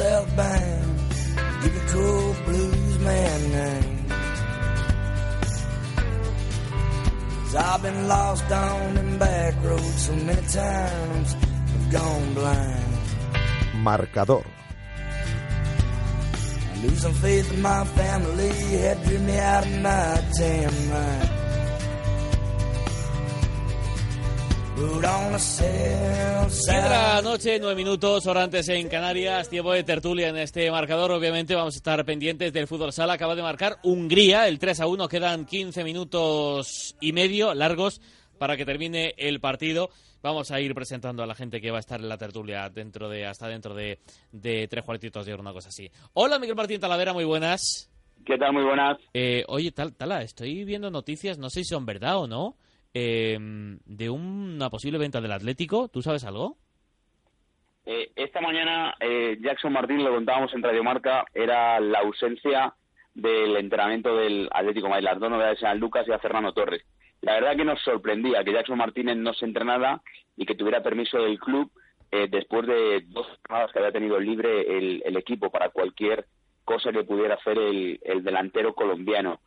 southbound? 0.00 0.98
Give 1.62 1.78
cool 1.92 2.34
blues 2.46 2.98
man 3.06 3.40
name. 3.56 3.98
Cause 7.40 7.56
I've 7.68 7.82
been 7.82 8.00
lost 8.08 8.50
on 8.50 8.94
them 8.94 9.18
back 9.18 9.54
roads 9.62 10.00
so 10.06 10.14
many 10.28 10.44
times, 10.62 11.28
I've 11.74 11.88
gone 11.96 12.28
blind. 12.38 12.92
Marcador. 13.86 14.46
Losing 16.82 17.16
faith 17.24 17.52
in 17.52 17.60
my 17.60 17.84
family 17.98 18.52
had 18.84 19.02
driven 19.04 19.26
me 19.26 19.36
out 19.38 19.66
of 19.66 19.76
my 19.88 20.08
damn 20.38 20.76
mind. 20.88 21.29
But 24.80 25.04
on 25.04 25.34
a 25.34 25.38
sail, 25.38 26.48
Siete 26.48 26.82
de 26.82 26.88
la 26.88 27.20
noche, 27.22 27.58
nueve 27.60 27.76
minutos, 27.76 28.26
hora 28.26 28.42
antes 28.44 28.66
en 28.70 28.88
Canarias, 28.88 29.50
tiempo 29.50 29.72
de 29.72 29.84
tertulia 29.84 30.28
en 30.28 30.38
este 30.38 30.70
marcador. 30.70 31.12
Obviamente 31.12 31.54
vamos 31.54 31.74
a 31.74 31.76
estar 31.76 32.02
pendientes 32.06 32.50
del 32.50 32.66
fútbol 32.66 32.90
sala. 32.90 33.12
Acaba 33.12 33.34
de 33.34 33.42
marcar 33.42 33.76
Hungría, 33.82 34.48
el 34.48 34.58
3 34.58 34.80
a 34.80 34.86
1. 34.86 35.06
Quedan 35.08 35.44
15 35.44 35.84
minutos 35.84 36.96
y 36.98 37.12
medio 37.12 37.52
largos 37.52 38.00
para 38.38 38.56
que 38.56 38.64
termine 38.64 39.14
el 39.18 39.38
partido. 39.38 39.90
Vamos 40.22 40.50
a 40.50 40.60
ir 40.62 40.74
presentando 40.74 41.22
a 41.22 41.26
la 41.26 41.34
gente 41.34 41.60
que 41.60 41.70
va 41.70 41.76
a 41.76 41.80
estar 41.80 42.00
en 42.00 42.08
la 42.08 42.16
tertulia 42.16 42.70
dentro 42.70 43.10
de 43.10 43.26
hasta 43.26 43.48
dentro 43.48 43.74
de, 43.74 43.98
de 44.32 44.66
tres 44.66 44.82
cuartitos 44.82 45.26
de 45.26 45.34
hora, 45.34 45.42
una 45.42 45.52
cosa 45.52 45.68
así. 45.68 45.90
Hola, 46.14 46.38
Miguel 46.38 46.56
Martín 46.56 46.80
Talavera, 46.80 47.12
muy 47.12 47.24
buenas. 47.24 47.90
¿Qué 48.24 48.38
tal? 48.38 48.54
Muy 48.54 48.64
buenas. 48.64 48.96
Eh, 49.12 49.44
oye, 49.48 49.72
tal, 49.72 49.94
Tala, 49.94 50.22
estoy 50.22 50.64
viendo 50.64 50.90
noticias, 50.90 51.36
no 51.36 51.50
sé 51.50 51.64
si 51.64 51.70
son 51.70 51.84
verdad 51.84 52.16
o 52.18 52.26
no, 52.26 52.56
eh, 52.94 53.38
de 53.40 54.10
una 54.10 54.70
posible 54.70 54.98
venta 54.98 55.20
del 55.20 55.32
Atlético. 55.32 55.88
¿Tú 55.88 56.02
sabes 56.02 56.24
algo? 56.24 56.56
Eh, 57.86 58.12
esta 58.14 58.40
mañana 58.40 58.94
eh, 59.00 59.38
Jackson 59.40 59.72
Martín, 59.72 60.04
lo 60.04 60.14
contábamos 60.14 60.52
en 60.54 60.62
Radio 60.62 60.84
Marca, 60.84 61.24
era 61.34 61.80
la 61.80 62.00
ausencia 62.00 62.74
del 63.14 63.56
entrenamiento 63.56 64.16
del 64.16 64.48
Atlético 64.52 64.86
de 64.86 64.90
Madrid, 64.90 65.04
las 65.06 65.18
dos 65.18 65.30
novedades 65.30 65.62
eran 65.62 65.80
Lucas 65.80 66.06
y 66.06 66.12
a 66.12 66.18
Fernando 66.18 66.52
Torres. 66.52 66.84
La 67.22 67.34
verdad 67.34 67.56
que 67.56 67.64
nos 67.64 67.80
sorprendía 67.82 68.44
que 68.44 68.52
Jackson 68.52 68.78
Martínez 68.78 69.16
no 69.16 69.34
se 69.34 69.44
entrenara 69.44 70.02
y 70.36 70.46
que 70.46 70.54
tuviera 70.54 70.82
permiso 70.82 71.18
del 71.18 71.38
club 71.38 71.70
eh, 72.12 72.28
después 72.30 72.66
de 72.66 73.02
dos 73.08 73.26
jornadas 73.26 73.72
que 73.72 73.78
había 73.78 73.92
tenido 73.92 74.18
libre 74.18 74.78
el, 74.78 75.02
el 75.04 75.16
equipo 75.16 75.50
para 75.50 75.70
cualquier 75.70 76.26
cosa 76.64 76.92
que 76.92 77.04
pudiera 77.04 77.34
hacer 77.34 77.58
el, 77.58 77.98
el 78.02 78.22
delantero 78.22 78.74
colombiano. 78.74 79.40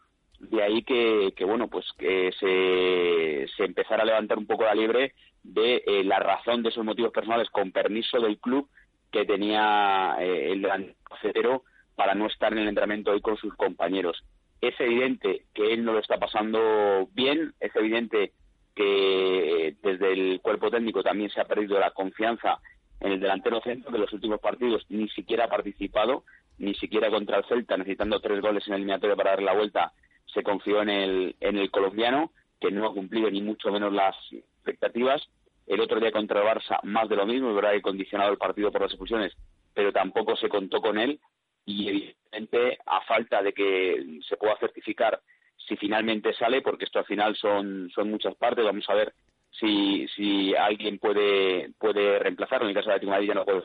De 0.49 0.61
ahí 0.61 0.83
que, 0.83 1.33
bueno, 1.45 1.69
pues 1.69 1.85
que 1.97 2.31
se, 2.39 3.63
empezara 3.63 4.03
a 4.03 4.05
levantar 4.05 4.37
un 4.37 4.45
poco 4.45 4.63
la 4.63 4.75
liebre 4.75 5.13
de 5.41 5.83
eh, 5.85 6.03
la 6.03 6.19
razón 6.19 6.63
de 6.63 6.69
esos 6.69 6.83
motivos 6.83 7.11
personales 7.11 7.49
con 7.49 7.71
permiso 7.71 8.19
del 8.19 8.39
club 8.39 8.69
que 9.11 9.25
tenía 9.25 10.15
eh, 10.19 10.51
el 10.51 10.61
delantero 10.61 11.63
para 11.95 12.13
no 12.13 12.27
estar 12.27 12.51
en 12.51 12.59
el 12.59 12.67
entrenamiento 12.67 13.11
hoy 13.11 13.21
con 13.21 13.37
sus 13.37 13.53
compañeros. 13.55 14.23
Es 14.59 14.77
evidente 14.79 15.45
que 15.53 15.73
él 15.73 15.85
no 15.85 15.93
lo 15.93 15.99
está 15.99 16.17
pasando 16.17 17.07
bien, 17.13 17.53
es 17.59 17.75
evidente 17.75 18.33
que 18.75 19.67
eh, 19.67 19.75
desde 19.81 20.11
el 20.11 20.41
cuerpo 20.41 20.71
técnico 20.71 21.03
también 21.03 21.29
se 21.29 21.39
ha 21.39 21.45
perdido 21.45 21.79
la 21.79 21.91
confianza 21.91 22.59
en 22.99 23.13
el 23.13 23.19
delantero 23.19 23.61
centro, 23.61 23.91
que 23.91 23.97
en 23.97 24.01
los 24.01 24.13
últimos 24.13 24.39
partidos 24.39 24.85
ni 24.89 25.07
siquiera 25.09 25.45
ha 25.45 25.49
participado, 25.49 26.23
ni 26.57 26.73
siquiera 26.75 27.09
contra 27.09 27.37
el 27.37 27.45
Celta, 27.45 27.77
necesitando 27.77 28.19
tres 28.19 28.41
goles 28.41 28.65
en 28.67 28.73
el 28.73 28.79
eliminatorio 28.79 29.15
para 29.15 29.31
darle 29.31 29.45
la 29.45 29.53
vuelta, 29.53 29.93
se 30.33 30.43
confió 30.43 30.81
en 30.81 30.89
el, 30.89 31.35
en 31.39 31.57
el 31.57 31.71
colombiano, 31.71 32.31
que 32.59 32.71
no 32.71 32.85
ha 32.85 32.93
cumplido 32.93 33.29
ni 33.29 33.41
mucho 33.41 33.71
menos 33.71 33.93
las 33.93 34.15
expectativas. 34.31 35.21
El 35.67 35.79
otro 35.79 35.99
día 35.99 36.11
contra 36.11 36.41
el 36.41 36.47
Barça, 36.47 36.79
más 36.83 37.07
de 37.09 37.15
lo 37.15 37.25
mismo, 37.25 37.49
es 37.49 37.55
verdad 37.55 37.71
que 37.71 37.81
condicionado 37.81 38.31
el 38.31 38.37
partido 38.37 38.71
por 38.71 38.81
las 38.81 38.91
expulsiones, 38.91 39.33
pero 39.73 39.91
tampoco 39.91 40.35
se 40.35 40.49
contó 40.49 40.81
con 40.81 40.97
él. 40.97 41.19
Y 41.65 41.87
evidentemente 41.87 42.77
a 42.85 43.01
falta 43.01 43.41
de 43.41 43.53
que 43.53 44.19
se 44.27 44.35
pueda 44.35 44.57
certificar 44.57 45.21
si 45.67 45.77
finalmente 45.77 46.33
sale, 46.33 46.61
porque 46.61 46.85
esto 46.85 46.99
al 46.99 47.05
final 47.05 47.35
son, 47.37 47.89
son 47.95 48.09
muchas 48.09 48.35
partes, 48.35 48.65
vamos 48.65 48.89
a 48.89 48.95
ver 48.95 49.13
si, 49.51 50.07
si 50.09 50.55
alguien 50.55 50.99
puede, 50.99 51.71
puede 51.79 52.19
reemplazarlo, 52.19 52.65
en 52.65 52.69
el 52.69 52.75
caso 52.75 52.89
de 52.89 52.95
Atlético 52.95 53.11
Madrid 53.11 53.27
ya 53.27 53.33
no 53.33 53.45
puede 53.45 53.63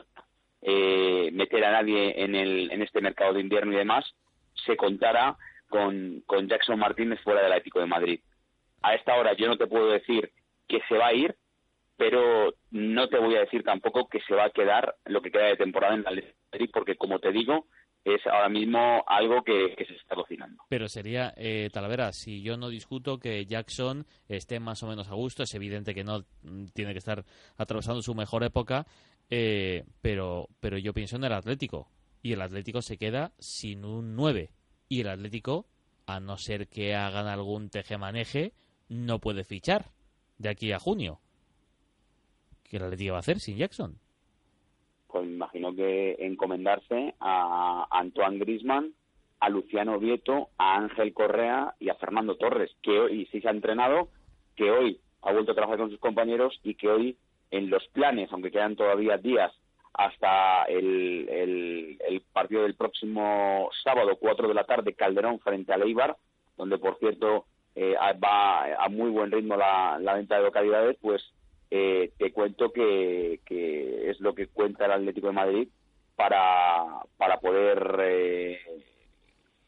eh, 0.61 1.29
meter 1.33 1.63
a 1.65 1.71
nadie 1.71 2.23
en, 2.23 2.35
el, 2.35 2.71
en 2.71 2.81
este 2.81 3.01
mercado 3.01 3.33
de 3.33 3.41
invierno 3.41 3.73
y 3.73 3.77
demás, 3.77 4.05
se 4.65 4.77
contará 4.77 5.37
con, 5.69 6.21
con 6.25 6.47
Jackson 6.47 6.79
Martínez 6.79 7.19
fuera 7.23 7.41
del 7.41 7.51
Atlético 7.51 7.79
de 7.79 7.85
Madrid. 7.85 8.19
A 8.81 8.95
esta 8.95 9.15
hora 9.15 9.33
yo 9.33 9.47
no 9.47 9.57
te 9.57 9.67
puedo 9.67 9.89
decir 9.89 10.31
que 10.67 10.79
se 10.87 10.97
va 10.97 11.07
a 11.07 11.13
ir, 11.13 11.35
pero 11.97 12.53
no 12.71 13.07
te 13.07 13.17
voy 13.17 13.35
a 13.35 13.41
decir 13.41 13.63
tampoco 13.63 14.07
que 14.07 14.19
se 14.21 14.35
va 14.35 14.45
a 14.45 14.51
quedar 14.51 14.95
lo 15.05 15.21
que 15.21 15.31
queda 15.31 15.47
de 15.47 15.57
temporada 15.57 15.93
en 15.93 16.01
el 16.01 16.07
Atlético 16.07 16.33
de 16.33 16.57
Madrid, 16.57 16.69
porque 16.73 16.95
como 16.95 17.19
te 17.19 17.31
digo, 17.31 17.67
es 18.05 18.25
ahora 18.27 18.49
mismo 18.49 19.03
algo 19.07 19.43
que, 19.43 19.75
se 19.77 19.93
está 19.95 20.15
cocinando. 20.15 20.63
Pero 20.69 20.87
sería, 20.87 21.33
eh, 21.35 21.69
Talavera, 21.71 22.13
si 22.13 22.41
yo 22.41 22.57
no 22.57 22.69
discuto 22.69 23.19
que 23.19 23.45
Jackson 23.45 24.05
esté 24.27 24.59
más 24.59 24.81
o 24.83 24.87
menos 24.87 25.09
a 25.09 25.15
gusto, 25.15 25.43
es 25.43 25.53
evidente 25.53 25.93
que 25.93 26.03
no 26.03 26.25
mm, 26.43 26.67
tiene 26.73 26.93
que 26.93 26.99
estar 26.99 27.23
atravesando 27.57 28.01
su 28.01 28.15
mejor 28.15 28.43
época, 28.43 28.85
eh, 29.29 29.83
pero, 30.01 30.47
pero 30.59 30.77
yo 30.77 30.93
pienso 30.93 31.17
en 31.17 31.25
el 31.25 31.33
Atlético. 31.33 31.89
Y 32.21 32.33
el 32.33 32.41
Atlético 32.41 32.81
se 32.81 32.97
queda 32.97 33.31
sin 33.37 33.85
un 33.85 34.15
9. 34.15 34.51
Y 34.89 35.01
el 35.01 35.07
Atlético, 35.07 35.65
a 36.07 36.19
no 36.19 36.37
ser 36.37 36.67
que 36.67 36.95
hagan 36.95 37.27
algún 37.27 37.69
tejemaneje, 37.69 38.53
no 38.89 39.19
puede 39.19 39.43
fichar 39.43 39.85
de 40.39 40.49
aquí 40.49 40.71
a 40.71 40.79
junio. 40.79 41.19
¿Qué 42.63 42.77
el 42.77 42.83
Atlético 42.83 43.11
va 43.11 43.17
a 43.17 43.19
hacer 43.19 43.39
sin 43.39 43.57
Jackson? 43.57 43.99
Pues 45.07 45.25
me 45.25 45.33
imagino 45.33 45.75
que 45.75 46.17
encomendarse 46.19 47.13
a 47.19 47.87
Antoine 47.91 48.39
Grisman, 48.39 48.93
a 49.39 49.49
Luciano 49.49 49.99
Vieto, 49.99 50.49
a 50.57 50.77
Ángel 50.77 51.13
Correa 51.13 51.75
y 51.79 51.89
a 51.89 51.95
Fernando 51.95 52.35
Torres, 52.35 52.71
que 52.81 52.99
hoy 52.99 53.27
sí 53.31 53.41
se 53.41 53.47
ha 53.47 53.51
entrenado, 53.51 54.09
que 54.55 54.71
hoy 54.71 54.99
ha 55.21 55.31
vuelto 55.31 55.51
a 55.51 55.55
trabajar 55.55 55.77
con 55.77 55.91
sus 55.91 55.99
compañeros 55.99 56.59
y 56.63 56.73
que 56.73 56.89
hoy 56.89 57.17
en 57.51 57.69
los 57.69 57.87
planes, 57.89 58.31
aunque 58.31 58.51
quedan 58.51 58.75
todavía 58.75 59.17
días 59.17 59.51
hasta 59.93 60.63
el, 60.65 62.27
partido 62.31 62.63
del 62.63 62.75
próximo 62.75 63.69
sábado, 63.83 64.17
4 64.19 64.47
de 64.47 64.53
la 64.53 64.63
tarde, 64.63 64.93
Calderón 64.93 65.39
frente 65.39 65.73
a 65.73 65.77
Leibar, 65.77 66.15
donde 66.57 66.77
por 66.77 66.97
cierto 66.99 67.45
eh, 67.75 67.95
va 68.23 68.75
a 68.75 68.89
muy 68.89 69.09
buen 69.09 69.31
ritmo 69.31 69.57
la, 69.57 69.97
la 69.99 70.13
venta 70.13 70.37
de 70.37 70.43
localidades, 70.43 70.97
pues 71.01 71.21
eh, 71.71 72.11
te 72.17 72.31
cuento 72.31 72.71
que, 72.71 73.41
que, 73.45 74.09
es 74.09 74.19
lo 74.19 74.33
que 74.33 74.47
cuenta 74.47 74.85
el 74.85 74.91
Atlético 74.91 75.27
de 75.27 75.33
Madrid 75.33 75.67
para, 76.15 77.03
para 77.17 77.39
poder 77.39 77.97
eh, 78.01 78.59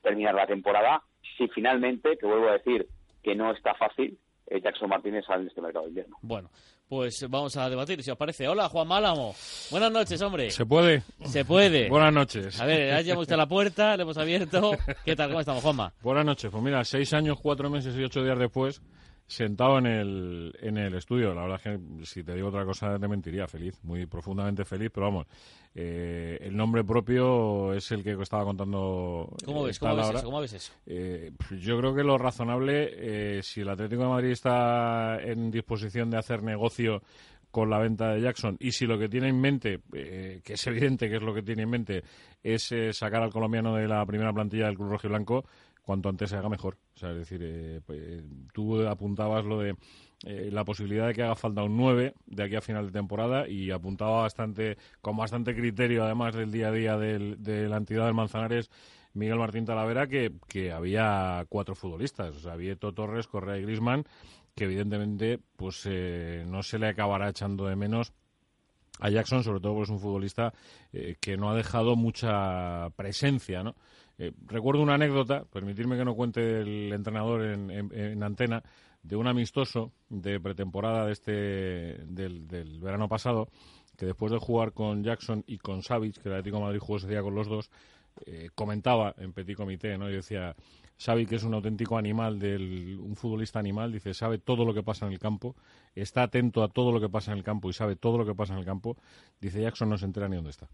terminar 0.01 0.35
la 0.35 0.47
temporada. 0.47 1.03
Si 1.37 1.47
finalmente, 1.49 2.17
que 2.17 2.25
vuelvo 2.25 2.49
a 2.49 2.53
decir 2.53 2.87
que 3.21 3.35
no 3.35 3.51
está 3.51 3.75
fácil, 3.75 4.17
eh, 4.47 4.61
Jackson 4.61 4.89
Martínez 4.89 5.25
sale 5.25 5.43
en 5.43 5.47
este 5.49 5.61
mercado 5.61 5.85
de 5.85 5.89
invierno. 5.89 6.17
Bueno, 6.21 6.49
pues 6.91 7.25
vamos 7.29 7.55
a 7.55 7.69
debatir, 7.69 8.03
si 8.03 8.11
os 8.11 8.17
parece. 8.17 8.49
Hola, 8.49 8.67
Juan 8.67 8.85
Málamo. 8.85 9.33
Buenas 9.69 9.93
noches, 9.93 10.21
hombre. 10.21 10.51
¿Se 10.51 10.65
puede? 10.65 11.03
Se 11.23 11.45
puede. 11.45 11.87
Buenas 11.87 12.11
noches. 12.11 12.59
A 12.59 12.65
ver, 12.65 12.93
ha 12.93 12.99
llamado 12.99 13.21
usted 13.21 13.35
a 13.35 13.37
la 13.37 13.47
puerta, 13.47 13.95
le 13.95 14.03
hemos 14.03 14.17
abierto. 14.17 14.71
¿Qué 15.05 15.15
tal? 15.15 15.29
¿Cómo 15.29 15.39
estamos, 15.39 15.63
Juanma? 15.63 15.93
Buenas 16.01 16.25
noches. 16.25 16.51
Pues 16.51 16.61
mira, 16.61 16.83
seis 16.83 17.13
años, 17.13 17.39
cuatro 17.41 17.69
meses 17.69 17.95
y 17.97 18.03
ocho 18.03 18.21
días 18.25 18.37
después, 18.37 18.81
sentado 19.31 19.77
en 19.77 19.85
el, 19.85 20.53
en 20.61 20.77
el 20.77 20.93
estudio. 20.95 21.33
La 21.33 21.43
verdad 21.43 21.61
es 21.63 21.63
que 21.63 22.05
si 22.05 22.23
te 22.23 22.35
digo 22.35 22.49
otra 22.49 22.65
cosa 22.65 22.99
te 22.99 23.07
mentiría. 23.07 23.47
Feliz, 23.47 23.79
muy 23.83 24.05
profundamente 24.05 24.65
feliz, 24.65 24.91
pero 24.93 25.07
vamos, 25.07 25.27
eh, 25.73 26.37
el 26.41 26.55
nombre 26.55 26.83
propio 26.83 27.73
es 27.73 27.91
el 27.91 28.03
que 28.03 28.11
estaba 28.21 28.43
contando. 28.43 29.33
¿Cómo 29.45 29.63
ves, 29.63 29.79
cómo 29.79 29.95
ves 29.95 30.09
eso? 30.09 30.23
¿Cómo 30.23 30.41
ves 30.41 30.53
eso? 30.53 30.73
Eh, 30.85 31.31
yo 31.59 31.77
creo 31.77 31.95
que 31.95 32.03
lo 32.03 32.17
razonable, 32.17 32.89
eh, 33.37 33.43
si 33.43 33.61
el 33.61 33.69
Atlético 33.69 34.03
de 34.03 34.09
Madrid 34.09 34.31
está 34.31 35.17
en 35.21 35.49
disposición 35.49 36.09
de 36.09 36.17
hacer 36.17 36.43
negocio 36.43 37.01
con 37.51 37.69
la 37.69 37.77
venta 37.77 38.13
de 38.13 38.21
Jackson 38.21 38.55
y 38.59 38.71
si 38.71 38.85
lo 38.85 38.97
que 38.97 39.09
tiene 39.09 39.27
en 39.27 39.39
mente, 39.39 39.81
eh, 39.93 40.41
que 40.43 40.53
es 40.53 40.67
evidente 40.67 41.09
que 41.09 41.17
es 41.17 41.21
lo 41.21 41.33
que 41.33 41.43
tiene 41.43 41.63
en 41.63 41.69
mente, 41.69 42.03
es 42.41 42.71
eh, 42.71 42.93
sacar 42.93 43.21
al 43.21 43.31
colombiano 43.31 43.75
de 43.75 43.87
la 43.87 44.05
primera 44.05 44.33
plantilla 44.33 44.65
del 44.65 44.77
Club 44.77 44.91
Rojo 44.91 45.07
y 45.07 45.09
Blanco, 45.09 45.45
cuanto 45.81 46.09
antes 46.09 46.29
se 46.29 46.35
haga 46.35 46.49
mejor. 46.49 46.77
O 46.95 46.99
sea, 46.99 47.11
es 47.11 47.17
decir, 47.17 47.41
eh, 47.43 47.81
pues, 47.85 48.23
tú 48.53 48.81
apuntabas 48.87 49.45
lo 49.45 49.59
de 49.59 49.75
eh, 50.25 50.49
la 50.51 50.63
posibilidad 50.63 51.07
de 51.07 51.13
que 51.13 51.23
haga 51.23 51.35
falta 51.35 51.63
un 51.63 51.75
9 51.77 52.13
de 52.25 52.43
aquí 52.43 52.55
a 52.55 52.61
final 52.61 52.87
de 52.87 52.91
temporada 52.91 53.47
y 53.47 53.71
apuntaba 53.71 54.21
bastante, 54.21 54.77
con 55.01 55.17
bastante 55.17 55.55
criterio, 55.55 56.03
además 56.03 56.35
del 56.35 56.51
día 56.51 56.67
a 56.67 56.71
día 56.71 56.97
del, 56.97 57.41
de 57.41 57.67
la 57.67 57.77
entidad 57.77 58.05
del 58.05 58.13
Manzanares, 58.13 58.69
Miguel 59.13 59.39
Martín 59.39 59.65
Talavera, 59.65 60.07
que, 60.07 60.33
que 60.47 60.71
había 60.71 61.45
cuatro 61.49 61.75
futbolistas. 61.75 62.35
O 62.35 62.39
sea, 62.39 62.55
Vieto, 62.55 62.93
Torres, 62.93 63.27
Correa 63.27 63.57
y 63.57 63.63
Grisman, 63.63 64.05
que 64.55 64.65
evidentemente 64.65 65.39
pues 65.55 65.81
eh, 65.85 66.45
no 66.47 66.63
se 66.63 66.79
le 66.79 66.87
acabará 66.87 67.29
echando 67.29 67.65
de 67.65 67.75
menos 67.75 68.13
a 68.99 69.09
Jackson, 69.09 69.43
sobre 69.43 69.59
todo 69.59 69.73
porque 69.73 69.85
es 69.85 69.89
un 69.89 69.99
futbolista 69.99 70.53
eh, 70.93 71.15
que 71.19 71.37
no 71.37 71.49
ha 71.49 71.55
dejado 71.55 71.95
mucha 71.95 72.89
presencia, 72.95 73.63
¿no? 73.63 73.75
Eh, 74.23 74.33
recuerdo 74.45 74.83
una 74.83 74.93
anécdota, 74.93 75.45
permitirme 75.45 75.97
que 75.97 76.05
no 76.05 76.13
cuente 76.13 76.61
el 76.61 76.93
entrenador 76.93 77.43
en, 77.43 77.71
en- 77.71 77.91
en 77.91 78.21
antena, 78.21 78.61
de 79.01 79.15
un 79.15 79.25
amistoso 79.25 79.91
de 80.09 80.39
pretemporada 80.39 81.07
de 81.07 81.11
este 81.13 81.31
del, 82.05 82.47
del 82.47 82.79
verano 82.79 83.07
pasado, 83.09 83.47
que 83.97 84.05
después 84.05 84.31
de 84.31 84.37
jugar 84.37 84.73
con 84.73 85.03
Jackson 85.03 85.43
y 85.47 85.57
con 85.57 85.81
Savic, 85.81 86.21
que 86.21 86.29
el 86.29 86.35
Atlético 86.35 86.61
Madrid 86.61 86.77
jugó 86.79 86.97
ese 86.97 87.07
día 87.07 87.23
con 87.23 87.33
los 87.33 87.47
dos, 87.47 87.71
eh, 88.27 88.49
comentaba 88.53 89.15
en 89.17 89.33
Petit 89.33 89.57
Comité, 89.57 89.97
¿no? 89.97 90.07
Y 90.07 90.13
decía, 90.13 90.55
Savic 90.97 91.31
es 91.31 91.43
un 91.43 91.55
auténtico 91.55 91.97
animal, 91.97 92.37
del, 92.37 92.99
un 92.99 93.15
futbolista 93.15 93.57
animal, 93.57 93.91
dice, 93.91 94.13
sabe 94.13 94.37
todo 94.37 94.65
lo 94.65 94.73
que 94.75 94.83
pasa 94.83 95.07
en 95.07 95.13
el 95.13 95.17
campo, 95.19 95.55
está 95.95 96.21
atento 96.21 96.61
a 96.61 96.67
todo 96.67 96.91
lo 96.91 97.01
que 97.01 97.09
pasa 97.09 97.31
en 97.31 97.39
el 97.39 97.43
campo 97.43 97.71
y 97.71 97.73
sabe 97.73 97.95
todo 97.95 98.19
lo 98.19 98.25
que 98.27 98.35
pasa 98.35 98.53
en 98.53 98.59
el 98.59 98.65
campo. 98.65 98.97
Dice, 99.39 99.63
Jackson 99.63 99.89
no 99.89 99.97
se 99.97 100.05
entera 100.05 100.29
ni 100.29 100.35
dónde 100.35 100.51
está. 100.51 100.67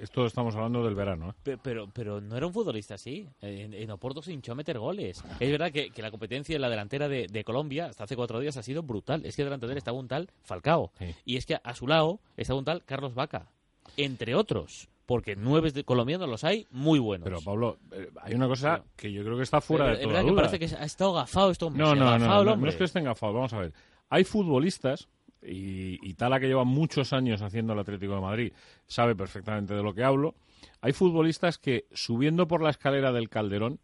Esto 0.00 0.26
estamos 0.26 0.54
hablando 0.54 0.84
del 0.84 0.94
verano, 0.94 1.30
¿eh? 1.30 1.34
Pe- 1.42 1.58
Pero, 1.58 1.88
pero 1.92 2.20
no 2.20 2.36
era 2.36 2.46
un 2.46 2.52
futbolista 2.52 2.94
así. 2.94 3.26
En, 3.40 3.74
en 3.74 3.90
Oporto 3.90 4.22
se 4.22 4.32
hinchó 4.32 4.52
a 4.52 4.54
meter 4.54 4.78
goles. 4.78 5.24
Es 5.40 5.50
verdad 5.50 5.72
que, 5.72 5.90
que 5.90 6.02
la 6.02 6.10
competencia 6.10 6.54
en 6.54 6.62
la 6.62 6.68
delantera 6.68 7.08
de, 7.08 7.26
de 7.26 7.44
Colombia 7.44 7.86
hasta 7.86 8.04
hace 8.04 8.14
cuatro 8.14 8.38
días 8.38 8.56
ha 8.56 8.62
sido 8.62 8.82
brutal. 8.82 9.24
Es 9.24 9.34
que 9.34 9.44
delante 9.44 9.66
de 9.66 9.72
él 9.72 9.78
estaba 9.78 9.98
un 9.98 10.06
tal 10.06 10.30
Falcao. 10.44 10.92
Sí. 10.98 11.14
Y 11.24 11.36
es 11.36 11.46
que 11.46 11.58
a 11.62 11.74
su 11.74 11.86
lado 11.88 12.20
estaba 12.36 12.58
un 12.58 12.64
tal 12.64 12.84
Carlos 12.84 13.14
Vaca. 13.14 13.50
Entre 13.96 14.34
otros. 14.34 14.88
Porque 15.06 15.34
nueve 15.36 15.70
de 15.72 15.84
colombianos 15.84 16.28
los 16.28 16.44
hay 16.44 16.66
muy 16.70 16.98
buenos. 16.98 17.24
Pero 17.24 17.40
Pablo, 17.40 17.78
eh, 17.92 18.10
hay 18.20 18.34
una 18.34 18.46
cosa 18.46 18.84
que 18.94 19.10
yo 19.10 19.24
creo 19.24 19.38
que 19.38 19.42
está 19.42 19.60
fuera 19.62 19.88
de 19.88 20.02
toda 20.02 20.06
verdad 20.08 20.28
que 20.28 20.34
parece 20.36 20.58
que 20.58 20.66
ha 20.76 20.84
estado 20.84 21.14
gafado 21.14 21.50
esto. 21.50 21.70
No, 21.70 21.94
no, 21.94 22.18
no, 22.18 22.18
no, 22.18 22.44
no, 22.44 22.56
no 22.56 22.68
es 22.68 22.76
que 22.76 22.84
estén 22.84 23.04
gafados. 23.04 23.34
Vamos 23.34 23.52
a 23.54 23.58
ver. 23.60 23.72
Hay 24.10 24.24
futbolistas, 24.24 25.08
y, 25.42 25.98
y 26.08 26.14
Tala, 26.14 26.40
que 26.40 26.46
lleva 26.48 26.64
muchos 26.64 27.12
años 27.12 27.42
haciendo 27.42 27.72
el 27.72 27.78
Atlético 27.78 28.14
de 28.14 28.20
Madrid, 28.20 28.52
sabe 28.86 29.14
perfectamente 29.14 29.74
de 29.74 29.82
lo 29.82 29.94
que 29.94 30.04
hablo. 30.04 30.34
Hay 30.80 30.92
futbolistas 30.92 31.58
que, 31.58 31.86
subiendo 31.92 32.48
por 32.48 32.62
la 32.62 32.70
escalera 32.70 33.12
del 33.12 33.28
Calderón, 33.28 33.78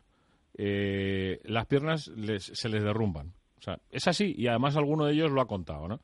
eh, 0.57 1.41
las 1.45 1.67
piernas 1.67 2.09
les- 2.09 2.45
se 2.55 2.69
les 2.69 2.83
derrumban. 2.83 3.33
O 3.59 3.63
sea, 3.63 3.79
es 3.91 4.07
así, 4.07 4.35
y 4.37 4.47
además 4.47 4.77
alguno 4.77 5.07
de 5.07 5.15
ellos 5.15 5.31
lo 5.31 5.41
ha 5.41 5.47
contado, 5.47 5.89
¿no? 5.89 6.01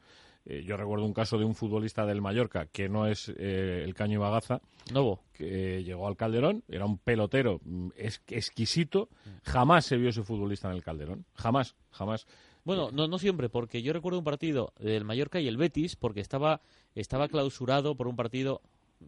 Eh, 0.47 0.65
yo 0.67 0.77
recuerdo 0.79 1.05
un 1.05 1.13
caso 1.13 1.37
de 1.39 1.45
un 1.45 1.55
futbolista 1.55 2.07
del 2.07 2.23
Mallorca, 2.23 2.67
que 2.67 2.89
no 2.89 3.07
es 3.07 3.31
eh, 3.37 3.83
el 3.85 3.95
Caño 3.95 4.21
Bagaza, 4.21 4.61
Novo. 4.93 5.23
que 5.35 5.85
llegó 5.85 6.09
al 6.09 6.17
Calderón, 6.17 6.65
era 6.69 6.87
un 6.87 6.97
pelotero 6.99 7.61
mm, 7.63 7.89
es- 7.97 8.23
exquisito, 8.29 9.11
jamás 9.45 9.85
se 9.85 9.99
vio 9.99 10.09
ese 10.09 10.23
futbolista 10.23 10.69
en 10.71 10.77
el 10.77 10.83
Calderón, 10.83 11.27
jamás, 11.35 11.77
jamás. 11.91 12.27
Bueno, 12.65 12.91
no, 12.93 13.09
no 13.09 13.19
siempre, 13.19 13.49
porque 13.49 13.83
yo 13.83 13.93
recuerdo 13.93 14.19
un 14.19 14.25
partido 14.25 14.73
del 14.79 15.05
Mallorca 15.05 15.41
y 15.41 15.49
el 15.49 15.57
Betis, 15.57 15.97
porque 15.97 16.21
estaba, 16.21 16.61
estaba 16.95 17.29
clausurado 17.29 17.95
por 17.97 18.07
un 18.09 18.17
partido, 18.17 18.61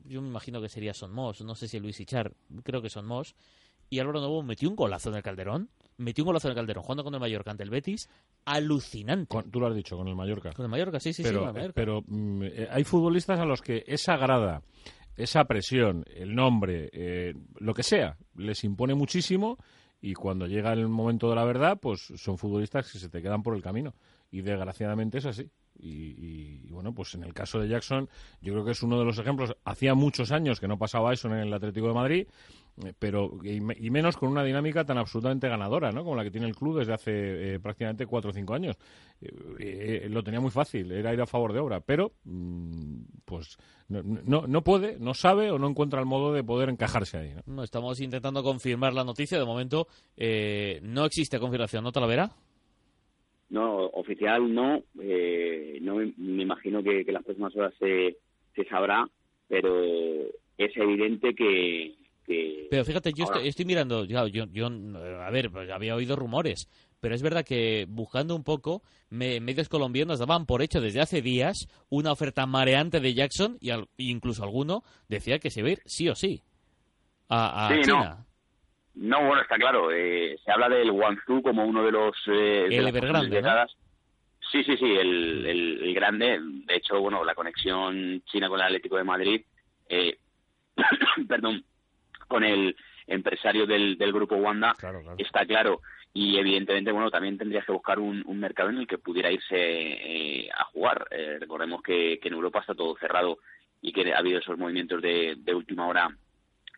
yo 0.06 0.22
me 0.22 0.28
imagino 0.28 0.60
que 0.62 0.68
sería 0.68 0.94
Son 0.94 1.12
Mos, 1.12 1.40
no 1.42 1.54
sé 1.54 1.68
si 1.68 1.78
Luis 1.78 2.00
Ichar, 2.00 2.32
creo 2.64 2.80
que 2.82 2.88
Son 2.90 3.06
Mos, 3.06 3.34
y 3.90 3.98
Álvaro 3.98 4.20
Novo 4.22 4.42
metió 4.42 4.70
un 4.70 4.76
golazo 4.76 5.10
en 5.10 5.16
el 5.16 5.22
Calderón, 5.22 5.68
metió 5.98 6.24
un 6.24 6.28
golazo 6.28 6.48
en 6.48 6.52
el 6.52 6.56
Calderón, 6.56 6.82
jugando 6.82 7.04
con 7.04 7.12
el 7.14 7.20
Mallorca 7.20 7.50
ante 7.50 7.62
el 7.62 7.68
Betis, 7.70 8.08
alucinante. 8.46 9.28
Con- 9.28 9.50
tú 9.50 9.60
lo 9.60 9.66
has 9.66 9.74
dicho, 9.74 9.96
con 9.96 10.08
el 10.08 10.14
Mallorca. 10.16 10.52
Con 10.52 10.64
el 10.64 10.70
Mallorca, 10.70 11.00
sí, 11.00 11.12
sí, 11.12 11.22
sí, 11.22 11.28
con 11.34 11.48
el 11.48 11.52
Mallorca. 11.52 11.72
pero 11.74 12.02
mm, 12.06 12.42
eh, 12.44 12.68
hay 12.70 12.84
futbolistas 12.84 13.38
a 13.38 13.44
los 13.44 13.60
que 13.60 13.84
esa 13.86 14.16
grada, 14.16 14.62
esa 15.16 15.44
presión, 15.44 16.04
el 16.14 16.34
nombre, 16.34 16.88
eh, 16.92 17.34
lo 17.58 17.74
que 17.74 17.82
sea, 17.82 18.16
les 18.36 18.64
impone 18.64 18.94
muchísimo 18.94 19.58
y 20.02 20.14
cuando 20.14 20.46
llega 20.46 20.72
el 20.74 20.88
momento 20.88 21.30
de 21.30 21.36
la 21.36 21.44
verdad, 21.44 21.78
pues 21.80 22.12
son 22.16 22.36
futbolistas 22.36 22.90
que 22.92 22.98
se 22.98 23.08
te 23.08 23.22
quedan 23.22 23.42
por 23.42 23.54
el 23.54 23.62
camino. 23.62 23.94
Y 24.32 24.42
desgraciadamente 24.42 25.18
es 25.18 25.26
así. 25.26 25.48
Y, 25.78 25.88
y- 25.88 26.60
y, 26.66 26.70
bueno, 26.72 26.92
pues 26.94 27.14
en 27.14 27.22
el 27.22 27.32
caso 27.32 27.60
de 27.60 27.68
Jackson, 27.68 28.08
yo 28.40 28.52
creo 28.52 28.64
que 28.64 28.72
es 28.72 28.82
uno 28.82 28.98
de 28.98 29.04
los 29.04 29.18
ejemplos. 29.18 29.56
Hacía 29.64 29.94
muchos 29.94 30.32
años 30.32 30.58
que 30.58 30.66
no 30.68 30.76
pasaba 30.78 31.12
eso 31.12 31.28
en 31.28 31.34
el 31.34 31.52
Atlético 31.54 31.88
de 31.88 31.94
Madrid, 31.94 32.26
pero 32.98 33.30
y, 33.44 33.60
me- 33.60 33.76
y 33.78 33.90
menos 33.90 34.16
con 34.16 34.30
una 34.30 34.42
dinámica 34.44 34.84
tan 34.84 34.98
absolutamente 34.98 35.48
ganadora, 35.48 35.92
¿no? 35.92 36.02
Como 36.04 36.16
la 36.16 36.24
que 36.24 36.30
tiene 36.30 36.46
el 36.46 36.54
club 36.56 36.78
desde 36.78 36.94
hace 36.94 37.54
eh, 37.54 37.60
prácticamente 37.60 38.06
cuatro 38.06 38.30
o 38.30 38.34
cinco 38.34 38.54
años. 38.54 38.76
Eh, 39.20 40.02
eh, 40.04 40.08
lo 40.08 40.22
tenía 40.22 40.40
muy 40.40 40.50
fácil, 40.50 40.90
era 40.90 41.12
ir 41.12 41.20
a 41.20 41.26
favor 41.26 41.52
de 41.52 41.60
obra, 41.60 41.80
pero 41.80 42.12
mm, 42.24 42.96
pues 43.24 43.56
no, 43.88 44.02
no, 44.02 44.46
no 44.46 44.62
puede, 44.62 44.98
no 44.98 45.14
sabe 45.14 45.50
o 45.50 45.58
no 45.58 45.68
encuentra 45.68 46.00
el 46.00 46.06
modo 46.06 46.32
de 46.32 46.42
poder 46.44 46.68
encajarse 46.70 47.18
ahí. 47.18 47.34
¿no? 47.46 47.54
No, 47.56 47.62
estamos 47.62 48.00
intentando 48.00 48.42
confirmar 48.42 48.94
la 48.94 49.04
noticia, 49.04 49.38
de 49.38 49.44
momento 49.44 49.86
eh, 50.16 50.80
no 50.82 51.04
existe 51.04 51.38
confirmación, 51.38 51.84
¿no, 51.84 51.92
Talavera? 51.92 52.30
No, 53.50 53.86
oficial 53.88 54.52
no. 54.54 54.82
eh, 55.00 55.78
no 55.82 55.96
me, 55.96 56.12
me 56.16 56.42
imagino 56.42 56.82
que, 56.82 57.04
que 57.04 57.12
las 57.12 57.22
próximas 57.22 57.54
horas 57.54 57.74
se, 57.78 58.16
se 58.54 58.64
sabrá, 58.64 59.06
pero 59.48 59.82
es 60.56 60.76
evidente 60.76 61.34
que. 61.34 61.94
Que 62.24 62.66
Pero 62.70 62.84
fíjate, 62.84 63.12
yo 63.12 63.24
ahora- 63.24 63.36
estoy, 63.36 63.48
estoy 63.48 63.64
mirando, 63.64 64.04
ya, 64.04 64.26
yo, 64.26 64.44
yo, 64.52 64.66
eh, 64.68 65.22
a 65.26 65.30
ver, 65.30 65.50
pues 65.50 65.70
había 65.70 65.94
oído 65.94 66.16
rumores, 66.16 66.68
pero 67.00 67.14
es 67.14 67.22
verdad 67.22 67.44
que 67.44 67.86
buscando 67.88 68.34
un 68.36 68.44
poco, 68.44 68.82
me- 69.10 69.40
medios 69.40 69.68
colombianos 69.68 70.18
daban 70.20 70.46
por 70.46 70.62
hecho 70.62 70.80
desde 70.80 71.00
hace 71.00 71.20
días 71.22 71.66
una 71.90 72.12
oferta 72.12 72.46
mareante 72.46 73.00
de 73.00 73.14
Jackson 73.14 73.58
y 73.60 73.70
al- 73.70 73.88
incluso 73.96 74.42
alguno 74.44 74.82
decía 75.08 75.38
que 75.38 75.50
se 75.50 75.60
iba 75.60 75.68
a 75.68 75.72
ir 75.72 75.82
sí 75.84 76.08
o 76.08 76.14
sí 76.14 76.42
a, 77.28 77.66
a 77.66 77.68
Sí, 77.70 77.74
no. 77.76 77.82
China. 77.82 78.26
No, 78.94 79.26
bueno, 79.26 79.40
está 79.40 79.56
claro. 79.56 79.90
eh, 79.90 80.36
se 80.44 80.52
habla 80.52 80.68
del 80.68 80.92
Guangzhou 80.92 81.40
como 81.42 81.64
uno 81.64 81.82
de 81.82 81.92
los. 81.92 82.14
Eh, 82.26 82.66
El 82.70 82.86
Evergrande. 82.88 83.42
Sí, 84.50 84.62
sí, 84.64 84.76
sí, 84.76 84.84
el, 84.84 85.46
el, 85.46 85.82
el 85.82 85.94
grande. 85.94 86.38
De 86.66 86.76
hecho, 86.76 87.00
bueno, 87.00 87.24
la 87.24 87.34
conexión 87.34 88.22
China 88.26 88.50
con 88.50 88.60
el 88.60 88.66
Atlético 88.66 88.98
de 88.98 89.04
Madrid. 89.04 89.40
Eh, 89.88 90.18
perdón, 91.28 91.64
con 92.32 92.44
el 92.44 92.74
empresario 93.06 93.66
del, 93.66 93.96
del 93.98 94.12
grupo 94.12 94.36
Wanda 94.36 94.74
Claro, 94.78 95.02
claro. 95.02 95.16
está 95.18 95.44
claro. 95.44 95.80
Y 96.14 96.38
evidentemente, 96.38 96.92
bueno, 96.92 97.10
también 97.10 97.38
tendrías 97.38 97.64
que 97.64 97.72
buscar 97.72 97.98
un, 97.98 98.22
un 98.26 98.38
mercado 98.38 98.68
en 98.70 98.78
el 98.78 98.86
que 98.86 98.98
pudiera 98.98 99.30
irse 99.30 99.56
eh, 99.56 100.50
a 100.54 100.64
jugar. 100.64 101.06
Eh, 101.10 101.38
recordemos 101.40 101.82
que, 101.82 102.18
que 102.20 102.28
en 102.28 102.34
Europa 102.34 102.60
está 102.60 102.74
todo 102.74 102.96
cerrado 102.98 103.38
y 103.80 103.92
que 103.92 104.12
ha 104.12 104.18
habido 104.18 104.38
esos 104.38 104.58
movimientos 104.58 105.00
de, 105.00 105.34
de 105.38 105.54
última 105.54 105.86
hora 105.86 106.08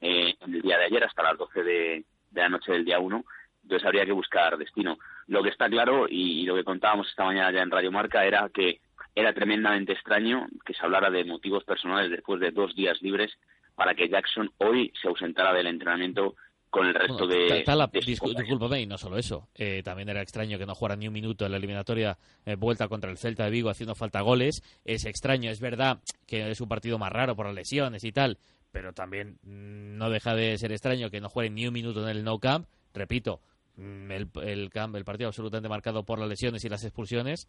eh, 0.00 0.34
el 0.40 0.62
día 0.62 0.78
de 0.78 0.84
ayer 0.84 1.02
hasta 1.04 1.22
las 1.22 1.36
12 1.36 1.62
de, 1.64 2.04
de 2.30 2.40
la 2.40 2.48
noche 2.48 2.72
del 2.72 2.84
día 2.84 2.98
1. 3.00 3.24
Entonces 3.64 3.86
habría 3.86 4.06
que 4.06 4.12
buscar 4.12 4.56
destino. 4.56 4.98
Lo 5.26 5.42
que 5.42 5.48
está 5.50 5.68
claro, 5.68 6.06
y, 6.08 6.42
y 6.42 6.46
lo 6.46 6.54
que 6.54 6.64
contábamos 6.64 7.08
esta 7.08 7.24
mañana 7.24 7.50
ya 7.50 7.62
en 7.62 7.70
Radio 7.70 7.90
Marca, 7.90 8.24
era 8.24 8.48
que 8.52 8.80
era 9.16 9.32
tremendamente 9.32 9.92
extraño 9.92 10.46
que 10.64 10.74
se 10.74 10.84
hablara 10.84 11.10
de 11.10 11.24
motivos 11.24 11.64
personales 11.64 12.10
después 12.10 12.40
de 12.40 12.50
dos 12.50 12.74
días 12.74 13.00
libres 13.02 13.32
para 13.74 13.94
que 13.94 14.08
Jackson 14.08 14.50
hoy 14.58 14.92
se 15.00 15.08
ausentara 15.08 15.52
del 15.52 15.66
entrenamiento 15.66 16.34
con 16.70 16.86
el 16.86 16.94
resto 16.94 17.26
Bueno, 17.26 17.34
de, 17.34 17.48
ta- 17.48 17.64
ta 17.64 17.76
la- 17.76 17.86
de 17.86 18.00
discúlpame, 18.00 18.80
y 18.80 18.86
no 18.86 18.98
solo 18.98 19.16
eso. 19.16 19.48
eh, 19.54 19.82
también 19.84 20.08
era 20.08 20.22
extraño 20.22 20.58
que 20.58 20.66
no 20.66 20.74
jugara 20.74 20.96
ni 20.96 21.06
un 21.06 21.14
minuto 21.14 21.44
en 21.46 21.52
la 21.52 21.58
eliminatoria 21.58 22.18
eh, 22.46 22.56
vuelta 22.56 22.88
contra 22.88 23.10
el 23.10 23.18
Celta 23.18 23.44
de 23.44 23.50
Vigo 23.50 23.70
haciendo 23.70 23.94
falta 23.94 24.20
goles. 24.22 24.60
Es 24.84 25.04
extraño, 25.06 25.50
es 25.50 25.60
verdad 25.60 26.00
que 26.26 26.50
es 26.50 26.60
un 26.60 26.68
partido 26.68 26.98
más 26.98 27.12
raro 27.12 27.36
por 27.36 27.46
las 27.46 27.54
lesiones 27.54 28.02
y 28.04 28.10
tal, 28.10 28.38
pero 28.72 28.92
también 28.92 29.38
mm, 29.44 29.96
no 29.98 30.10
deja 30.10 30.34
de 30.34 30.58
ser 30.58 30.72
extraño 30.72 31.10
que 31.10 31.20
no 31.20 31.28
juegue 31.28 31.50
ni 31.50 31.66
un 31.68 31.74
minuto 31.74 32.02
en 32.02 32.08
el 32.16 32.24
No 32.24 32.38
Camp. 32.40 32.66
Repito, 32.92 33.40
mm, 33.76 34.10
el, 34.10 34.28
el, 34.42 34.70
camp, 34.70 34.96
el 34.96 35.04
partido 35.04 35.28
absolutamente 35.28 35.68
marcado 35.68 36.02
por 36.04 36.18
las 36.18 36.28
lesiones 36.28 36.64
y 36.64 36.68
las 36.68 36.82
expulsiones. 36.82 37.46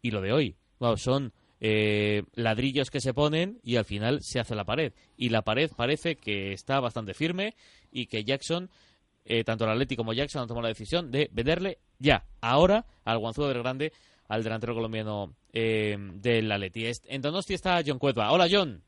Y 0.00 0.10
lo 0.10 0.22
de 0.22 0.32
hoy, 0.32 0.56
wow, 0.78 0.96
son 0.96 1.32
eh, 1.64 2.24
ladrillos 2.34 2.90
que 2.90 3.00
se 3.00 3.14
ponen 3.14 3.60
y 3.62 3.76
al 3.76 3.84
final 3.84 4.18
se 4.20 4.40
hace 4.40 4.56
la 4.56 4.64
pared. 4.64 4.92
Y 5.16 5.28
la 5.28 5.42
pared 5.42 5.70
parece 5.76 6.16
que 6.16 6.52
está 6.52 6.80
bastante 6.80 7.14
firme 7.14 7.54
y 7.92 8.06
que 8.06 8.24
Jackson, 8.24 8.68
eh, 9.24 9.44
tanto 9.44 9.64
el 9.64 9.70
Atleti 9.70 9.94
como 9.94 10.12
Jackson 10.12 10.42
han 10.42 10.48
tomado 10.48 10.62
la 10.62 10.68
decisión 10.70 11.12
de 11.12 11.28
venderle 11.32 11.78
ya, 12.00 12.24
ahora, 12.40 12.84
al 13.04 13.18
Guangzhou 13.18 13.46
del 13.46 13.62
Grande, 13.62 13.92
al 14.28 14.42
delantero 14.42 14.74
colombiano 14.74 15.34
eh, 15.52 15.96
del 16.14 16.50
Atleti. 16.50 16.90
En 17.06 17.22
Donosti 17.22 17.54
está 17.54 17.80
John 17.86 18.00
Cuetva. 18.00 18.32
Hola, 18.32 18.48
John. 18.50 18.82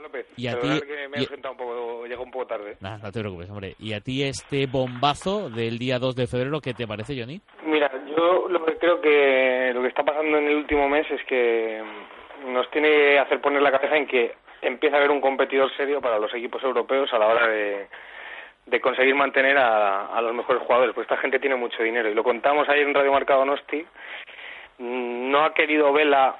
López. 0.00 0.26
Y 0.36 0.46
a 0.48 0.58
ti- 0.58 0.68
que 0.80 1.08
me 1.08 1.18
he 1.22 1.48
un 1.50 1.56
poco, 1.56 2.06
llegó 2.06 2.24
un 2.24 2.30
poco 2.32 2.46
tarde. 2.46 2.76
Nah, 2.80 2.98
no 2.98 3.12
te 3.12 3.20
preocupes, 3.20 3.48
hombre. 3.50 3.76
¿Y 3.78 3.92
a 3.92 4.00
ti 4.00 4.22
este 4.24 4.66
bombazo 4.66 5.48
del 5.48 5.78
día 5.78 5.98
2 6.00 6.16
de 6.16 6.26
febrero 6.26 6.60
qué 6.60 6.74
te 6.74 6.86
parece, 6.88 7.16
Johnny? 7.18 7.40
Mira, 7.64 7.88
yo 8.16 8.48
lo 8.48 8.64
que 8.64 8.76
creo 8.78 9.00
que 9.00 9.70
lo 9.72 9.80
que 9.82 9.88
está 9.88 10.02
pasando 10.04 10.38
en 10.38 10.46
el 10.48 10.56
último 10.56 10.88
mes 10.88 11.06
es 11.10 11.20
que 11.28 11.80
nos 12.44 12.70
tiene 12.70 12.88
que 12.88 13.18
hacer 13.18 13.40
poner 13.40 13.62
la 13.62 13.72
cabeza 13.72 13.96
en 13.96 14.06
que 14.06 14.34
empieza 14.60 14.96
a 14.96 14.98
haber 14.98 15.10
un 15.10 15.20
competidor 15.20 15.70
serio 15.76 16.00
para 16.00 16.18
los 16.18 16.32
equipos 16.34 16.62
europeos 16.62 17.12
a 17.12 17.18
la 17.18 17.26
hora 17.26 17.46
de, 17.48 17.88
de 18.66 18.80
conseguir 18.80 19.14
mantener 19.14 19.58
a, 19.58 20.06
a 20.06 20.20
los 20.22 20.34
mejores 20.34 20.62
jugadores. 20.62 20.94
Pues 20.94 21.04
esta 21.06 21.16
gente 21.16 21.38
tiene 21.40 21.56
mucho 21.56 21.82
dinero 21.82 22.08
y 22.08 22.14
lo 22.14 22.22
contamos 22.22 22.68
ayer 22.68 22.86
en 22.86 22.94
Radio 22.94 23.12
Marca 23.12 23.34
Donosti. 23.34 23.84
Mm, 24.78 25.30
No 25.30 25.44
ha 25.44 25.52
querido 25.54 25.92
Vela 25.92 26.36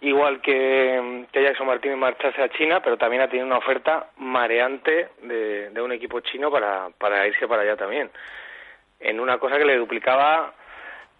igual 0.00 0.40
que, 0.42 1.24
que 1.32 1.42
Jackson 1.42 1.66
Martínez 1.66 1.96
marcharse 1.96 2.42
a 2.42 2.50
China, 2.50 2.80
pero 2.82 2.98
también 2.98 3.22
ha 3.22 3.28
tenido 3.28 3.46
una 3.46 3.58
oferta 3.58 4.10
mareante 4.18 5.08
de, 5.22 5.70
de 5.70 5.82
un 5.82 5.90
equipo 5.90 6.20
chino 6.20 6.50
para, 6.50 6.90
para 6.98 7.26
irse 7.26 7.48
para 7.48 7.62
allá 7.62 7.76
también. 7.76 8.10
En 9.00 9.18
una 9.20 9.38
cosa 9.38 9.58
que 9.58 9.64
le 9.64 9.76
duplicaba 9.76 10.52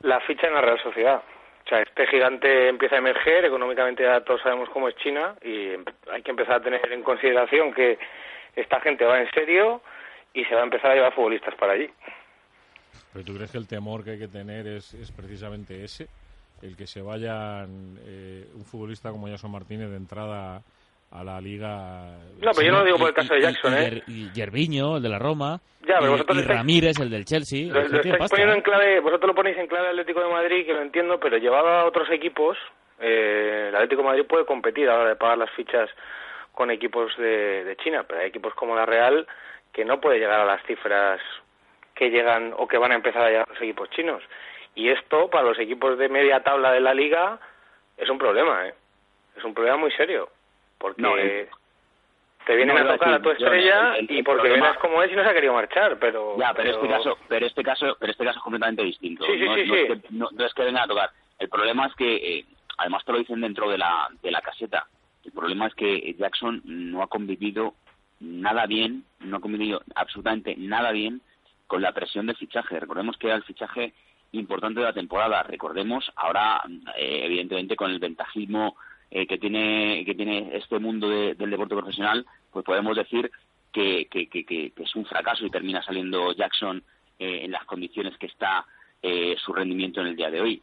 la 0.02 0.20
ficha 0.20 0.46
en 0.46 0.54
la 0.54 0.60
Real 0.60 0.78
Sociedad. 0.80 1.22
O 1.66 1.68
sea, 1.68 1.82
este 1.82 2.06
gigante 2.06 2.68
empieza 2.68 2.94
a 2.94 2.98
emerger, 2.98 3.44
económicamente 3.44 4.04
ya 4.04 4.20
todos 4.20 4.40
sabemos 4.40 4.68
cómo 4.70 4.88
es 4.88 4.94
China 4.96 5.34
y 5.42 5.70
hay 6.12 6.22
que 6.22 6.30
empezar 6.30 6.54
a 6.54 6.62
tener 6.62 6.80
en 6.92 7.02
consideración 7.02 7.74
que 7.74 7.98
esta 8.54 8.80
gente 8.80 9.04
va 9.04 9.20
en 9.20 9.28
serio 9.32 9.82
y 10.32 10.44
se 10.44 10.54
va 10.54 10.60
a 10.60 10.64
empezar 10.64 10.92
a 10.92 10.94
llevar 10.94 11.12
futbolistas 11.12 11.56
para 11.56 11.72
allí. 11.72 11.90
¿Pero 13.12 13.24
tú 13.24 13.34
crees 13.34 13.50
que 13.50 13.58
el 13.58 13.66
temor 13.66 14.04
que 14.04 14.10
hay 14.12 14.18
que 14.18 14.28
tener 14.28 14.68
es, 14.68 14.94
es 14.94 15.10
precisamente 15.10 15.82
ese? 15.82 16.06
El 16.62 16.76
que 16.76 16.86
se 16.86 17.02
vayan 17.02 17.98
eh, 18.06 18.46
un 18.54 18.64
futbolista 18.64 19.10
como 19.10 19.26
Jason 19.26 19.50
Martínez 19.50 19.90
de 19.90 19.96
entrada 19.96 20.62
a 21.10 21.24
la 21.24 21.40
liga. 21.40 22.16
No, 22.40 22.50
pero 22.54 22.62
yo 22.62 22.72
no 22.72 22.78
lo 22.80 22.84
digo 22.84 22.98
por 22.98 23.08
el 23.08 23.14
caso 23.14 23.34
de 23.34 23.40
Jackson, 23.40 23.72
y, 23.72 23.76
¿eh? 23.76 24.02
Y 24.06 24.30
Gerviño, 24.34 24.96
el 24.96 25.02
de 25.02 25.08
la 25.08 25.18
Roma. 25.18 25.60
Ya, 25.82 25.94
pero 25.98 26.06
y, 26.06 26.10
vosotros 26.10 26.38
y 26.38 26.40
estáis- 26.40 26.56
Ramírez, 26.58 26.98
el 27.00 27.10
del 27.10 27.24
Chelsea. 27.24 27.72
Lo, 27.72 27.80
Es 27.80 27.86
que 27.88 27.92
lo 28.08 28.14
estáis 28.14 28.30
poniendo 28.30 28.54
en 28.54 28.60
clave, 28.62 29.00
vosotros 29.00 29.28
lo 29.28 29.34
ponéis 29.34 29.56
en 29.58 29.66
clave 29.68 29.88
Atlético 29.88 30.20
de 30.20 30.28
Madrid, 30.32 30.66
que 30.66 30.72
lo 30.74 30.82
entiendo, 30.82 31.18
pero 31.20 31.38
llevado 31.38 31.68
a 31.68 31.84
otros 31.84 32.10
equipos, 32.10 32.58
eh, 33.00 33.66
el 33.68 33.74
Atlético 33.76 34.02
de 34.02 34.08
Madrid 34.08 34.24
puede 34.28 34.44
competir 34.46 34.88
a 34.88 34.94
la 34.94 35.00
hora 35.00 35.08
de 35.10 35.16
pagar 35.16 35.38
las 35.38 35.50
fichas 35.52 35.88
con 36.52 36.70
equipos 36.70 37.16
de, 37.18 37.64
de 37.64 37.76
China, 37.76 38.04
pero 38.06 38.20
hay 38.20 38.28
equipos 38.28 38.54
como 38.54 38.74
la 38.74 38.84
Real 38.86 39.26
que 39.72 39.84
no 39.84 40.00
puede 40.00 40.18
llegar 40.18 40.40
a 40.40 40.44
las 40.46 40.62
cifras 40.66 41.20
que 41.94 42.10
llegan 42.10 42.52
o 42.56 42.66
que 42.66 42.78
van 42.78 42.92
a 42.92 42.96
empezar 42.96 43.22
a 43.22 43.30
llegar 43.30 43.48
los 43.48 43.58
equipos 43.62 43.88
chinos. 43.90 44.22
Y 44.74 44.88
esto, 44.88 45.30
para 45.30 45.44
los 45.44 45.58
equipos 45.58 45.98
de 45.98 46.08
media 46.08 46.40
tabla 46.42 46.72
de 46.72 46.80
la 46.80 46.92
liga, 46.94 47.38
es 47.96 48.08
un 48.10 48.18
problema, 48.18 48.66
¿eh? 48.68 48.74
Es 49.36 49.44
un 49.44 49.54
problema 49.54 49.76
muy 49.76 49.90
serio, 49.92 50.28
porque 50.78 51.02
No, 51.02 51.16
eh, 51.16 51.48
te 52.46 52.54
vienen 52.56 52.76
no, 52.76 52.82
a 52.82 52.92
tocar 52.94 53.14
a 53.14 53.18
tu 53.18 53.24
yo, 53.24 53.32
estrella 53.32 53.96
el- 53.96 54.08
el 54.10 54.18
y 54.18 54.22
porque 54.22 54.42
problema- 54.48 54.70
ven 54.70 54.80
como 54.80 55.02
es 55.02 55.12
y 55.12 55.16
no 55.16 55.22
se 55.24 55.28
ha 55.30 55.34
querido 55.34 55.52
marchar, 55.54 55.98
pero... 55.98 56.36
Ya, 56.38 56.54
pero, 56.54 56.70
este 56.70 56.88
caso, 56.88 57.18
pero 57.28 57.46
este 57.46 57.62
caso, 57.62 57.96
pero 57.98 58.12
este 58.12 58.24
caso 58.24 58.38
es 58.38 58.42
completamente 58.42 58.82
distinto. 58.84 59.24
Sí, 59.26 59.32
sí, 59.38 59.44
no, 59.44 59.54
sí, 59.54 59.64
no. 59.66 59.74
Es 59.74 59.86
que, 59.88 60.02
no, 60.10 60.28
es 60.46 60.54
que 60.54 60.62
venga 60.64 60.82
a 60.84 60.86
tocar. 60.86 61.10
El 61.38 61.48
problema 61.48 61.86
es 61.86 61.94
que, 61.96 62.14
eh, 62.38 62.44
además 62.78 63.04
te 63.04 63.12
lo 63.12 63.18
dicen 63.18 63.40
dentro 63.40 63.68
de 63.68 63.78
la, 63.78 64.08
de 64.22 64.30
la 64.30 64.40
caseta. 64.42 64.86
El 65.24 65.32
problema 65.32 65.66
es 65.66 65.74
que 65.74 66.14
Jackson 66.18 66.62
no 66.64 67.02
ha 67.02 67.08
convivido 67.08 67.74
nada 68.20 68.66
bien, 68.66 69.04
no 69.20 69.38
ha 69.38 69.40
convivido 69.40 69.82
absolutamente 69.96 70.54
nada 70.56 70.92
bien 70.92 71.20
con 71.66 71.82
la 71.82 71.92
presión 71.92 72.26
del 72.26 72.36
fichaje. 72.36 72.78
Recordemos 72.78 73.16
que 73.18 73.26
era 73.26 73.36
el 73.36 73.42
fichaje 73.42 73.92
importante 74.32 74.78
de 74.80 74.86
la 74.86 74.92
temporada. 74.92 75.42
Recordemos 75.42 76.10
ahora, 76.14 76.62
eh, 76.96 77.22
evidentemente, 77.24 77.74
con 77.74 77.90
el 77.90 77.98
ventajismo 77.98 78.76
eh, 79.10 79.26
que 79.26 79.38
tiene 79.38 80.02
que 80.04 80.14
tiene 80.14 80.50
este 80.56 80.78
mundo 80.78 81.08
de- 81.08 81.34
del 81.34 81.50
deporte 81.50 81.74
profesional, 81.74 82.26
pues 82.50 82.64
podemos 82.64 82.96
decir 82.96 83.30
que, 83.72 84.06
que, 84.10 84.28
que- 84.28 84.72
es 84.76 84.96
un 84.96 85.04
fracaso 85.04 85.44
y 85.46 85.50
termina 85.50 85.82
saliendo 85.82 86.32
Jackson 86.32 86.82
eh, 87.18 87.40
en 87.44 87.50
las 87.52 87.64
condiciones 87.64 88.16
que 88.18 88.26
está 88.26 88.64
eh, 89.02 89.36
su 89.44 89.52
rendimiento 89.52 90.00
en 90.00 90.08
el 90.08 90.16
día 90.16 90.30
de 90.30 90.40
hoy. 90.40 90.62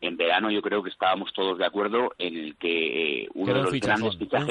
En 0.00 0.16
verano 0.16 0.50
yo 0.50 0.60
creo 0.60 0.82
que 0.82 0.90
estábamos 0.90 1.32
todos 1.32 1.56
de 1.58 1.64
acuerdo 1.64 2.12
en 2.18 2.36
el 2.36 2.56
que 2.56 3.22
eh, 3.22 3.28
uno 3.34 3.46
de 3.54 3.62
los 3.62 3.70
grandes 3.80 4.16
fichajes, 4.18 4.46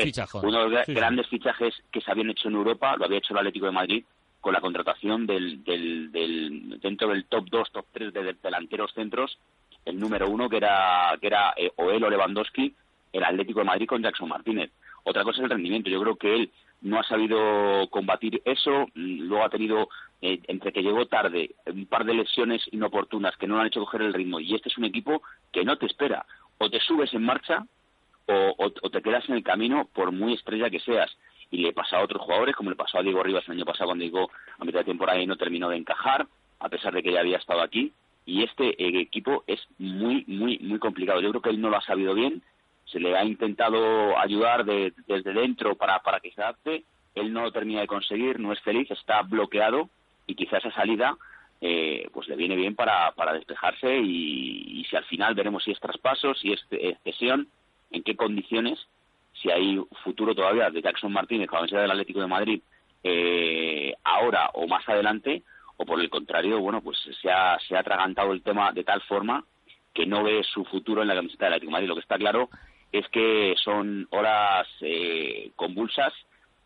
uno 0.47 0.63
de 0.63 0.69
los 0.69 0.85
sí. 0.85 0.93
grandes 0.93 1.27
fichajes 1.27 1.73
que 1.91 2.01
se 2.01 2.11
habían 2.11 2.29
hecho 2.31 2.47
en 2.47 2.55
Europa 2.55 2.95
lo 2.97 3.05
había 3.05 3.19
hecho 3.19 3.33
el 3.33 3.39
Atlético 3.39 3.67
de 3.67 3.71
Madrid 3.71 4.03
con 4.41 4.53
la 4.53 4.61
contratación 4.61 5.25
del, 5.27 5.63
del, 5.63 6.11
del- 6.11 6.79
dentro 6.79 7.09
del 7.09 7.25
top 7.25 7.45
2, 7.49 7.71
top 7.71 7.85
3 7.91 8.13
de, 8.13 8.23
de 8.23 8.33
delanteros 8.41 8.91
centros, 8.93 9.37
el 9.85 9.99
número 9.99 10.29
uno 10.29 10.49
que 10.49 10.57
era 10.57 11.15
que 11.21 11.27
era 11.27 11.53
eh, 11.57 11.71
o 11.75 11.89
él 11.91 12.03
o 12.03 12.09
Lewandowski, 12.09 12.73
el 13.17 13.23
Atlético 13.23 13.59
de 13.59 13.65
Madrid 13.65 13.87
con 13.87 14.01
Jackson 14.03 14.29
Martínez. 14.29 14.71
Otra 15.03 15.23
cosa 15.23 15.37
es 15.39 15.43
el 15.45 15.49
rendimiento. 15.51 15.89
Yo 15.89 16.01
creo 16.01 16.15
que 16.15 16.35
él 16.35 16.51
no 16.81 16.99
ha 16.99 17.03
sabido 17.03 17.87
combatir 17.89 18.41
eso. 18.45 18.87
mm, 18.95 19.21
Luego 19.27 19.45
ha 19.45 19.49
tenido, 19.49 19.87
eh, 20.21 20.39
entre 20.47 20.71
que 20.71 20.81
llegó 20.83 21.05
tarde, 21.05 21.51
un 21.67 21.85
par 21.85 22.05
de 22.05 22.13
lesiones 22.13 22.61
inoportunas 22.71 23.35
que 23.37 23.47
no 23.47 23.55
le 23.55 23.61
han 23.61 23.67
hecho 23.67 23.79
coger 23.79 24.01
el 24.01 24.13
ritmo. 24.13 24.39
Y 24.39 24.55
este 24.55 24.69
es 24.69 24.77
un 24.77 24.85
equipo 24.85 25.21
que 25.51 25.63
no 25.63 25.77
te 25.77 25.85
espera. 25.85 26.25
O 26.57 26.69
te 26.69 26.79
subes 26.79 27.13
en 27.13 27.23
marcha 27.23 27.65
o, 28.27 28.55
o- 28.57 28.89
te 28.89 29.01
quedas 29.01 29.27
en 29.29 29.35
el 29.35 29.43
camino 29.43 29.87
por 29.93 30.11
muy 30.11 30.33
estrella 30.33 30.69
que 30.69 30.79
seas. 30.79 31.15
Y 31.51 31.57
le 31.57 31.73
pasa 31.73 31.97
a 31.97 32.03
otros 32.03 32.21
jugadores, 32.23 32.55
como 32.55 32.71
le 32.71 32.75
pasó 32.75 32.97
a 32.97 33.03
Diego 33.03 33.21
Rivas 33.23 33.43
el 33.47 33.53
año 33.53 33.65
pasado 33.65 33.87
cuando 33.89 34.03
llegó 34.03 34.29
a 34.57 34.65
mitad 34.65 34.79
de 34.79 34.85
temporada 34.85 35.19
y 35.21 35.27
no 35.27 35.37
terminó 35.37 35.69
de 35.69 35.77
encajar, 35.77 36.25
a 36.59 36.69
pesar 36.69 36.93
de 36.93 37.03
que 37.03 37.11
ya 37.13 37.19
había 37.19 37.37
estado 37.37 37.61
aquí. 37.61 37.93
Y 38.25 38.41
este 38.43 38.69
eh, 38.83 38.99
equipo 39.01 39.43
es 39.45 39.59
muy, 39.77 40.23
muy, 40.27 40.57
muy 40.59 40.79
complicado. 40.79 41.21
Yo 41.21 41.29
creo 41.29 41.41
que 41.43 41.49
él 41.51 41.61
no 41.61 41.69
lo 41.69 41.77
ha 41.77 41.81
sabido 41.81 42.15
bien. 42.15 42.41
Se 42.85 42.99
le 42.99 43.15
ha 43.17 43.23
intentado 43.25 44.17
ayudar 44.17 44.65
de- 44.65 44.93
desde 45.07 45.33
dentro 45.33 45.75
para, 45.75 45.99
para 45.99 46.19
que 46.19 46.31
se 46.31 46.41
adapte. 46.41 46.83
Él 47.15 47.31
no 47.33 47.41
lo 47.43 47.51
termina 47.51 47.81
de 47.81 47.87
conseguir, 47.87 48.39
no 48.39 48.51
es 48.53 48.59
feliz, 48.61 48.89
está 48.91 49.21
bloqueado 49.21 49.89
y 50.27 50.35
quizás 50.35 50.63
esa 50.65 50.75
salida 50.75 51.15
eh, 51.61 52.07
pues 52.13 52.27
le 52.27 52.35
viene 52.35 52.55
bien 52.55 52.75
para, 52.75 53.11
para 53.13 53.33
despejarse 53.33 53.97
y, 53.97 54.81
y 54.81 54.83
si 54.85 54.95
al 54.95 55.05
final 55.05 55.33
veremos 55.35 55.63
si 55.63 55.71
es 55.71 55.79
traspaso, 55.79 56.33
si 56.35 56.51
es 56.51 56.59
cesión, 57.03 57.47
en 57.91 58.03
qué 58.03 58.15
condiciones, 58.15 58.79
si 59.33 59.49
hay 59.49 59.79
futuro 60.03 60.35
todavía 60.35 60.69
de 60.69 60.81
Jackson 60.81 61.13
Martínez 61.13 61.49
cuando 61.49 61.67
sea 61.69 61.81
del 61.81 61.91
Atlético 61.91 62.19
de 62.19 62.27
Madrid 62.27 62.61
eh, 63.03 63.93
ahora 64.03 64.49
o 64.53 64.67
más 64.67 64.87
adelante 64.89 65.43
o 65.77 65.85
por 65.85 65.99
el 66.01 66.09
contrario, 66.09 66.59
bueno, 66.59 66.81
pues 66.81 66.97
se 67.21 67.29
ha, 67.31 67.57
se 67.59 67.75
ha 67.75 67.79
atragantado 67.79 68.31
el 68.33 68.41
tema 68.41 68.71
de 68.71 68.83
tal 68.83 69.01
forma 69.01 69.43
que 69.93 70.05
no 70.05 70.23
ve 70.23 70.43
su 70.43 70.65
futuro 70.65 71.01
en 71.01 71.07
la 71.07 71.15
camiseta 71.15 71.45
del 71.45 71.53
Atlético 71.53 71.69
de 71.69 71.73
Madrid. 71.73 71.87
Lo 71.89 71.95
que 71.95 72.01
está 72.01 72.17
claro 72.17 72.49
es 72.99 73.07
que 73.09 73.55
son 73.63 74.07
horas 74.11 74.67
eh, 74.81 75.51
convulsas 75.55 76.13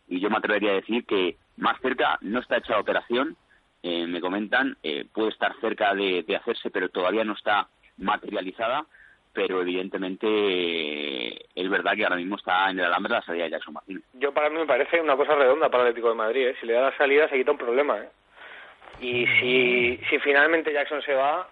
y 0.07 0.19
yo 0.19 0.29
me 0.29 0.37
atrevería 0.37 0.71
a 0.71 0.75
decir 0.75 1.05
que 1.05 1.37
más 1.57 1.79
cerca 1.81 2.17
no 2.21 2.39
está 2.39 2.57
hecha 2.57 2.73
la 2.73 2.79
operación, 2.79 3.35
eh, 3.83 4.07
me 4.07 4.21
comentan, 4.21 4.77
eh, 4.83 5.05
puede 5.13 5.29
estar 5.29 5.53
cerca 5.61 5.93
de, 5.93 6.23
de 6.23 6.35
hacerse, 6.35 6.69
pero 6.69 6.89
todavía 6.89 7.23
no 7.23 7.33
está 7.33 7.67
materializada, 7.97 8.85
pero 9.33 9.61
evidentemente 9.61 10.27
eh, 10.27 11.45
es 11.55 11.69
verdad 11.69 11.93
que 11.95 12.03
ahora 12.03 12.15
mismo 12.15 12.35
está 12.35 12.69
en 12.69 12.79
el 12.79 12.85
alambre 12.85 13.13
la 13.13 13.21
salida 13.21 13.45
de 13.45 13.51
Jackson 13.51 13.73
Martínez. 13.73 14.03
Yo 14.13 14.33
para 14.33 14.49
mí 14.49 14.57
me 14.57 14.65
parece 14.65 14.99
una 14.99 15.15
cosa 15.15 15.35
redonda 15.35 15.69
para 15.69 15.83
el 15.83 15.89
Atlético 15.89 16.09
de 16.09 16.15
Madrid. 16.15 16.47
¿eh? 16.47 16.55
Si 16.59 16.65
le 16.65 16.73
da 16.73 16.89
la 16.89 16.97
salida 16.97 17.29
se 17.29 17.37
quita 17.37 17.51
un 17.51 17.57
problema. 17.57 17.99
¿eh? 17.99 18.09
Y 19.01 19.25
si, 19.27 19.99
si 20.09 20.19
finalmente 20.19 20.73
Jackson 20.73 21.01
se 21.03 21.13
va, 21.13 21.47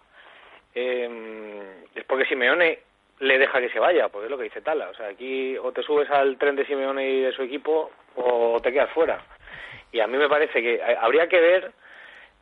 eh, 0.75 1.85
es 1.95 2.03
porque 2.05 2.25
Simeone 2.25 2.79
le 3.19 3.37
deja 3.39 3.59
que 3.59 3.69
se 3.69 3.79
vaya, 3.79 4.09
porque 4.09 4.25
es 4.25 4.31
lo 4.31 4.37
que 4.37 4.43
dice 4.45 4.61
Tala. 4.61 4.89
O 4.89 4.93
sea, 4.95 5.07
aquí 5.07 5.57
o 5.57 5.71
te 5.71 5.83
subes 5.83 6.09
al 6.09 6.37
tren 6.37 6.55
de 6.55 6.65
Simeone 6.65 7.09
y 7.09 7.21
de 7.21 7.31
su 7.33 7.41
equipo 7.43 7.89
o 8.15 8.59
te 8.61 8.71
quedas 8.71 8.91
fuera. 8.93 9.23
Y 9.91 9.99
a 9.99 10.07
mí 10.07 10.17
me 10.17 10.29
parece 10.29 10.61
que 10.61 10.75
eh, 10.75 10.81
habría 11.01 11.27
que 11.27 11.39
ver... 11.39 11.71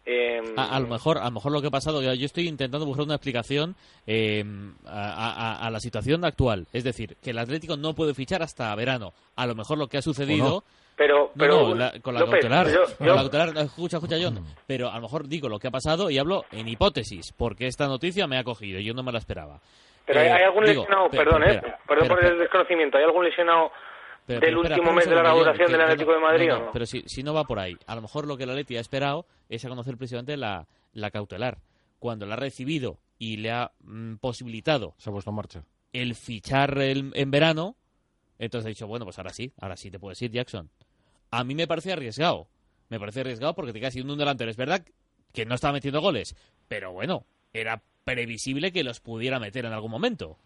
eh, 0.05 0.41
A, 0.57 0.75
a 0.75 0.79
lo 0.79 0.87
mejor, 0.87 1.17
a 1.17 1.25
lo 1.25 1.31
mejor 1.31 1.51
lo 1.51 1.61
que 1.61 1.67
ha 1.67 1.71
pasado, 1.71 2.01
yo 2.01 2.13
yo 2.13 2.25
estoy 2.25 2.47
intentando 2.47 2.85
buscar 2.85 3.05
una 3.05 3.15
explicación 3.15 3.75
eh, 4.07 4.43
a, 4.85 5.59
a- 5.61 5.67
a 5.67 5.69
la 5.69 5.79
situación 5.79 6.25
actual. 6.25 6.67
Es 6.73 6.83
decir, 6.83 7.15
que 7.23 7.29
el 7.31 7.39
Atlético 7.39 7.77
no 7.77 7.93
puede 7.93 8.13
fichar 8.13 8.41
hasta 8.43 8.73
verano. 8.75 9.13
A 9.35 9.45
lo 9.47 9.55
mejor 9.55 9.77
lo 9.77 9.87
que 9.87 9.97
ha 9.97 10.01
sucedido. 10.01 10.63
Pero, 10.97 11.25
No, 11.25 11.31
pero 11.37 11.67
no, 11.69 11.75
la- 11.75 11.93
con 12.01 12.13
la 12.13 12.21
López, 12.21 12.39
cautelar. 12.41 12.67
yo- 12.69 12.97
con 12.97 13.07
la 13.07 13.15
cautelar, 13.15 13.53
no, 13.53 13.59
escucha, 13.61 13.97
escucha, 13.97 14.15
John. 14.21 14.45
Pero 14.65 14.89
a 14.89 14.95
lo 14.95 15.01
mejor 15.01 15.27
digo 15.27 15.49
lo 15.49 15.59
que 15.59 15.67
ha 15.67 15.71
pasado 15.71 16.09
y 16.09 16.17
hablo 16.17 16.45
en 16.51 16.67
hipótesis, 16.69 17.33
porque 17.37 17.67
esta 17.67 17.87
noticia 17.87 18.27
me 18.27 18.37
ha 18.37 18.43
cogido 18.45 18.79
y 18.79 18.85
yo 18.85 18.93
no 18.93 19.03
me 19.03 19.11
la 19.11 19.19
esperaba. 19.19 19.59
Pero 20.05 20.19
hay, 20.19 20.27
Eh, 20.27 20.31
hay 20.33 20.43
algún 20.43 20.65
digo, 20.65 20.81
lesionado, 20.83 21.09
pero- 21.09 21.23
perdón, 21.31 21.41
pero, 21.45 21.67
eh, 21.67 21.75
perdón 21.87 22.07
por 22.07 22.25
el 22.25 22.39
desconocimiento, 22.39 22.97
¿hay 22.97 23.03
algún 23.03 23.25
lesionado 23.25 23.71
Pero, 24.25 24.39
del 24.39 24.49
pero, 24.49 24.59
último 24.61 24.75
espera 24.77 24.95
mes 24.95 25.05
de 25.09 25.15
la 25.15 25.21
inauguración 25.21 25.67
del 25.71 25.77
no, 25.77 25.83
Atlético 25.83 26.13
de 26.13 26.19
Madrid 26.19 26.47
no, 26.47 26.55
o 26.55 26.59
no, 26.59 26.65
no? 26.65 26.71
pero 26.71 26.85
si, 26.85 27.01
si 27.07 27.23
no 27.23 27.33
va 27.33 27.43
por 27.45 27.59
ahí. 27.59 27.75
A 27.87 27.95
lo 27.95 28.01
mejor 28.01 28.27
lo 28.27 28.37
que 28.37 28.45
la 28.45 28.53
Leti 28.53 28.77
ha 28.77 28.81
esperado 28.81 29.25
es 29.49 29.63
a 29.65 29.69
conocer 29.69 29.97
precisamente 29.97 30.37
la, 30.37 30.67
la 30.93 31.11
cautelar. 31.11 31.57
Cuando 31.99 32.25
la 32.25 32.33
ha 32.35 32.37
recibido 32.37 32.97
y 33.17 33.37
le 33.37 33.51
ha 33.51 33.71
mm, 33.81 34.15
posibilitado 34.17 34.93
Se 34.97 35.09
ha 35.09 35.13
puesto 35.13 35.31
en 35.31 35.35
marcha. 35.35 35.63
el 35.93 36.13
fichar 36.15 36.77
el- 36.77 37.11
en 37.15 37.31
verano, 37.31 37.75
entonces 38.37 38.65
ha 38.65 38.69
dicho, 38.69 38.87
bueno, 38.87 39.05
pues 39.05 39.17
ahora 39.17 39.31
sí, 39.31 39.53
ahora 39.59 39.77
sí 39.77 39.89
te 39.89 39.97
puedes 39.99 40.21
ir, 40.21 40.31
Jackson. 40.31 40.69
A 41.31 41.43
mí 41.43 41.55
me 41.55 41.67
parece 41.67 41.93
arriesgado. 41.93 42.47
Me 42.89 42.99
parece 42.99 43.21
arriesgado 43.21 43.55
porque 43.55 43.73
te 43.73 43.79
quedas 43.79 43.93
sin 43.93 44.09
un 44.09 44.17
delantero. 44.17 44.51
Es 44.51 44.57
verdad 44.57 44.83
que 45.33 45.45
no 45.45 45.55
estaba 45.55 45.73
metiendo 45.73 46.01
goles, 46.01 46.35
pero 46.67 46.91
bueno, 46.91 47.25
era 47.59 47.81
previsible 48.03 48.71
que 48.71 48.83
los 48.83 48.99
pudiera 48.99 49.39
meter 49.39 49.65
en 49.65 49.73
algún 49.73 49.91
momento. 49.91 50.37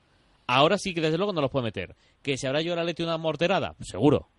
Ahora 0.47 0.77
sí 0.77 0.93
que 0.93 1.01
desde 1.01 1.17
luego 1.17 1.33
no 1.33 1.41
los 1.41 1.51
puede 1.51 1.65
meter. 1.65 1.95
¿Que 2.23 2.37
se 2.37 2.47
habrá 2.47 2.61
yo 2.61 2.73
el 2.73 2.79
Atleti 2.79 3.03
una 3.03 3.17
morterada? 3.17 3.75
Seguro. 3.81 4.29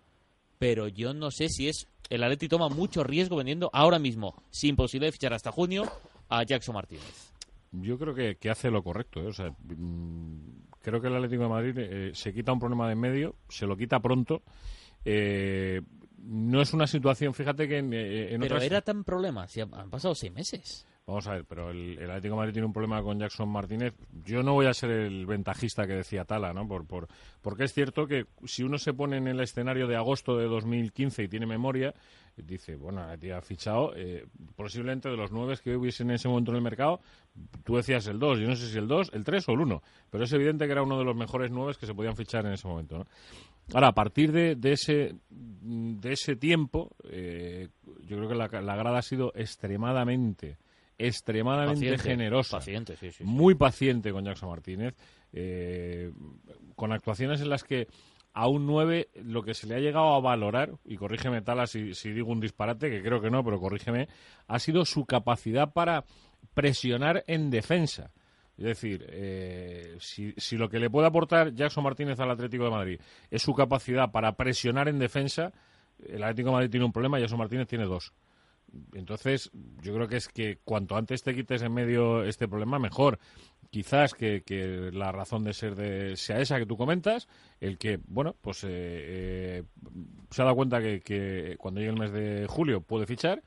Pero 0.59 0.87
yo 0.87 1.13
no 1.13 1.31
sé 1.31 1.49
si 1.49 1.69
es... 1.69 1.87
El 2.09 2.23
Atleti 2.23 2.49
toma 2.49 2.67
mucho 2.67 3.03
riesgo 3.03 3.37
vendiendo 3.37 3.69
ahora 3.71 3.97
mismo, 3.97 4.43
sin 4.49 4.75
posibilidad 4.75 5.07
de 5.07 5.13
fichar 5.13 5.33
hasta 5.33 5.51
junio, 5.51 5.89
a 6.27 6.43
Jackson 6.43 6.75
Martínez. 6.75 7.31
Yo 7.71 7.97
creo 7.97 8.13
que, 8.13 8.35
que 8.35 8.49
hace 8.49 8.69
lo 8.69 8.83
correcto. 8.83 9.21
¿eh? 9.21 9.27
O 9.27 9.33
sea, 9.33 9.49
mm, 9.49 10.61
creo 10.81 10.99
que 10.99 11.07
el 11.07 11.15
Atlético 11.15 11.43
de 11.43 11.49
Madrid 11.49 11.77
eh, 11.77 12.11
se 12.13 12.33
quita 12.33 12.51
un 12.51 12.59
problema 12.59 12.87
de 12.87 12.93
en 12.93 12.99
medio, 12.99 13.35
se 13.47 13.65
lo 13.65 13.77
quita 13.77 14.01
pronto. 14.01 14.43
Eh, 15.05 15.81
no 16.17 16.61
es 16.61 16.73
una 16.73 16.85
situación, 16.87 17.33
fíjate 17.33 17.67
que 17.67 17.77
en, 17.77 17.93
eh, 17.93 18.33
en 18.33 18.41
Pero 18.41 18.55
otras... 18.55 18.69
era 18.69 18.81
tan 18.81 19.03
problema, 19.03 19.47
si 19.47 19.61
han 19.61 19.73
han 19.73 19.89
pasado 19.89 20.13
seis 20.13 20.33
meses. 20.33 20.85
Vamos 21.11 21.27
a 21.27 21.33
ver, 21.33 21.43
pero 21.43 21.71
el, 21.71 21.99
Atlético 22.09 22.35
de 22.35 22.39
Madrid 22.39 22.53
tiene 22.53 22.67
un 22.67 22.71
problema 22.71 23.03
con 23.03 23.19
Jackson 23.19 23.49
Martínez. 23.49 23.93
Yo 24.23 24.43
no 24.43 24.53
voy 24.53 24.67
a 24.67 24.73
ser 24.73 24.91
el 24.91 25.25
ventajista 25.25 25.85
que 25.85 25.91
decía 25.91 26.23
Tala, 26.23 26.53
¿no? 26.53 26.65
Por, 26.65 26.87
por, 26.87 27.09
porque 27.41 27.65
es 27.65 27.73
cierto 27.73 28.07
que 28.07 28.27
si 28.45 28.63
uno 28.63 28.77
se 28.77 28.93
pone 28.93 29.17
en 29.17 29.27
el 29.27 29.41
escenario 29.41 29.87
de 29.87 29.97
agosto 29.97 30.37
de 30.37 30.45
2015 30.45 31.23
y 31.23 31.27
tiene 31.27 31.45
memoria, 31.45 31.93
dice, 32.37 32.77
bueno, 32.77 33.05
tío 33.19 33.35
ha 33.35 33.41
fichado 33.41 33.91
eh, 33.93 34.25
posiblemente 34.55 35.09
de 35.09 35.17
los 35.17 35.33
nueve 35.33 35.57
que 35.61 35.75
hubiesen 35.75 36.11
en 36.11 36.15
ese 36.15 36.29
momento 36.29 36.51
en 36.51 36.57
el 36.57 36.63
mercado, 36.63 37.01
tú 37.65 37.75
decías 37.75 38.07
el 38.07 38.17
2, 38.17 38.39
yo 38.39 38.47
no 38.47 38.55
sé 38.55 38.67
si 38.67 38.77
el 38.77 38.87
2, 38.87 39.11
el 39.13 39.25
3 39.25 39.49
o 39.49 39.51
el 39.51 39.59
1, 39.59 39.83
pero 40.09 40.23
es 40.23 40.31
evidente 40.31 40.65
que 40.65 40.71
era 40.71 40.81
uno 40.81 40.97
de 40.97 41.03
los 41.03 41.15
mejores 41.17 41.51
nueve 41.51 41.73
que 41.77 41.87
se 41.87 41.93
podían 41.93 42.15
fichar 42.15 42.45
en 42.45 42.53
ese 42.53 42.69
momento, 42.69 42.99
¿no? 42.99 43.05
Ahora, 43.73 43.89
a 43.89 43.93
partir 43.93 44.31
de, 44.31 44.55
de 44.55 44.71
ese, 44.71 45.15
de 45.29 46.13
ese 46.13 46.37
tiempo, 46.37 46.95
eh, 47.09 47.67
yo 48.05 48.15
creo 48.15 48.29
que 48.29 48.35
la, 48.35 48.47
la 48.61 48.75
grada 48.77 48.99
ha 48.99 49.01
sido 49.01 49.33
extremadamente, 49.35 50.57
extremadamente 51.05 51.89
Paciente, 51.91 52.03
generosa. 52.03 52.57
paciente, 52.57 52.95
sí, 52.95 53.11
sí, 53.11 53.17
sí. 53.19 53.23
Muy 53.23 53.55
paciente 53.55 54.11
con 54.11 54.25
Jackson 54.25 54.49
Martínez, 54.49 54.95
eh, 55.33 56.11
con 56.75 56.91
actuaciones 56.91 57.41
en 57.41 57.49
las 57.49 57.63
que 57.63 57.87
a 58.33 58.47
un 58.47 58.65
9 58.65 59.09
lo 59.23 59.43
que 59.43 59.53
se 59.53 59.67
le 59.67 59.75
ha 59.75 59.79
llegado 59.79 60.13
a 60.13 60.21
valorar, 60.21 60.71
y 60.85 60.95
corrígeme 60.95 61.41
Tala 61.41 61.67
si, 61.67 61.93
si 61.93 62.11
digo 62.11 62.31
un 62.31 62.39
disparate, 62.39 62.89
que 62.89 63.01
creo 63.01 63.21
que 63.21 63.29
no, 63.29 63.43
pero 63.43 63.59
corrígeme, 63.59 64.07
ha 64.47 64.59
sido 64.59 64.85
su 64.85 65.05
capacidad 65.05 65.73
para 65.73 66.05
presionar 66.53 67.23
en 67.27 67.49
defensa. 67.49 68.11
Es 68.57 68.65
decir, 68.65 69.05
eh, 69.09 69.95
si, 69.99 70.33
si 70.37 70.55
lo 70.55 70.69
que 70.69 70.79
le 70.79 70.89
puede 70.89 71.07
aportar 71.07 71.53
Jackson 71.53 71.83
Martínez 71.83 72.19
al 72.19 72.31
Atlético 72.31 72.65
de 72.65 72.69
Madrid 72.69 73.01
es 73.29 73.41
su 73.41 73.53
capacidad 73.53 74.11
para 74.11 74.33
presionar 74.33 74.87
en 74.87 74.99
defensa, 74.99 75.51
el 76.07 76.23
Atlético 76.23 76.49
de 76.49 76.53
Madrid 76.53 76.69
tiene 76.69 76.85
un 76.85 76.91
problema 76.91 77.17
y 77.17 77.21
Jackson 77.21 77.39
Martínez 77.39 77.67
tiene 77.67 77.85
dos. 77.85 78.13
Entonces, 78.93 79.51
yo 79.81 79.93
creo 79.93 80.07
que 80.07 80.17
es 80.17 80.27
que 80.27 80.59
cuanto 80.63 80.95
antes 80.95 81.23
te 81.23 81.35
quites 81.35 81.61
en 81.61 81.73
medio 81.73 82.23
este 82.23 82.47
problema, 82.47 82.79
mejor. 82.79 83.19
Quizás 83.69 84.13
que, 84.13 84.43
que 84.43 84.91
la 84.91 85.11
razón 85.13 85.43
de 85.45 85.53
ser 85.53 85.75
de, 85.75 86.17
sea 86.17 86.39
esa 86.39 86.57
que 86.59 86.65
tú 86.65 86.75
comentas, 86.75 87.29
el 87.61 87.77
que, 87.77 87.99
bueno, 88.05 88.35
pues 88.41 88.63
eh, 88.65 88.67
eh, 88.69 89.63
se 90.29 90.41
ha 90.41 90.45
dado 90.45 90.57
cuenta 90.57 90.81
que, 90.81 90.99
que 90.99 91.55
cuando 91.57 91.79
llegue 91.79 91.93
el 91.93 91.99
mes 91.99 92.11
de 92.11 92.47
julio 92.49 92.81
puede 92.81 93.05
fichar, 93.05 93.43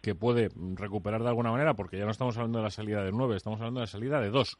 que 0.00 0.14
puede 0.14 0.50
recuperar 0.74 1.22
de 1.22 1.28
alguna 1.28 1.50
manera, 1.50 1.74
porque 1.74 1.98
ya 1.98 2.04
no 2.04 2.12
estamos 2.12 2.36
hablando 2.36 2.58
de 2.58 2.64
la 2.64 2.70
salida 2.70 3.02
de 3.02 3.10
nueve, 3.10 3.36
estamos 3.36 3.58
hablando 3.58 3.80
de 3.80 3.86
la 3.86 3.90
salida 3.90 4.20
de 4.20 4.30
dos. 4.30 4.58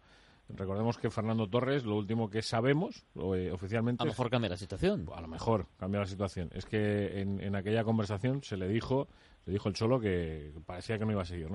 Recordemos 0.49 0.97
que 0.97 1.11
Fernando 1.11 1.47
Torres, 1.47 1.85
lo 1.85 1.97
último 1.97 2.31
que 2.31 2.40
sabemos 2.40 3.05
o, 3.14 3.37
eh, 3.37 3.52
oficialmente, 3.52 4.02
A 4.02 4.07
lo 4.07 4.12
mejor 4.12 4.31
cambia 4.31 4.49
la 4.49 4.57
situación. 4.57 5.07
a 5.14 5.21
lo 5.21 5.28
mejor 5.28 5.67
cambia 5.76 6.00
la 6.00 6.07
situación. 6.07 6.49
Es 6.55 6.64
que 6.64 7.21
en, 7.21 7.40
en 7.40 7.55
aquella 7.55 7.85
conversación 7.85 8.43
se 8.43 8.57
le 8.57 8.67
dijo, 8.67 9.09
le 9.49 9.55
dijo 9.55 9.71
el 9.71 9.75
Cholo 9.75 9.99
que 9.99 10.52
parecía 10.67 10.99
que 10.99 11.07
no 11.07 11.12
iba 11.12 11.23
a 11.23 11.25
seguir. 11.25 11.49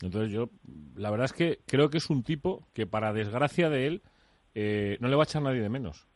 Entonces 0.00 0.30
yo, 0.30 0.50
la 0.94 1.10
verdad 1.10 1.24
es 1.24 1.32
que 1.32 1.58
creo 1.66 1.90
que 1.90 1.98
es 1.98 2.08
un 2.08 2.22
tipo 2.22 2.62
que 2.72 2.86
para 2.86 3.12
desgracia 3.12 3.68
de 3.68 3.88
él 3.88 4.02
eh, 4.54 4.96
no 5.00 5.08
le 5.08 5.16
va 5.16 5.24
a 5.24 5.24
echar 5.24 5.42
nadie 5.42 5.60
de 5.60 5.68
menos. 5.68 6.06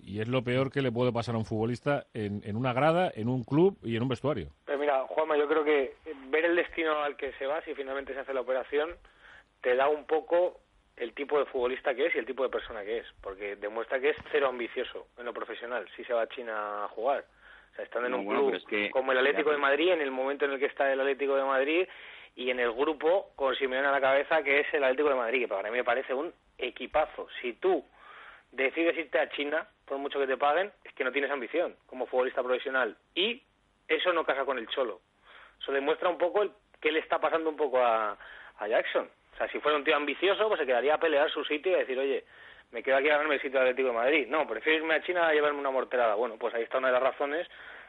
Y 0.00 0.20
es 0.20 0.28
lo 0.28 0.44
peor 0.44 0.70
que 0.70 0.80
le 0.80 0.92
puede 0.92 1.12
pasar 1.12 1.34
a 1.34 1.38
un 1.38 1.44
futbolista 1.44 2.06
en, 2.14 2.40
en 2.44 2.56
una 2.56 2.72
grada, 2.72 3.10
en 3.12 3.28
un 3.28 3.42
club 3.42 3.78
y 3.82 3.96
en 3.96 4.02
un 4.02 4.08
vestuario. 4.08 4.52
Pero 4.64 4.78
mira, 4.78 5.04
Juanma, 5.08 5.36
yo 5.36 5.48
creo 5.48 5.64
que 5.64 5.96
ver 6.30 6.44
el 6.44 6.54
destino 6.54 7.02
al 7.02 7.16
que 7.16 7.32
se 7.32 7.46
va, 7.46 7.60
si 7.62 7.74
finalmente 7.74 8.14
se 8.14 8.20
hace 8.20 8.32
la 8.32 8.42
operación, 8.42 8.90
te 9.60 9.74
da 9.74 9.88
un 9.88 10.04
poco 10.04 10.60
el 10.96 11.14
tipo 11.14 11.36
de 11.36 11.46
futbolista 11.46 11.96
que 11.96 12.06
es 12.06 12.14
y 12.14 12.18
el 12.18 12.26
tipo 12.26 12.44
de 12.44 12.48
persona 12.48 12.84
que 12.84 12.98
es, 12.98 13.06
porque 13.20 13.56
demuestra 13.56 13.98
que 13.98 14.10
es 14.10 14.16
cero 14.30 14.48
ambicioso 14.48 15.08
en 15.18 15.24
lo 15.24 15.32
profesional, 15.32 15.84
si 15.96 16.04
se 16.04 16.12
va 16.12 16.22
a 16.22 16.28
China 16.28 16.84
a 16.84 16.88
jugar. 16.90 17.24
Sea, 17.78 17.84
estando 17.84 18.06
en 18.06 18.12
No, 18.12 18.18
un 18.18 18.24
bueno, 18.24 18.40
club 18.40 18.50
pero 18.50 18.58
es 18.58 18.64
que- 18.66 18.90
como 18.90 19.12
el 19.12 19.18
Atlético 19.18 19.52
de 19.52 19.56
Madrid, 19.58 19.90
en 19.92 20.00
el 20.00 20.10
momento 20.10 20.44
en 20.44 20.50
el 20.52 20.58
que 20.58 20.66
está 20.66 20.92
el 20.92 20.98
Atlético 21.00 21.36
de 21.36 21.44
Madrid 21.44 21.86
y 22.34 22.50
en 22.50 22.58
el 22.58 22.72
grupo 22.72 23.30
con 23.36 23.54
Simeone 23.54 23.86
a 23.86 23.92
la 23.92 24.00
cabeza, 24.00 24.42
que 24.42 24.60
es 24.60 24.74
el 24.74 24.82
Atlético 24.82 25.10
de 25.10 25.14
Madrid, 25.14 25.40
que 25.42 25.48
para 25.48 25.70
mí 25.70 25.76
me 25.76 25.84
parece 25.84 26.12
un 26.12 26.32
equipazo. 26.58 27.28
Si 27.40 27.52
tú 27.54 27.84
decides 28.50 28.96
irte 28.98 29.18
a 29.20 29.28
China, 29.30 29.68
por 29.86 29.98
mucho 29.98 30.18
que 30.18 30.26
te 30.26 30.36
paguen, 30.36 30.72
es 30.84 30.92
que 30.94 31.04
no 31.04 31.12
tienes 31.12 31.30
ambición 31.30 31.76
como 31.86 32.06
futbolista 32.06 32.42
profesional. 32.42 32.96
Y 33.14 33.42
eso 33.86 34.12
no 34.12 34.24
casa 34.24 34.44
con 34.44 34.58
el 34.58 34.66
Cholo. 34.68 35.00
Eso 35.60 35.70
demuestra 35.72 36.08
un 36.08 36.18
poco 36.18 36.42
el, 36.42 36.50
qué 36.80 36.90
le 36.90 36.98
está 36.98 37.20
pasando 37.20 37.48
un 37.48 37.56
poco 37.56 37.78
a, 37.78 38.18
a 38.58 38.68
Jackson. 38.68 39.08
O 39.34 39.36
sea, 39.36 39.48
si 39.50 39.60
fuera 39.60 39.78
un 39.78 39.84
tío 39.84 39.94
ambicioso, 39.94 40.48
pues 40.48 40.58
se 40.58 40.66
quedaría 40.66 40.94
a 40.94 40.98
pelear 41.00 41.30
su 41.30 41.44
sitio 41.44 41.70
y 41.72 41.74
a 41.76 41.78
decir, 41.78 41.96
oye, 41.98 42.24
me 42.70 42.82
quedo 42.82 42.96
aquí 42.96 43.08
a 43.08 43.12
ganarme 43.12 43.34
el 43.34 43.40
sitio 43.40 43.58
del 43.58 43.70
Atlético 43.70 43.88
de 43.88 43.94
Madrid. 43.94 44.26
No, 44.28 44.46
prefiero 44.46 44.78
irme 44.78 44.94
a 44.94 45.02
China 45.02 45.28
a 45.28 45.32
llevarme 45.32 45.58
una 45.58 45.70
morterada. 45.70 46.14
Bueno, 46.14 46.36
pues 46.38 46.54
ahí 46.54 46.62
está 46.62 46.78
una 46.78 46.88
de 46.88 46.94
las 46.94 47.02
razones 47.02 47.48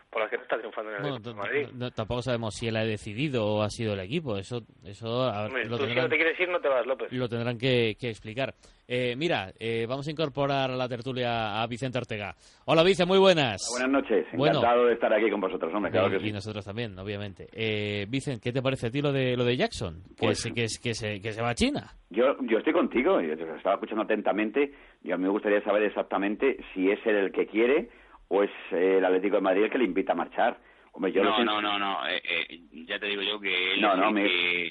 por 0.10 0.22
las 0.22 0.30
que 0.32 0.38
no 0.38 0.43
está 0.43 0.58
triunfando 0.58 0.89
en 0.91 0.95
el 0.98 1.02
Bueno, 1.04 1.15
Atlético 1.17 1.41
t- 1.43 1.48
de 1.50 1.60
Madrid. 1.63 1.76
no- 1.78 1.91
tampoco 1.91 2.22
sabemos 2.24 2.56
si 2.56 2.67
él 2.67 2.76
ha 2.78 2.84
decidido 2.84 3.45
o 3.45 3.62
ha 3.62 3.69
sido 3.69 3.93
el 3.93 4.00
equipo. 4.00 4.38
Eso, 4.38 4.62
eso 4.84 5.24
a 5.24 5.45
Hombre, 5.45 5.65
lo 5.65 5.78
tú 5.78 5.84
si 5.84 5.89
no 5.89 5.95
tendrán, 5.95 6.10
te 6.10 6.15
quieres 6.17 6.39
ir, 6.39 6.50
no 6.50 6.60
te 6.60 6.67
vas, 6.67 6.86
López. 6.88 7.12
lo 7.12 7.30
tendrán 7.30 7.58
que, 7.58 7.95
que 8.00 8.10
explicar. 8.10 8.54
Eh, 8.88 9.15
mira, 9.15 9.54
eh, 9.60 9.86
vamos 9.88 10.08
a 10.08 10.12
incorporar 10.12 10.72
a 10.72 10.76
la 10.76 10.89
tertulia 10.89 11.62
a 11.62 11.67
Vicente 11.67 12.00
Ortega. 12.00 12.34
Hola, 12.65 12.82
Vicente, 12.82 13.08
muy 13.08 13.19
buenas. 13.19 13.62
Buenas 13.72 13.91
noches, 14.02 14.26
Bueno. 14.34 14.58
encantado 14.58 14.86
de 14.88 14.93
estar 14.95 15.13
aquí 15.13 15.30
con 15.30 15.41
vosotros, 15.41 15.72
hombre, 15.76 15.91
claro 15.91 16.08
Eh, 16.08 16.19
que 16.19 16.28
y 16.28 16.32
nosotros 16.32 16.65
también, 16.65 16.98
obviamente. 16.98 17.48
Eh, 17.54 18.08
Vicente, 18.10 18.41
¿qué 18.41 18.52
te 18.52 18.63
parece 18.63 18.88
a 18.88 18.89
ti 18.89 19.02
lo 19.04 19.12
de, 19.12 19.38
lo 19.38 19.45
de 19.45 19.58
Jackson? 19.58 20.02
Que, 20.17 20.26
Pues- 20.28 20.39
se, 20.41 20.52
que, 20.54 20.63
es- 20.63 20.80
que, 20.80 20.95
se, 20.95 21.22
que 21.22 21.32
se 21.34 21.41
va 21.43 21.50
a 21.50 21.56
China. 21.56 21.91
Yo, 22.10 22.36
yo 22.41 22.58
estoy 22.58 22.74
contigo, 22.74 23.22
yo 23.22 23.34
estaba 23.34 23.76
escuchando 23.76 24.02
atentamente, 24.04 24.74
yo 25.04 25.13
a 25.13 25.17
mí 25.17 25.24
me 25.26 25.30
gustaría 25.30 25.62
saber 25.62 25.84
exactamente 25.84 26.58
si 26.74 26.89
es 26.89 27.00
él 27.06 27.15
el 27.15 27.32
que 27.32 27.45
quiere 27.45 27.89
o 28.30 28.44
es 28.44 28.52
eh, 28.72 28.96
el 28.98 29.06
Atlético 29.06 29.36
de 29.36 29.42
Madrid 29.42 29.63
el 29.65 29.70
que 29.72 29.78
le 29.78 29.84
invita 29.86 30.13
a 30.13 30.15
marchar. 30.15 30.60
Hombre, 30.94 31.12
yo 31.12 31.24
no, 31.24 31.44
no, 31.44 31.62
no, 31.62 31.78
no, 31.78 32.08
eh, 32.08 32.22
eh, 32.24 32.60
ya 32.88 32.98
te 33.00 33.06
digo 33.08 33.22
yo 33.22 33.39
que 33.39 33.74
él 33.74 33.82
No, 33.82 33.94
es 33.94 33.98
no, 34.00 34.08
el 34.08 34.13
me- 34.13 34.24
que 34.24 34.68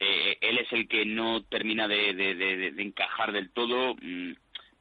eh, 0.00 0.38
él 0.40 0.58
es 0.58 0.72
el 0.72 0.86
que 0.86 1.04
no 1.04 1.42
termina 1.44 1.88
de, 1.88 2.14
de- 2.14 2.34
de- 2.34 2.56
de- 2.56 2.70
de 2.72 2.82
encajar 2.82 3.32
del 3.32 3.50
todo, 3.50 3.94
mm, 4.00 4.32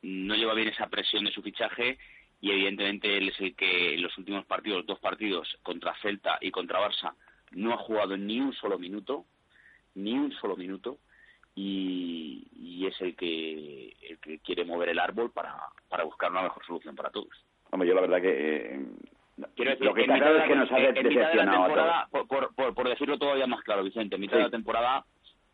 no 0.03 0.35
lleva 0.35 0.53
bien 0.53 0.67
esa 0.67 0.87
presión 0.89 1.25
de 1.25 1.31
su 1.31 1.41
fichaje 1.41 1.97
y 2.39 2.51
evidentemente 2.51 3.17
él 3.17 3.29
es 3.29 3.39
el 3.39 3.55
que 3.55 3.95
en 3.95 4.03
los 4.03 4.15
últimos 4.17 4.45
partidos, 4.45 4.85
dos 4.85 4.99
partidos 4.99 5.57
contra 5.63 5.95
Celta 6.01 6.37
y 6.41 6.51
contra 6.51 6.79
Barça, 6.79 7.15
no 7.51 7.73
ha 7.73 7.77
jugado 7.77 8.15
ni 8.15 8.39
un 8.39 8.53
solo 8.53 8.77
minuto, 8.77 9.25
ni 9.95 10.13
un 10.13 10.31
solo 10.33 10.55
minuto 10.55 10.99
y, 11.55 12.47
y 12.55 12.85
es 12.85 12.99
el 13.01 13.15
que, 13.15 13.95
el 14.09 14.19
que 14.19 14.39
quiere 14.39 14.63
mover 14.65 14.89
el 14.89 14.99
árbol 14.99 15.31
para, 15.31 15.55
para 15.89 16.03
buscar 16.03 16.29
una 16.31 16.43
mejor 16.43 16.63
solución 16.65 16.95
para 16.95 17.09
todos. 17.09 17.29
Hombre, 17.71 17.87
yo 17.89 17.95
la 17.95 18.01
verdad 18.01 18.21
que... 18.21 18.29
eh, 18.75 18.85
Quiero 19.55 19.71
decir, 19.71 19.85
lo 19.85 19.93
que 19.93 20.01
está 20.01 20.17
claro 20.17 20.37
es 20.39 20.47
que 20.47 20.55
nos 20.55 20.71
ha 20.71 20.79
en 20.79 20.93
mitad 20.93 21.03
de 21.03 21.13
la 21.13 21.19
decepcionado 21.19 21.49
a 21.49 21.67
todos. 21.67 21.67
temporada, 21.75 22.07
por, 22.09 22.27
por, 22.27 22.55
por- 22.55 22.73
por 22.73 22.89
decirlo 22.89 23.17
todavía 23.19 23.45
más 23.45 23.61
claro, 23.63 23.83
Vicente, 23.83 24.15
en 24.15 24.21
mitad 24.21 24.33
Sí. 24.33 24.37
de 24.39 24.43
la 24.45 24.49
temporada, 24.49 25.05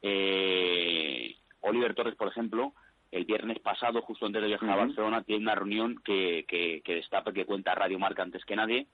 eh, 0.01 1.35
Oliver 1.61 1.93
Torres, 1.93 2.15
por 2.15 2.27
ejemplo, 2.29 2.73
el 3.11 3.25
viernes 3.25 3.59
pasado, 3.59 4.01
justo 4.01 4.25
antes 4.25 4.41
de 4.41 4.47
viajar 4.47 4.69
a. 4.69 4.75
Barcelona, 4.77 5.23
tiene 5.23 5.43
una 5.43 5.55
reunión 5.55 5.95
que, 6.03 6.45
que, 6.47 6.81
que 6.83 6.95
destapa, 6.95 7.33
que 7.33 7.45
cuenta 7.45 7.75
Radio 7.75 7.99
Marca 7.99 8.23
antes 8.23 8.43
que 8.45 8.55
nadie, 8.55 8.87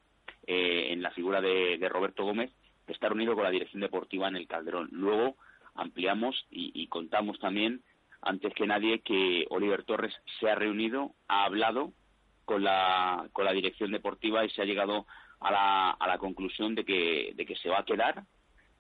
eh, 0.47 0.87
en 0.91 1.01
la 1.01 1.11
figura 1.11 1.39
de, 1.41 1.77
de 1.77 1.89
Roberto 1.89 2.23
Gómez, 2.23 2.51
que 2.87 2.93
está 2.93 3.09
reunido 3.09 3.35
con 3.35 3.43
la 3.43 3.51
dirección 3.51 3.81
deportiva 3.81 4.27
en 4.27 4.35
el 4.35 4.47
Calderón. 4.47 4.89
Luego 4.91 5.35
ampliamos 5.75 6.45
y, 6.49 6.71
y 6.73 6.87
contamos 6.87 7.39
también, 7.39 7.81
antes 8.21 8.53
que 8.55 8.65
nadie, 8.67 8.99
que 9.01 9.45
Oliver 9.49 9.83
Torres 9.83 10.13
se 10.39 10.49
ha 10.49 10.55
reunido, 10.55 11.11
ha 11.27 11.45
hablado 11.45 11.91
con 12.49 12.63
la, 12.63 13.29
con 13.31 13.45
la 13.45 13.53
dirección 13.53 13.91
deportiva 13.91 14.43
y 14.43 14.49
se 14.49 14.63
ha 14.63 14.65
llegado 14.65 15.05
a 15.39 15.51
la, 15.51 15.91
a 15.91 16.07
la 16.07 16.17
conclusión 16.17 16.73
de 16.73 16.83
que, 16.83 17.31
de 17.35 17.45
que 17.45 17.55
se 17.55 17.69
va 17.69 17.77
a 17.81 17.85
quedar 17.85 18.23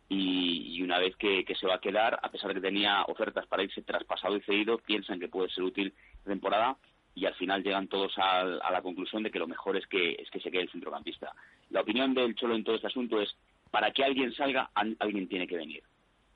y, 0.09 0.75
y 0.75 0.81
una 0.81 0.97
vez 0.97 1.15
que, 1.17 1.45
que 1.45 1.53
se 1.53 1.67
va 1.67 1.75
a 1.75 1.79
quedar, 1.79 2.19
a 2.23 2.31
pesar 2.31 2.47
de 2.47 2.55
que 2.55 2.61
tenía 2.67 3.03
ofertas 3.03 3.45
para 3.45 3.61
irse 3.61 3.83
traspasado 3.83 4.35
y 4.35 4.41
cedido, 4.41 4.79
piensan 4.79 5.19
que 5.19 5.27
puede 5.27 5.51
ser 5.51 5.63
útil 5.65 5.93
la 6.25 6.31
temporada 6.31 6.77
y 7.13 7.27
al 7.27 7.35
final 7.35 7.61
llegan 7.61 7.87
todos 7.87 8.17
al- 8.17 8.59
a, 8.63 8.71
la 8.71 8.81
conclusión 8.81 9.21
de 9.21 9.29
que 9.29 9.37
lo 9.37 9.45
mejor 9.47 9.77
es 9.77 9.85
que, 9.85 10.13
es 10.13 10.27
que 10.31 10.39
se 10.39 10.49
quede 10.49 10.63
el 10.63 10.71
centrocampista. 10.71 11.31
La 11.69 11.81
opinión 11.81 12.15
del 12.15 12.33
Cholo 12.33 12.55
en 12.55 12.63
todo 12.63 12.75
este 12.75 12.87
asunto 12.87 13.21
es, 13.21 13.29
para 13.69 13.91
que 13.91 14.03
alguien 14.03 14.33
salga, 14.33 14.71
al- 14.73 14.97
alguien 14.99 15.27
tiene 15.29 15.45
que 15.45 15.57
venir. 15.57 15.83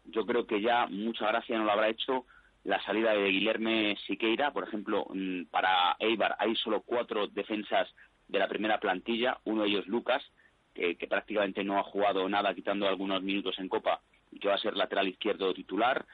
Yo 0.05 0.23
creo 0.23 0.45
que 0.45 0.61
ya 0.61 0.85
mucha 0.85 1.27
gracia 1.29 1.57
no 1.57 1.63
lo 1.65 1.71
habrá 1.71 1.89
hecho 1.89 2.25
la 2.63 2.81
salida 2.83 3.13
de 3.13 3.29
Guillermo 3.29 3.95
Siqueira, 4.07 4.51
por 4.51 4.67
ejemplo, 4.67 5.05
mm, 5.13 5.45
para 5.51 5.95
Eibar 5.99 6.35
hay 6.39 6.55
solo 6.55 6.81
cuatro 6.81 7.27
defensas 7.27 7.93
de 8.27 8.39
la 8.39 8.47
primera 8.47 8.79
plantilla, 8.79 9.39
uno 9.43 9.63
de 9.63 9.69
ellos 9.69 9.87
Lucas, 9.87 10.23
que, 10.73 10.95
que 10.95 11.07
prácticamente 11.07 11.63
no 11.63 11.77
ha 11.77 11.83
jugado 11.83 12.27
nada, 12.29 12.53
quitando 12.55 12.87
algunos 12.87 13.21
minutos 13.21 13.59
en 13.59 13.69
Copa, 13.69 14.01
y 14.31 14.39
que 14.39 14.47
va 14.47 14.55
a 14.55 14.59
ser 14.59 14.75
lateral 14.75 15.07
izquierdo 15.07 15.53
titular, 15.53 16.05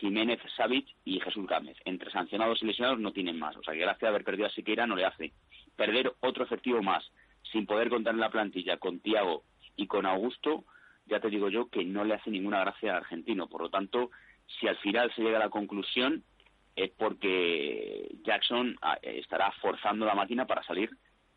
Jiménez, 0.00 0.40
Savic 0.56 0.88
y 1.04 1.20
Jesús 1.20 1.46
Gámez. 1.46 1.76
Entre 1.84 2.10
sancionados 2.10 2.62
y 2.62 2.66
lesionados 2.66 2.98
no 2.98 3.12
tienen 3.12 3.38
más, 3.38 3.56
o 3.56 3.62
sea 3.62 3.74
que 3.74 3.80
gracias 3.80 4.04
a 4.04 4.08
haber 4.08 4.24
perdido 4.24 4.46
a 4.46 4.50
Siqueira 4.50 4.86
no 4.86 4.96
le 4.96 5.04
hace. 5.04 5.32
Perder 5.76 6.12
otro 6.20 6.44
efectivo 6.44 6.82
más, 6.82 7.04
sin 7.52 7.66
poder 7.66 7.88
contar 7.88 8.14
en 8.14 8.20
la 8.20 8.30
plantilla 8.30 8.78
con 8.78 9.00
Tiago 9.00 9.44
y 9.76 9.86
con 9.86 10.06
Augusto, 10.06 10.64
ya 11.06 11.20
te 11.20 11.30
digo 11.30 11.48
yo 11.48 11.68
que 11.68 11.84
no 11.84 12.04
le 12.04 12.14
hace 12.14 12.30
ninguna 12.30 12.60
gracia 12.60 12.90
al 12.90 12.98
argentino. 12.98 13.48
Por 13.48 13.62
lo 13.62 13.70
tanto, 13.70 14.10
si 14.58 14.66
al 14.68 14.76
final 14.76 15.12
se 15.14 15.22
llega 15.22 15.36
a 15.36 15.40
la 15.44 15.50
conclusión, 15.50 16.22
es 16.76 16.90
porque 16.96 18.08
Jackson 18.22 18.76
ah, 18.82 18.98
estará 19.02 19.50
forzando 19.60 20.06
la 20.06 20.14
máquina 20.14 20.46
para 20.46 20.62
salir 20.62 20.90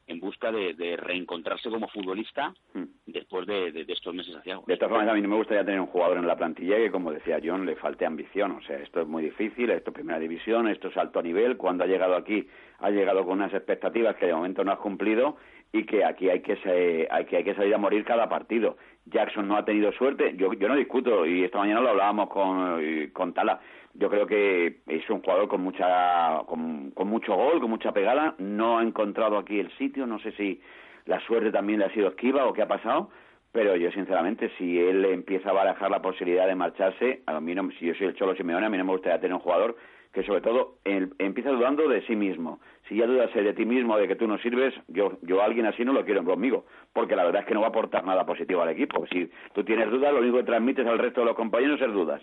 en 0.08 0.19
busca 0.19 0.52
de, 0.52 0.74
de 0.74 0.97
reencontrarse 0.97 1.69
como 1.69 1.88
futbolista 1.88 2.54
Hmm. 2.74 2.86
después 3.06 3.45
de, 3.47 3.71
de- 3.71 3.86
de 3.86 3.93
estos 3.93 4.13
meses 4.13 4.36
hacia 4.36 4.60
De 4.65 4.78
todas 4.78 4.89
formas, 4.89 5.08
a 5.10 5.13
mí 5.13 5.21
no 5.21 5.28
me 5.30 5.36
gustaría 5.36 5.63
tener 5.65 5.80
un 5.80 5.88
jugador 5.88 6.17
en 6.17 6.28
la 6.28 6.36
plantilla 6.36 6.78
que, 6.78 6.91
como 6.91 7.12
decía 7.12 7.39
John, 7.43 7.65
le 7.65 7.76
falte 7.76 8.06
ambición. 8.06 8.52
O 8.52 8.62
sea, 8.63 8.78
esto 8.78 9.02
es 9.02 9.08
muy 9.08 9.24
difícil, 9.24 9.69
esto 9.69 9.89
es 9.91 9.93
primera 9.95 10.19
división, 10.19 10.67
esto 10.67 10.88
es 10.89 10.97
alto 10.97 11.21
nivel. 11.21 11.58
Cuando 11.58 11.84
ha 11.84 11.88
llegado 11.88 12.15
aquí, 12.15 12.47
ha 12.80 12.89
llegado 12.89 13.24
con 13.26 13.34
unas 13.39 13.54
expectativas 13.54 14.15
que 14.15 14.26
de 14.28 14.34
momento 14.34 14.63
no 14.63 14.71
has 14.71 14.80
cumplido 14.80 15.38
y 15.73 15.86
que 15.86 16.03
aquí 16.03 16.29
hay 16.29 16.41
que, 16.41 16.57
se, 16.57 17.07
hay 17.10 17.25
que 17.25 17.38
hay 17.38 17.43
que 17.43 17.55
salir 17.55 17.73
a 17.73 17.77
morir 17.77 18.03
cada 18.03 18.27
partido. 18.27 18.77
Jackson 19.05 19.47
no 19.47 19.57
ha 19.57 19.65
tenido 19.65 19.91
suerte, 19.93 20.36
yo, 20.36 20.53
yo 20.53 20.67
no 20.67 20.75
discuto, 20.75 21.25
y 21.25 21.43
esta 21.43 21.57
mañana 21.57 21.81
lo 21.81 21.89
hablábamos 21.89 22.29
con, 22.29 22.81
con 23.13 23.34
Tala, 23.34 23.60
yo 23.93 24.10
creo 24.10 24.27
que 24.27 24.81
es 24.88 25.10
un 25.10 25.21
jugador 25.21 25.47
con 25.47 25.62
mucha 25.62 26.43
con, 26.45 26.91
con 26.91 27.07
mucho 27.07 27.36
gol, 27.36 27.60
con 27.60 27.69
mucha 27.69 27.91
pegada, 27.91 28.36
no 28.38 28.77
ha 28.77 28.84
encontrado 28.84 29.38
aquí 29.38 29.60
el 29.60 29.71
sitio, 29.77 30.05
no 30.05 30.19
sé 30.19 30.31
si 30.34 30.62
la 31.05 31.19
suerte 31.21 31.51
también 31.51 31.79
le 31.79 31.86
ha 31.86 31.93
sido 31.93 32.10
esquiva 32.10 32.45
o 32.45 32.53
qué 32.53 32.62
ha 32.62 32.67
pasado, 32.67 33.10
pero 33.51 33.75
yo 33.75 33.91
sinceramente 33.91 34.51
si 34.57 34.79
él 34.79 35.03
empieza 35.05 35.49
a 35.49 35.53
barajar 35.53 35.89
la 35.89 36.01
posibilidad 36.01 36.47
de 36.47 36.55
marcharse, 36.55 37.21
a 37.25 37.39
mí 37.41 37.55
no, 37.55 37.69
si 37.79 37.88
yo 37.88 37.95
soy 37.95 38.07
el 38.07 38.15
Cholo 38.15 38.36
Simeone, 38.36 38.65
a 38.65 38.69
mí 38.69 38.77
no 38.77 38.86
me 38.86 38.93
gustaría 38.93 39.19
tener 39.19 39.34
un 39.34 39.41
jugador 39.41 39.75
que 40.13 40.24
sobre 40.24 40.41
todo 40.41 40.76
él 40.84 41.13
empieza 41.19 41.52
dudando 41.52 41.88
de 41.88 42.02
sí 42.06 42.15
mismo. 42.15 42.60
Si 42.88 42.95
ya 42.95 43.06
dudas 43.06 43.34
de 43.34 43.54
ti 43.54 43.65
mismo, 43.65 43.97
de 43.97 44.08
que 44.08 44.15
tú 44.15 44.28
no 44.28 44.38
sirves, 44.39 44.74
yo, 44.88 45.17
yo 45.21 45.41
a 45.41 45.45
alguien 45.45 45.65
así 45.65 45.86
no 45.86 45.93
lo 45.93 46.04
quiero 46.04 46.24
conmigo, 46.24 46.65
porque 46.93 47.15
la 47.15 47.24
verdad 47.24 47.41
es 47.41 47.47
que 47.47 47.54
no 47.54 47.62
va 47.62 47.67
a 47.67 47.69
aportar 47.69 48.04
nada 48.04 48.26
positivo 48.26 48.62
al 48.62 48.69
equipo. 48.69 49.06
Si 49.08 49.30
tú 49.54 49.63
tienes 49.63 49.89
dudas, 49.89 50.13
lo 50.13 50.19
único 50.19 50.38
que 50.38 50.43
transmites 50.43 50.86
al 50.86 51.00
resto 51.00 51.21
de 51.21 51.28
los 51.28 51.36
compañeros 51.36 51.80
es 51.82 51.93
dudas. 51.93 52.21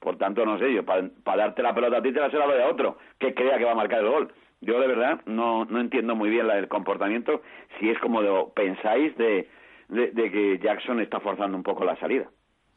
Por 0.00 0.18
tanto, 0.18 0.44
no 0.44 0.58
sé, 0.58 0.72
yo 0.72 0.84
para 0.84 1.08
darte 1.36 1.62
la 1.62 1.74
pelota 1.74 1.98
a 1.98 2.02
ti 2.02 2.12
te 2.12 2.18
la 2.18 2.30
se 2.30 2.36
la 2.36 2.46
doy 2.46 2.60
a 2.60 2.68
otro, 2.68 2.98
que 3.20 3.34
crea 3.34 3.56
que 3.56 3.64
va 3.64 3.72
a 3.72 3.76
marcar 3.76 4.00
el 4.00 4.10
gol. 4.10 4.32
Yo 4.60 4.80
de 4.80 4.88
verdad 4.88 5.20
no, 5.26 5.64
no 5.64 5.80
entiendo 5.80 6.16
muy 6.16 6.28
bien 6.28 6.48
la, 6.48 6.58
el 6.58 6.68
comportamiento, 6.68 7.42
si 7.78 7.88
es 7.88 7.98
como 8.00 8.20
lo 8.20 8.50
pensáis 8.50 9.16
de, 9.16 9.48
de, 9.88 10.30
que 10.30 10.58
Jackson 10.58 11.00
está 11.00 11.20
forzando 11.20 11.56
un 11.56 11.62
poco 11.62 11.84
la 11.84 11.96
salida. 11.96 12.28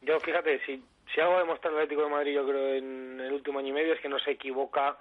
Yo 0.02 0.20
fíjate, 0.20 0.60
si, 0.66 0.82
si 1.12 1.20
algo 1.20 1.36
ha 1.36 1.40
demostrado 1.40 1.76
el 1.76 1.82
Atlético 1.82 2.04
de 2.04 2.10
Madrid 2.10 2.34
yo 2.34 2.46
creo 2.46 2.74
en 2.74 3.20
el 3.20 3.32
último 3.32 3.58
año 3.58 3.68
y 3.68 3.72
medio 3.72 3.94
es 3.94 4.00
que 4.00 4.08
no 4.08 4.18
se 4.18 4.32
equivoca 4.32 4.96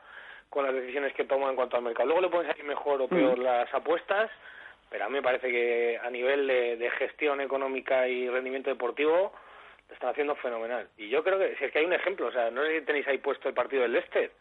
con 0.49 0.65
las 0.65 0.73
decisiones 0.73 1.13
que 1.13 1.25
toma 1.25 1.49
en 1.49 1.55
cuanto 1.55 1.75
al 1.75 1.83
mercado. 1.83 2.07
Luego 2.07 2.21
le 2.21 2.29
pueden 2.29 2.49
salir 2.49 2.65
mejor 2.65 3.01
o 3.01 3.07
peor 3.07 3.37
las 3.39 3.73
apuestas, 3.73 4.31
pero 4.89 5.05
a 5.05 5.09
mí 5.09 5.15
me 5.15 5.21
parece 5.21 5.49
que 5.49 5.99
a 6.01 6.09
nivel 6.09 6.47
de, 6.47 6.77
de 6.77 6.89
gestión 6.91 7.41
económica 7.41 8.07
y 8.07 8.29
rendimiento 8.29 8.69
deportivo 8.69 9.33
lo 9.87 9.93
están 9.93 10.11
haciendo 10.11 10.35
fenomenal. 10.35 10.87
Y 10.97 11.09
yo 11.09 11.23
creo 11.23 11.39
que, 11.39 11.55
si 11.57 11.65
es 11.65 11.71
que 11.71 11.79
hay 11.79 11.85
un 11.85 11.93
ejemplo, 11.93 12.27
o 12.27 12.31
sea, 12.31 12.51
no 12.51 12.63
sé 12.63 12.79
si 12.79 12.85
tenéis 12.85 13.07
ahí 13.07 13.17
puesto 13.17 13.49
el 13.49 13.55
partido 13.55 13.81
del 13.81 13.93
Leicester, 13.93 14.31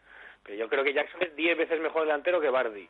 pero 0.43 0.57
yo 0.57 0.69
creo 0.69 0.83
que 0.83 0.93
Jackson 0.93 1.23
es 1.23 1.35
10 1.35 1.57
veces 1.57 1.79
mejor 1.79 2.03
delantero 2.03 2.39
que 2.39 2.49
Bardi. 2.49 2.87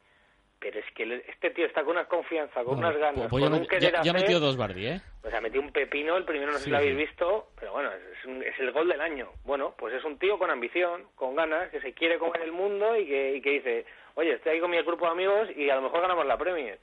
Pero 0.65 0.80
es 0.80 0.91
que 0.95 1.23
este 1.28 1.51
tío 1.51 1.67
está 1.67 1.84
con 1.84 1.91
una 1.91 2.06
confianza, 2.06 2.63
con 2.63 2.80
unas 2.80 2.97
ganas, 2.97 3.28
pues 3.30 3.43
con 3.43 3.54
un 3.54 3.67
querer 3.67 3.93
ya, 3.93 3.99
hacer... 3.99 4.13
metido 4.13 4.39
dos 4.39 4.58
Bardi, 4.58 4.88
¿eh? 4.88 5.01
O 5.23 5.30
sea, 5.30 5.39
metió 5.39 5.62
un 5.62 5.71
pepino, 5.71 6.17
el 6.17 6.23
primero 6.23 6.51
no 6.51 6.58
sé 6.58 6.63
si 6.63 6.69
lo 6.71 6.78
habéis 6.78 6.97
visto, 6.97 7.49
pero 7.60 7.73
bueno, 7.73 7.91
es, 7.93 8.25
un, 8.25 8.41
es, 8.41 8.58
el 8.58 8.71
gol 8.71 8.89
del 8.89 8.99
año. 8.99 9.30
Bueno, 9.43 9.75
pues 9.78 9.93
es 9.93 10.04
un 10.04 10.17
tío 10.17 10.39
con 10.39 10.49
ambición, 10.49 11.04
con 11.13 11.36
ganas, 11.36 11.69
que 11.69 11.82
se 11.82 11.93
quiere 11.93 12.17
comer 12.17 12.41
el 12.41 12.51
mundo 12.51 12.97
y 12.97 13.06
que, 13.06 13.36
y 13.36 13.41
que 13.41 13.51
dice, 13.51 13.86
oye, 14.15 14.34
estoy 14.34 14.54
ahí 14.54 14.60
con 14.60 14.71
mi 14.71 14.82
grupo 14.82 15.06
de 15.06 15.12
amigos 15.12 15.49
y 15.56 15.69
a 15.69 15.75
lo 15.75 15.84
mejor 15.84 16.01
ganamos 16.01 16.25
la 16.25 16.36
Premier. 16.36 16.80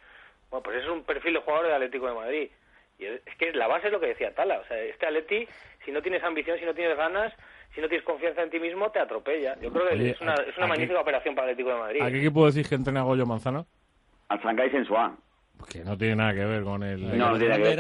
Bueno, 0.49 0.63
pues 0.63 0.81
es 0.81 0.89
un 0.89 1.03
perfil 1.03 1.33
de 1.33 1.41
jugador 1.41 1.67
del 1.67 1.75
Atlético 1.75 2.07
de 2.07 2.15
Madrid. 2.15 2.51
Y 3.01 3.07
es, 3.07 3.21
es 3.27 3.35
que 3.35 3.53
la 3.53 3.67
base 3.67 3.89
es 3.89 3.93
lo 3.93 3.99
que 3.99 4.07
decía 4.07 4.33
Tala, 4.33 4.61
o 4.61 4.65
sea, 4.69 4.79
este 4.79 5.07
Atleti, 5.07 5.49
si 5.85 5.91
no 5.91 6.03
tienes 6.03 6.23
ambición, 6.23 6.57
si 6.57 6.65
no 6.65 6.73
tienes 6.73 6.97
ganas, 6.97 7.35
si 7.75 7.81
no 7.81 7.89
tienes 7.89 8.05
confianza 8.05 8.43
en 8.43 8.51
ti 8.51 8.61
mismo, 8.61 8.91
te 8.91 8.99
atropella. 8.99 9.59
Yo 9.61 9.71
creo 9.73 9.89
que 9.89 9.95
Oye, 9.95 10.11
es 10.11 10.21
una, 10.21 10.35
es 10.35 10.57
una 10.57 10.67
¿a 10.67 10.69
magnífica 10.69 10.95
qué- 10.99 11.03
operación 11.03 11.35
para 11.35 11.47
el 11.49 11.53
Atlético 11.53 11.75
de 11.75 11.81
Madrid. 11.81 12.03
¿A 12.03 12.11
qué 12.11 12.19
equipo 12.19 12.47
decís 12.51 12.69
que 12.69 12.75
entrena 12.75 13.03
Goyo 13.03 13.27
Manzano? 13.27 13.67
Al 14.29 14.41
Shanghai 14.41 14.71
Sensuá. 14.71 15.17
Que 15.71 15.85
no 15.85 15.97
tiene 15.97 16.17
nada 16.17 16.35
que 16.35 16.45
ver 16.45 16.65
con 16.65 16.83
el... 16.83 17.17
No, 17.17 17.31
no 17.31 17.39
tiene 17.39 17.57
que 17.57 17.63
ver. 17.63 17.79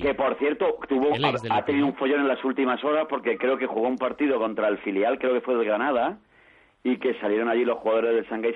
Que 0.00 0.14
por, 0.14 0.36
que 0.36 0.44
cierto, 0.44 0.78
tuvo, 0.88 1.10
ha, 1.50 1.64
tenido 1.64 1.86
un 1.86 1.94
follón 1.94 2.20
en 2.20 2.28
las 2.28 2.42
últimas 2.42 2.82
horas 2.84 3.06
porque 3.08 3.36
creo 3.36 3.58
que 3.58 3.66
jugó 3.66 3.86
un 3.86 3.98
partido 3.98 4.38
contra 4.38 4.68
el 4.68 4.78
filial, 4.78 5.18
creo 5.18 5.34
que 5.34 5.42
fue 5.42 5.54
de 5.56 5.64
Granada, 5.64 6.18
y 6.82 6.96
que 6.96 7.14
salieron 7.20 7.48
allí 7.48 7.64
los 7.64 7.78
jugadores 7.78 8.14
del 8.14 8.24
Shanghai 8.24 8.54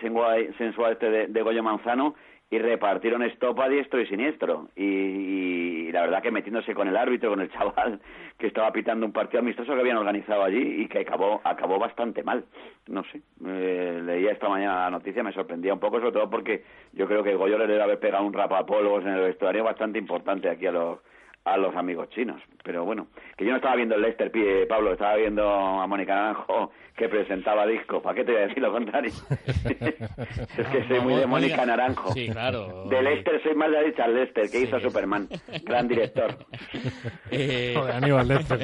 Sensuá 0.56 0.90
este 0.90 1.10
de, 1.10 1.26
de 1.26 1.42
Goyo 1.42 1.62
Manzano 1.62 2.14
y 2.50 2.58
repartieron 2.58 3.22
estopa 3.22 3.68
diestro 3.68 4.00
y 4.00 4.06
siniestro. 4.06 4.68
Y, 4.76 4.84
y 4.84 5.92
la 5.92 6.02
verdad 6.02 6.22
que 6.22 6.30
metiéndose 6.30 6.74
con 6.74 6.88
el 6.88 6.96
árbitro, 6.96 7.30
con 7.30 7.40
el 7.40 7.50
chaval 7.52 8.00
que 8.38 8.46
estaba 8.46 8.70
pitando 8.72 9.06
un 9.06 9.12
partido 9.12 9.40
amistoso 9.40 9.74
que 9.74 9.80
habían 9.80 9.96
organizado 9.96 10.44
allí 10.44 10.82
y 10.82 10.88
que 10.88 11.00
acabó, 11.00 11.40
acabó 11.44 11.78
bastante 11.78 12.22
mal. 12.22 12.44
No 12.86 13.02
sé, 13.04 13.22
eh, 13.44 14.00
leía 14.04 14.32
esta 14.32 14.48
mañana 14.48 14.84
la 14.84 14.90
noticia, 14.90 15.22
me 15.22 15.32
sorprendía 15.32 15.74
un 15.74 15.80
poco, 15.80 15.98
sobre 15.98 16.12
todo 16.12 16.30
porque 16.30 16.62
yo 16.92 17.06
creo 17.06 17.22
que 17.22 17.34
Goyo 17.34 17.58
le 17.58 17.66
debe 17.66 17.82
haber 17.82 17.98
pegado 17.98 18.24
un 18.24 18.32
rapapolvos 18.32 19.04
en 19.04 19.12
el 19.12 19.22
vestuario 19.22 19.64
bastante 19.64 19.98
importante 19.98 20.48
aquí 20.48 20.66
a 20.66 20.72
los 20.72 20.98
a 21.46 21.56
los 21.56 21.74
amigos 21.76 22.10
chinos. 22.10 22.42
Pero 22.62 22.84
bueno, 22.84 23.06
que 23.36 23.44
yo 23.44 23.50
no 23.52 23.56
estaba 23.56 23.76
viendo 23.76 23.94
el 23.94 24.02
Leicester, 24.02 24.30
Pi- 24.30 24.66
Pablo, 24.68 24.92
estaba 24.92 25.14
viendo 25.16 25.48
a 25.48 25.86
Mónica 25.86 26.14
Naranjo 26.14 26.72
que 26.96 27.08
presentaba 27.08 27.64
disco. 27.66 28.02
¿Para 28.02 28.16
qué 28.16 28.24
te 28.24 28.32
voy 28.32 28.40
a 28.42 28.46
decir 28.48 28.62
lo 28.62 28.72
contrario? 28.72 29.12
es 29.68 30.66
que 30.66 30.88
soy 30.88 31.00
muy 31.00 31.14
de 31.14 31.26
Mónica 31.26 31.64
Naranjo. 31.64 32.12
Sí, 32.12 32.28
claro. 32.28 32.86
De 32.88 33.00
Leicester 33.02 33.40
soy 33.42 33.54
más 33.54 33.70
de 33.70 33.82
Richard 33.84 34.10
Lester, 34.10 34.42
que 34.44 34.48
Sí. 34.58 34.64
hizo 34.64 34.80
Superman. 34.80 35.28
Gran 35.64 35.86
director. 35.88 36.36
Eh, 37.30 37.74
Joder, 37.76 37.94
Aníbal 37.96 38.28
Lester. 38.28 38.58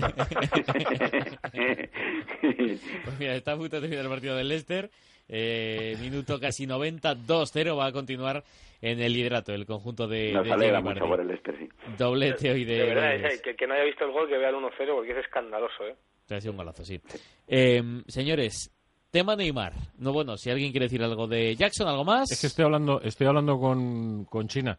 Pues 3.05 3.19
mira, 3.19 3.35
está 3.35 3.53
a 3.53 3.57
punto 3.57 3.77
de 3.77 3.81
terminar 3.83 4.05
el 4.05 4.11
partido 4.11 4.37
del 4.37 4.49
Leicester. 4.49 4.91
Eh, 5.29 5.97
minuto 6.01 6.39
casi 6.39 6.67
90, 6.67 7.15
2-0 7.17 7.79
va 7.79 7.87
a 7.87 7.93
continuar 7.93 8.43
en 8.81 9.01
el 9.01 9.13
liderato 9.13 9.53
el 9.55 9.65
conjunto 9.65 10.09
de, 10.09 10.33
Nos 10.33 10.45
de 10.45 10.53
alegra 10.53 10.81
mucho 10.81 11.07
por 11.07 11.21
el 11.21 11.29
Leicester, 11.29 11.57
sí. 11.59 11.69
Doblete 11.97 12.51
hoy 12.51 12.65
de, 12.65 12.79
De 12.79 12.85
verdad, 12.87 13.15
es, 13.15 13.35
eh, 13.35 13.41
que, 13.43 13.55
que 13.55 13.67
no 13.67 13.75
haya 13.75 13.85
visto 13.85 14.05
el 14.05 14.11
gol, 14.11 14.29
que 14.29 14.37
vea 14.37 14.51
el 14.51 14.57
1-0, 14.57 14.71
porque 14.95 15.13
es 15.13 15.19
escandaloso, 15.19 15.87
¿eh? 15.87 15.95
Ha 16.31 16.41
sido 16.41 16.53
un 16.53 16.59
golazo, 16.59 16.85
sí. 16.85 17.01
Eh, 17.47 17.83
señores, 18.07 18.71
tema 19.11 19.37
Neymar. 19.37 19.75
No, 19.99 20.13
bueno, 20.13 20.37
si 20.37 20.51
alguien 20.51 20.71
quiere 20.71 20.87
decir 20.87 21.03
algo 21.03 21.27
de 21.27 21.55
Jackson, 21.55 21.87
algo 21.87 22.05
más. 22.05 22.31
Es 22.33 22.41
que 22.41 22.47
estoy 22.47 22.65
hablando, 22.65 23.01
estoy 23.03 23.27
hablando 23.27 23.59
con, 23.59 24.25
con 24.25 24.49
China. 24.49 24.79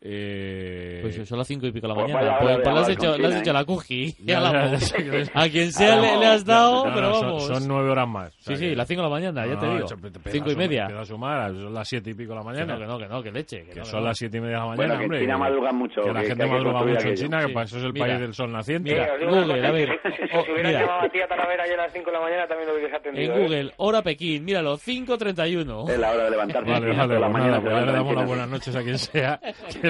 Eh, 0.00 1.00
Pues 1.02 1.28
son 1.28 1.38
las 1.38 1.46
cinco 1.48 1.66
y 1.66 1.72
pico 1.72 1.88
de 1.88 1.94
la 1.94 2.00
Pues 2.00 2.12
mañana. 2.14 2.38
Pues, 2.38 2.56
pues 2.62 2.74
le 2.74 2.80
has 2.80 2.88
hecho, 2.88 3.18
le 3.18 3.26
has 3.26 3.34
hecho 3.40 3.52
la 3.52 3.64
cuji. 3.64 4.14
Ya, 4.24 4.38
a, 4.38 4.40
la- 4.52 4.76
ya, 4.76 4.78
ya 4.78 4.96
que 4.96 5.30
a 5.34 5.48
quien 5.48 5.72
sea 5.72 5.96
le, 6.00 6.16
le 6.18 6.26
has 6.26 6.44
dado, 6.44 6.84
No, 6.84 6.88
no, 6.90 6.94
pero 6.94 7.14
son- 7.14 7.26
vamos. 7.26 7.46
Son, 7.46 7.68
nueve 7.68 7.90
horas 7.90 8.08
más. 8.08 8.28
O 8.28 8.36
Sí, 8.38 8.44
sea 8.44 8.56
sí, 8.56 8.68
que- 8.70 8.76
las 8.76 8.86
cinco 8.88 9.02
de 9.02 9.08
la 9.08 9.14
mañana, 9.14 9.46
ya 9.46 9.54
No, 9.54 9.58
te 9.60 9.66
no, 9.66 9.72
digo. 9.74 9.86
eso, 9.86 9.96
te- 9.96 10.10
te 10.12 10.30
Cinco 10.30 10.50
y 10.52 10.56
media. 10.56 10.86
te 10.86 10.92
da 10.94 11.04
sumar, 11.04 11.50
son 11.52 11.74
las 11.74 11.88
siete 11.88 12.10
y 12.10 12.14
pico 12.14 12.30
de 12.30 12.36
la 12.36 12.42
Que 12.42 12.46
mañana. 12.46 12.72
no, 12.74 12.78
que 12.78 12.86
no, 12.86 12.98
que 12.98 13.08
no, 13.08 13.22
que 13.24 13.32
leche. 13.32 13.64
Que, 13.64 13.70
Que 13.72 13.78
no, 13.80 13.84
son 13.86 14.00
no. 14.00 14.06
las 14.06 14.18
siete 14.18 14.36
y 14.36 14.40
media 14.40 14.54
de 14.54 14.60
la 14.60 14.64
Bueno, 14.66 14.78
mañana, 14.78 14.94
que 14.98 14.98
en 14.98 15.04
hombre. 15.10 15.20
China 15.20 15.38
madrugan 15.38 15.76
mucho, 15.76 16.00
Que 16.02 16.12
la 16.12 16.20
que- 16.20 16.26
gente 16.28 16.44
que 16.44 16.48
que 16.48 16.54
madruga 16.54 16.84
mucho 16.84 17.08
en. 17.08 17.14
China, 17.16 17.46
que 17.46 17.52
para 17.52 17.64
eso 17.66 17.78
es 17.78 17.84
el 17.84 17.92
Mira. 17.92 18.06
país 18.06 18.20
del 18.20 18.34
sol 18.34 18.52
naciente. 18.52 19.06
Google, 19.28 19.66
a 19.66 19.70
ver. 19.72 19.88
Si, 20.28 20.36
Oh, 20.36 20.44
si 20.44 20.50
hubieras 20.52 20.72
mira. 20.72 20.80
llamado 20.82 21.00
a 21.06 21.08
ti 21.08 21.20
a 21.22 21.26
Talavera 21.28 21.62
ayer 21.64 21.78
a 21.80 21.82
las 21.84 21.92
5 21.92 22.06
de 22.10 22.12
la 22.12 22.20
mañana, 22.22 22.46
también 22.46 22.68
lo 22.68 22.74
hubiese 22.76 22.96
atendido. 22.96 23.32
En 23.34 23.38
¿eh? 23.40 23.42
Google, 23.42 23.72
hora 23.78 24.02
Pekín, 24.02 24.44
míralo, 24.44 24.76
5.31. 24.76 25.88
Es 25.90 25.98
la 25.98 26.10
hora 26.12 26.24
de 26.24 26.30
levantarse. 26.30 26.70
Vale, 26.70 26.86
vale, 26.94 27.16
pues 27.18 27.60
pues 27.62 27.74
ya 27.74 27.80
le 27.86 27.92
damos 27.92 28.14
las 28.14 28.26
buenas 28.26 28.48
noches 28.48 28.76
a 28.76 28.82
quien 28.82 28.98
sea 28.98 29.40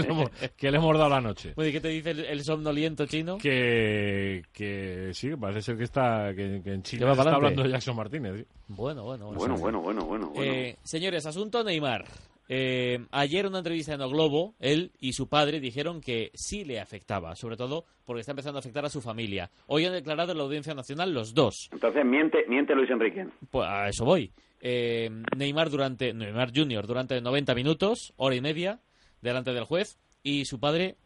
que 0.03 0.09
le 0.09 0.15
hemos, 0.15 0.31
que 0.57 0.71
le 0.71 0.77
hemos 0.79 0.99
dado 0.99 1.11
la 1.11 1.21
noche. 1.21 1.53
Oye, 1.57 1.73
¿qué 1.73 1.81
te 1.81 1.89
dice 1.89 2.11
el, 2.11 2.25
el 2.25 2.45
somnoliento 2.45 3.07
chino? 3.07 3.39
Que, 3.39 4.43
que 4.53 5.11
sí, 5.13 5.31
parece 5.37 5.63
ser 5.63 5.77
que 5.77 5.85
está 5.85 6.35
que, 6.35 6.61
que 6.63 6.73
en 6.73 6.83
Que 6.83 6.91
China 6.91 7.07
va 7.07 7.15
se 7.15 7.21
está 7.21 7.35
hablando 7.35 7.63
de 7.63 7.71
Jackson 7.71 7.97
Martínez. 7.97 8.37
sí. 8.39 8.47
Bueno, 8.69 9.05
bueno, 9.05 9.27
bueno. 9.27 9.39
Bueno, 9.39 9.57
bueno, 9.57 9.81
bueno, 9.81 10.05
bueno. 10.05 10.31
bueno. 10.31 10.43
Eh, 10.43 10.77
señores, 10.83 11.27
asunto 11.27 11.65
Neymar. 11.65 12.05
Eh, 12.51 13.05
ayer 13.11 13.45
en 13.45 13.51
una 13.51 13.59
entrevista 13.59 13.93
en 13.93 14.01
O 14.01 14.09
Globo, 14.09 14.55
él 14.59 14.93
y 15.01 15.13
su 15.13 15.29
padre 15.29 15.61
dijeron 15.61 16.01
que 16.01 16.31
sí 16.35 16.65
le 16.65 16.81
afectaba, 16.81 17.37
sobre 17.37 17.57
todo 17.57 17.85
porque 18.07 18.21
está 18.21 18.33
empezando 18.33 18.59
a 18.59 18.61
afectar 18.61 18.85
a 18.87 18.89
su 18.89 19.03
familia. 19.03 19.51
Hoy 19.67 19.85
han 19.85 19.93
declarado 19.93 20.33
en 20.33 20.39
la 20.39 20.45
Audiencia 20.45 20.75
Nacional 20.75 21.13
los 21.13 21.35
dos. 21.35 21.69
Entonces 21.73 22.05
miente, 22.07 22.45
miente 22.49 22.75
Luis 22.75 22.89
Enrique. 22.91 23.27
Pues 23.51 23.69
a 23.69 23.89
eso 23.89 24.05
voy. 24.07 24.33
Eh, 24.61 25.11
Neymar 25.37 25.69
durante 25.71 26.13
Neymar 26.15 26.51
Junior 26.55 26.87
durante 26.87 27.21
90 27.21 27.55
minutos, 27.55 28.15
hora 28.17 28.35
y 28.35 28.41
media, 28.41 28.81
delante 29.23 29.53
del 29.53 29.65
juez 29.65 29.99
y 30.23 30.45
su 30.45 30.59
padre 30.61 30.97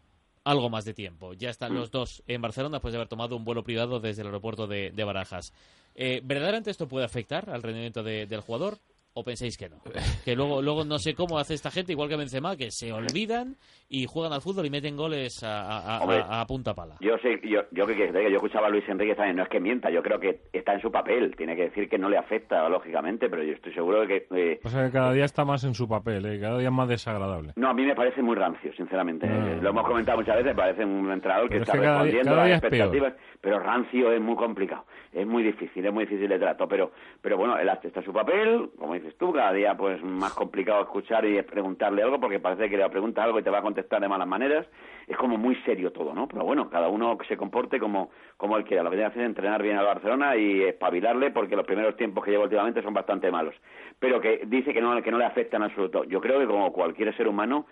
algo 0.45 0.71
más 0.71 0.85
de 0.85 0.95
tiempo. 0.95 1.35
Ya 1.35 1.51
están 1.51 1.73
los 1.75 1.91
dos 1.91 2.23
en 2.27 2.43
Barcelona 2.43 2.77
después 2.79 2.93
de 2.93 2.99
haber 2.99 3.09
tomado 3.09 3.37
un 3.37 3.45
vuelo 3.45 3.63
privado 3.63 4.01
desde 4.01 4.23
el 4.23 4.29
aeropuerto 4.29 4.67
de, 4.67 4.91
de 4.91 5.05
Barajas. 5.05 5.53
Eh, 5.95 6.21
¿Verdaderamente 6.25 6.71
esto 6.71 6.89
puede 6.89 7.05
afectar 7.05 7.49
al 7.51 7.63
rendimiento 7.63 8.03
de- 8.03 8.27
del 8.27 8.41
jugador? 8.41 8.79
¿O 9.15 9.23
pensáis 9.23 9.59
que 9.59 9.69
no? 9.69 9.77
Que 10.25 10.35
luego, 10.35 10.63
luego 10.63 10.85
no 10.87 10.99
sé 10.99 11.15
cómo 11.15 11.39
hace 11.39 11.53
esta 11.53 11.71
gente, 11.71 11.93
igual 11.93 12.09
que 12.09 12.17
Benzema, 12.17 12.57
que 12.57 12.71
se 12.71 12.93
olvidan 12.95 13.57
y 13.87 14.07
juegan 14.07 14.33
al 14.33 14.41
fútbol 14.41 14.65
y 14.65 14.71
meten 14.71 14.97
goles 14.97 15.43
a, 15.45 15.61
a- 15.61 15.97
a- 15.99 16.01
Hombre. 16.01 16.17
a- 16.27 16.41
a 16.41 16.47
punta 16.47 16.73
pala. 16.73 16.97
Yo 17.01 17.19
sé, 17.19 17.39
yo, 17.47 17.61
yo 17.73 17.87
que 17.87 17.95
que- 17.95 18.11
yo 18.11 18.37
escuchaba 18.37 18.69
a 18.69 18.71
Luis 18.71 18.89
Enrique 18.89 19.15
también, 19.15 19.37
no 19.37 19.43
es 19.43 19.51
que 19.51 19.61
mienta, 19.61 19.91
yo 19.91 20.03
creo 20.03 20.19
que 20.19 20.41
está 20.55 20.73
en 20.73 20.81
su 20.81 20.91
papel, 20.91 21.37
tiene 21.37 21.55
que 21.55 21.65
decir 21.65 21.91
que 21.91 21.99
no 21.99 22.09
le 22.09 22.17
afecta, 22.17 22.67
lógicamente, 22.71 23.29
pero 23.29 23.43
yo 23.43 23.53
estoy 23.53 23.75
seguro 23.75 24.01
de 24.01 24.07
que... 24.07 24.27
eh, 24.35 24.61
Pasa 24.63 24.87
que 24.87 24.93
cada 24.93 25.13
día 25.13 25.27
está 25.27 25.45
más 25.45 25.63
en 25.65 25.75
su 25.75 25.87
papel, 25.87 26.25
¿eh? 26.25 26.41
cada 26.41 26.57
día 26.59 26.69
es 26.69 26.75
más 26.75 26.89
desagradable. 26.89 27.53
no, 27.57 27.69
a 27.69 27.75
mí 27.75 27.85
me 27.85 27.95
parece 27.95 28.23
muy 28.23 28.35
rancio, 28.37 28.73
sinceramente. 28.75 29.27
No. 29.27 29.47
Eh, 29.47 29.59
Lo 29.61 29.69
hemos 29.71 29.87
comentado 29.87 30.17
muchas 30.17 30.37
veces, 30.37 30.55
parece 30.57 30.87
un 30.87 31.11
entrenador 31.13 31.51
que 31.51 31.57
es 31.57 31.63
está 31.63 31.73
que 31.75 31.81
cada 31.81 32.03
día- 32.05 32.23
respondiendo 32.23 32.31
cada 32.31 32.43
a 32.43 32.47
día 32.47 32.55
las 32.55 32.65
es 32.65 32.71
peor. 32.71 32.87
expectativas, 32.87 33.37
pero 33.43 33.59
rancio 33.59 34.11
es 34.13 34.21
muy 34.23 34.37
complicado, 34.37 34.87
es 35.13 35.27
muy 35.27 35.43
difícil, 35.43 35.85
es 35.85 35.93
muy 35.93 36.05
difícil 36.05 36.31
de 36.31 36.39
trato, 36.39 36.67
pero 36.67 36.93
pero 37.21 37.37
bueno, 37.37 37.59
él 37.59 37.69
está 37.69 38.01
en 38.01 38.05
su 38.07 38.13
papel, 38.13 38.71
como 38.79 38.95
dices 39.03 39.19
tú, 39.19 39.33
cada 39.33 39.53
día 39.53 39.77
pues 39.77 40.03
más 40.03 40.33
complicado 40.33 40.83
escuchar 40.83 41.25
y 41.25 41.41
preguntarle 41.43 42.03
algo 42.03 42.21
porque 42.21 42.39
parece 42.39 42.71
que 42.71 42.77
le 42.77 42.89
pregunta 42.89 43.23
algo 43.23 43.39
y 43.39 43.43
te 43.43 43.51
va 43.51 43.59
a 43.59 43.63
contestar 43.63 44.01
de 44.01 44.09
malas 44.09 44.29
maneras, 44.29 44.67
es 45.07 45.17
como 45.17 45.37
muy 45.37 45.57
serio 45.65 45.91
todo, 45.91 46.15
¿no? 46.15 46.29
Pero 46.29 46.45
bueno, 46.45 46.71
cada 46.71 46.89
uno 46.89 47.19
que 47.19 47.27
se 47.27 47.37
comporte 47.37 47.81
como, 47.81 48.11
como 48.37 48.57
él 48.57 48.65
quiera. 48.65 48.83
Lo 48.83 48.91
que 48.91 48.97
tiene 48.97 49.11
que 49.11 49.13
hacer 49.13 49.23
es 49.23 49.29
entrenar 49.29 49.63
bien 49.63 49.77
al 49.77 49.85
Barcelona 49.85 50.37
y 50.37 50.63
espabilarle 50.63 51.31
porque 51.33 51.57
los 51.57 51.67
primeros 51.67 51.97
tiempos 51.97 52.25
que 52.25 52.31
lleva 52.31 52.45
últimamente 52.45 52.83
son 52.83 52.95
bastante 52.95 53.31
malos. 53.31 53.55
Pero 53.99 54.21
que 54.21 54.43
dice 54.47 54.73
que 54.73 54.81
no, 54.81 55.01
que 55.03 55.11
no 55.11 55.19
le 55.19 55.25
afecta 55.25 55.57
en 55.57 55.65
absoluto. 55.65 56.05
Yo 56.05 56.21
creo 56.21 56.39
que 56.39 56.47
como 56.47 56.73
cualquier 56.73 57.15
ser 57.17 57.27
humano, 57.27 57.67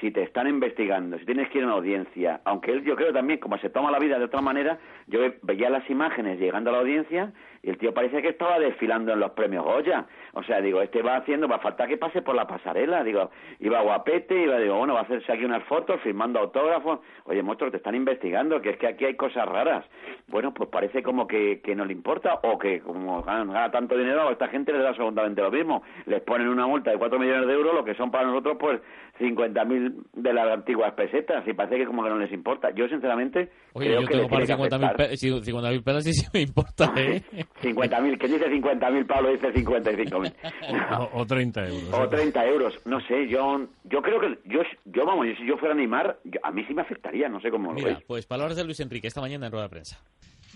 si 0.00 0.10
te 0.10 0.22
están 0.22 0.48
investigando, 0.48 1.18
si 1.18 1.24
tienes 1.24 1.48
que 1.50 1.58
ir 1.58 1.64
a 1.64 1.68
una 1.68 1.76
audiencia, 1.76 2.40
aunque 2.44 2.72
él 2.72 2.82
yo 2.82 2.96
creo 2.96 3.12
también, 3.12 3.38
como 3.38 3.56
se 3.58 3.70
toma 3.70 3.90
la 3.90 4.00
vida 4.00 4.18
de 4.18 4.24
otra 4.24 4.40
manera, 4.40 4.78
yo 5.06 5.20
veía 5.42 5.70
las 5.70 5.88
imágenes 5.88 6.40
llegando 6.40 6.70
a 6.70 6.72
la 6.72 6.80
audiencia 6.80 7.32
y 7.62 7.70
el 7.70 7.78
tío 7.78 7.94
parecía 7.94 8.20
que 8.20 8.30
estaba 8.30 8.58
desfilando 8.58 9.12
en 9.12 9.20
los 9.20 9.30
premios 9.32 9.64
Goya. 9.64 10.06
O 10.32 10.42
sea, 10.42 10.60
digo, 10.60 10.82
este 10.82 11.00
va 11.00 11.16
haciendo, 11.16 11.46
va 11.46 11.56
a 11.56 11.60
faltar 11.60 11.88
que 11.88 11.96
pase 11.96 12.20
por 12.20 12.34
la 12.34 12.46
pasarela. 12.46 13.04
Digo, 13.04 13.30
iba 13.60 13.80
guapete, 13.82 14.42
iba, 14.42 14.58
digo, 14.58 14.78
bueno, 14.78 14.94
va 14.94 15.00
a 15.00 15.02
hacerse 15.04 15.32
aquí 15.32 15.44
unas 15.44 15.62
fotos, 15.64 16.00
firmando 16.00 16.40
autógrafos. 16.40 16.98
Oye, 17.24 17.40
monstruo, 17.42 17.70
te 17.70 17.76
están 17.76 17.94
investigando, 17.94 18.60
que 18.60 18.70
es 18.70 18.78
que 18.78 18.88
aquí 18.88 19.04
hay 19.04 19.14
cosas 19.14 19.46
raras. 19.48 19.84
Bueno, 20.26 20.52
pues 20.52 20.68
parece 20.70 21.04
como 21.04 21.28
que, 21.28 21.60
que 21.62 21.76
no 21.76 21.84
le 21.84 21.92
importa, 21.92 22.40
o 22.42 22.58
que 22.58 22.80
como 22.80 23.22
gana, 23.22 23.70
tanto 23.70 23.96
dinero, 23.96 24.28
a 24.28 24.32
esta 24.32 24.48
gente 24.48 24.72
les 24.72 24.82
da 24.82 24.88
absolutamente 24.88 25.40
lo 25.40 25.50
mismo. 25.52 25.82
Les 26.06 26.20
ponen 26.22 26.48
una 26.48 26.66
multa 26.66 26.90
de 26.90 26.98
4 26.98 27.18
millones 27.18 27.46
de 27.46 27.52
euros, 27.52 27.74
lo 27.74 27.84
que 27.84 27.94
son 27.94 28.10
para 28.10 28.26
nosotros, 28.26 28.56
pues 28.58 28.80
50.000 29.20 30.04
de 30.14 30.32
las 30.32 30.48
antiguas 30.48 30.94
pesetas, 30.94 31.46
y 31.46 31.52
parece 31.52 31.76
que 31.76 31.86
como 31.86 32.02
que 32.02 32.10
no 32.10 32.18
les 32.18 32.32
importa. 32.32 32.70
Yo, 32.74 32.88
sinceramente, 32.88 33.50
Oye, 33.74 33.88
creo 33.88 34.00
yo 34.00 34.06
que 34.08 34.14
tengo 34.14 34.28
para 34.28 34.44
tiene 34.46 34.62
que 34.62 34.68
50.000 34.68 34.84
afectar. 34.84 34.96
pe 34.96 35.16
50 35.16 35.84
pelas 35.84 36.06
y 36.06 36.12
sí 36.12 36.26
me 36.32 36.40
importa, 36.40 36.92
¿eh? 36.96 37.22
50.000, 37.60 38.18
¿quién 38.18 38.32
dice 38.32 38.46
50.000? 38.50 39.06
Pablo 39.06 39.30
dice 39.30 39.52
55.000. 39.52 40.98
O, 40.98 41.20
o 41.20 41.26
30 41.26 41.66
euros. 41.68 41.88
o 41.92 42.08
30 42.08 42.46
euros, 42.46 42.74
no 42.86 43.00
sé, 43.06 43.28
yo 43.28 43.66
yo 43.84 44.02
creo 44.02 44.20
que, 44.20 44.38
yo, 44.46 44.60
yo 44.86 45.04
vamos, 45.06 45.26
yo, 45.26 45.34
si 45.36 45.46
yo 45.46 45.56
fuera 45.58 45.74
Neymar, 45.74 46.18
yo- 46.24 46.40
a 46.42 46.50
mí 46.50 46.64
sí 46.66 46.74
me 46.74 46.82
afectaría, 46.82 47.28
no 47.28 47.40
sé 47.40 47.50
cómo 47.50 47.68
lo 47.68 47.74
Mira, 47.74 47.94
veis. 47.94 48.04
pues 48.06 48.26
palabras 48.26 48.56
de 48.56 48.64
Luis 48.64 48.80
Enrique 48.80 49.06
esta 49.08 49.20
mañana 49.20 49.46
en 49.46 49.52
rueda 49.52 49.64
de 49.66 49.70
prensa. 49.70 49.98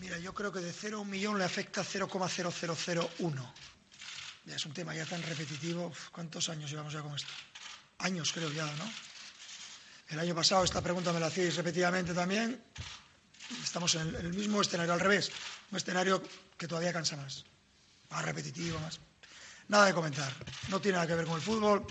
Mira, 0.01 0.19
yo 0.19 0.33
creo 0.35 0.53
que 0.53 0.61
de 0.61 0.73
0 0.73 0.99
a 0.99 1.01
un 1.01 1.11
millón 1.11 1.39
le 1.39 1.45
afecta 1.45 1.83
0,0001. 1.83 3.53
Ya 4.45 4.55
es 4.57 4.67
un 4.67 4.73
tema 4.73 4.95
ya 4.95 5.05
tan 5.07 5.23
repetitivo. 5.23 5.87
Uf, 5.87 6.11
¿Cuántos 6.11 6.49
años 6.51 6.71
llevamos 6.71 6.93
ya 6.93 7.01
con 7.03 7.15
esto? 7.15 7.33
Años 7.99 8.33
creo 8.33 8.51
ya, 8.53 8.65
¿no? 8.65 8.85
El 10.11 10.21
año 10.21 10.35
pasado 10.35 10.63
esta 10.65 10.83
pregunta 10.83 11.13
me 11.13 11.19
la 11.21 11.27
hacíais 11.27 11.57
repetidamente 11.57 12.15
también. 12.15 12.61
Estamos 13.63 13.95
en 13.95 14.09
el, 14.09 14.15
el 14.17 14.33
mismo 14.35 14.61
escenario, 14.61 14.93
al 14.93 15.01
revés. 15.01 15.31
Un 15.71 15.77
escenario 15.77 16.23
que 16.57 16.67
todavía 16.67 16.93
cansa 16.93 17.17
más. 17.17 17.45
Más 18.11 18.25
repetitivo, 18.25 18.79
más. 18.81 19.01
Nada 19.69 19.87
de 19.87 19.95
comentar. 19.95 20.31
No 20.71 20.81
tiene 20.81 20.97
nada 20.97 21.09
que 21.09 21.15
ver 21.17 21.27
con 21.27 21.35
el 21.37 21.41
fútbol. 21.43 21.83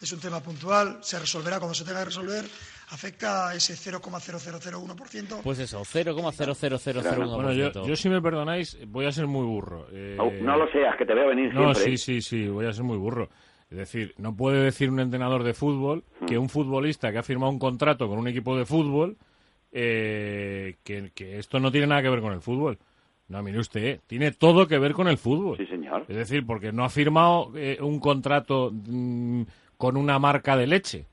Es 0.00 0.12
un 0.12 0.20
tema 0.20 0.40
puntual. 0.40 0.98
Se 1.02 1.18
resolverá 1.18 1.58
cuando 1.58 1.74
se 1.74 1.84
tenga 1.84 1.98
que 2.00 2.04
resolver. 2.06 2.44
Afecta 2.90 3.48
a 3.48 3.54
ese 3.54 3.74
0,0001%. 3.74 5.40
Pues 5.42 5.58
eso, 5.58 5.80
0,00001%. 5.82 7.34
Bueno, 7.34 7.52
yo, 7.52 7.72
yo 7.86 7.96
si 7.96 8.08
me 8.08 8.20
perdonáis, 8.20 8.76
voy 8.88 9.06
a 9.06 9.12
ser 9.12 9.26
muy 9.26 9.44
burro. 9.46 9.86
Eh, 9.92 10.14
No, 10.16 10.30
no 10.30 10.56
lo 10.64 10.70
seas, 10.70 10.96
que 10.96 11.04
te 11.06 11.14
veo 11.14 11.28
venir 11.28 11.52
No, 11.52 11.74
siempre. 11.74 11.96
sí, 11.96 12.20
sí, 12.20 12.22
sí, 12.22 12.48
voy 12.48 12.66
a 12.66 12.72
ser 12.72 12.84
muy 12.84 12.98
burro. 12.98 13.28
Es 13.70 13.78
decir, 13.78 14.14
no 14.18 14.36
puede 14.36 14.62
decir 14.62 14.90
un 14.90 15.00
entrenador 15.00 15.42
de 15.42 15.54
fútbol 15.54 16.04
que 16.26 16.38
un 16.38 16.48
futbolista 16.48 17.10
que 17.10 17.18
ha 17.18 17.22
firmado 17.22 17.50
un 17.50 17.58
contrato 17.58 18.06
con 18.08 18.18
un 18.18 18.28
equipo 18.28 18.56
de 18.56 18.64
fútbol, 18.66 19.16
eh, 19.76 20.76
que, 20.84 21.10
que 21.14 21.38
esto 21.38 21.58
no 21.58 21.70
tiene 21.72 21.88
nada 21.88 22.00
que 22.02 22.08
ver 22.08 22.20
con 22.20 22.32
el 22.32 22.40
fútbol. 22.40 22.78
No, 23.28 23.42
mire 23.42 23.58
usted, 23.58 23.84
eh, 23.84 24.00
tiene 24.06 24.30
todo 24.32 24.68
que 24.68 24.78
ver 24.78 24.92
con 24.92 25.08
el 25.08 25.18
fútbol. 25.18 25.56
Sí, 25.56 25.66
señor. 25.66 26.04
Es 26.08 26.16
decir, 26.16 26.46
porque 26.46 26.72
no 26.72 26.84
ha 26.84 26.88
firmado 26.88 27.50
eh, 27.56 27.78
un 27.80 27.98
contrato 27.98 28.70
mm, 28.72 29.42
con 29.76 29.96
una 29.96 30.18
marca 30.18 30.56
de 30.56 30.66
leche. 30.68 31.06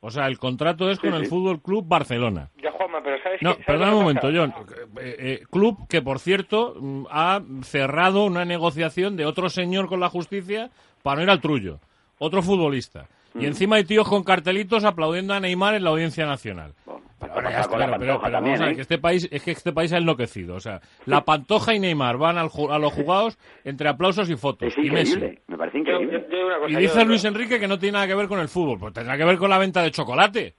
O 0.00 0.10
sea, 0.10 0.26
el 0.28 0.38
contrato 0.38 0.90
es 0.90 0.98
con 0.98 1.10
Sí, 1.10 1.16
el. 1.16 1.26
Fútbol 1.26 1.60
Club 1.60 1.84
Barcelona. 1.86 2.48
Ya, 2.62 2.72
Juanma, 2.72 3.02
pero 3.02 3.22
¿sabes 3.22 3.42
No, 3.42 3.54
perdona 3.66 3.92
un 3.94 4.00
momento? 4.00 4.30
John. 4.34 4.54
Eh, 4.98 5.16
eh, 5.18 5.42
club 5.50 5.86
que, 5.88 6.00
por 6.00 6.20
cierto, 6.20 6.74
mm, 6.80 7.04
ha 7.10 7.42
cerrado 7.64 8.24
una 8.24 8.46
negociación 8.46 9.16
de 9.16 9.26
otro 9.26 9.50
señor 9.50 9.88
con 9.88 10.00
la 10.00 10.08
justicia 10.08 10.70
para 11.02 11.16
no 11.16 11.24
ir 11.24 11.30
al 11.30 11.42
trullo. 11.42 11.80
Otro 12.18 12.40
futbolista. 12.42 13.08
Mm. 13.34 13.40
Y 13.42 13.46
encima 13.46 13.76
hay 13.76 13.84
tíos 13.84 14.08
con 14.08 14.24
cartelitos 14.24 14.84
aplaudiendo 14.84 15.34
a 15.34 15.40
Neymar 15.40 15.74
en 15.74 15.84
la 15.84 15.90
audiencia 15.90 16.24
nacional. 16.24 16.72
Bueno, 16.86 17.02
Pero, 17.20 17.32
ahora 17.34 17.50
ya 17.50 17.60
está, 17.60 17.76
la 17.78 17.98
pero- 17.98 18.18
pero- 18.20 18.32
también, 18.32 18.42
vamos 18.42 18.60
a 18.60 18.64
ver, 18.64 18.72
¿eh? 18.72 18.76
que 18.76 18.82
este 18.82 18.98
país, 18.98 19.28
es 19.30 19.42
que 19.44 19.50
este 19.50 19.72
país 19.72 19.92
ha 19.92 19.98
enloquecido. 19.98 20.54
O 20.56 20.60
sea, 20.60 20.80
la 21.06 21.20
Pantoja 21.22 21.74
y 21.74 21.78
Neymar 21.80 22.16
van 22.16 22.38
al 22.38 22.48
a 22.70 22.78
los 22.78 22.92
jugados 22.92 23.38
entre 23.64 23.88
aplausos 23.88 24.30
y 24.30 24.36
fotos. 24.36 24.68
Es 24.68 24.78
y 24.78 24.90
Messi. 24.90 25.18
me 25.46 25.56
parece 25.58 25.78
Yo, 25.78 25.84
yo- 25.84 26.00
increíble. 26.00 26.26
yo 26.30 26.36
digo 26.36 26.46
una 26.46 26.56
cosa, 26.58 26.70
Y 26.70 26.72
yo- 26.74 26.78
dice 26.80 27.04
Luis 27.04 27.24
Enrique 27.24 27.60
que 27.60 27.68
no 27.68 27.78
tiene 27.78 27.92
nada 27.94 28.06
que 28.06 28.14
ver 28.14 28.28
con 28.28 28.40
el 28.40 28.48
fútbol. 28.48 28.78
Pues 28.78 28.92
tendrá 28.94 29.16
que 29.16 29.24
ver 29.24 29.36
con 29.38 29.50
la 29.50 29.58
venta 29.58 29.82
de 29.82 29.90
chocolate. 29.90 30.54